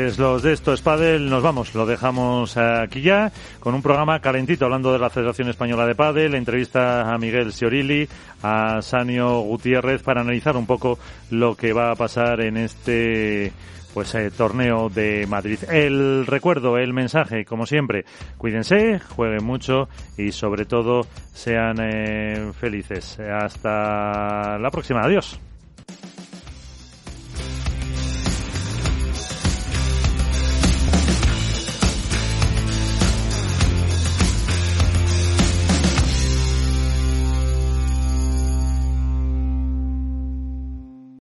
[0.00, 4.64] Pues los de esto Padel nos vamos, lo dejamos aquí ya con un programa calentito
[4.64, 8.08] hablando de la Federación Española de Padel, entrevista a Miguel Siorilli,
[8.42, 10.98] a Sanio Gutiérrez para analizar un poco
[11.30, 13.52] lo que va a pasar en este
[13.92, 15.58] pues eh, torneo de Madrid.
[15.68, 18.06] El recuerdo, el mensaje, como siempre,
[18.38, 21.02] cuídense, jueguen mucho y sobre todo
[21.34, 23.20] sean eh, felices.
[23.20, 25.38] Hasta la próxima, adiós.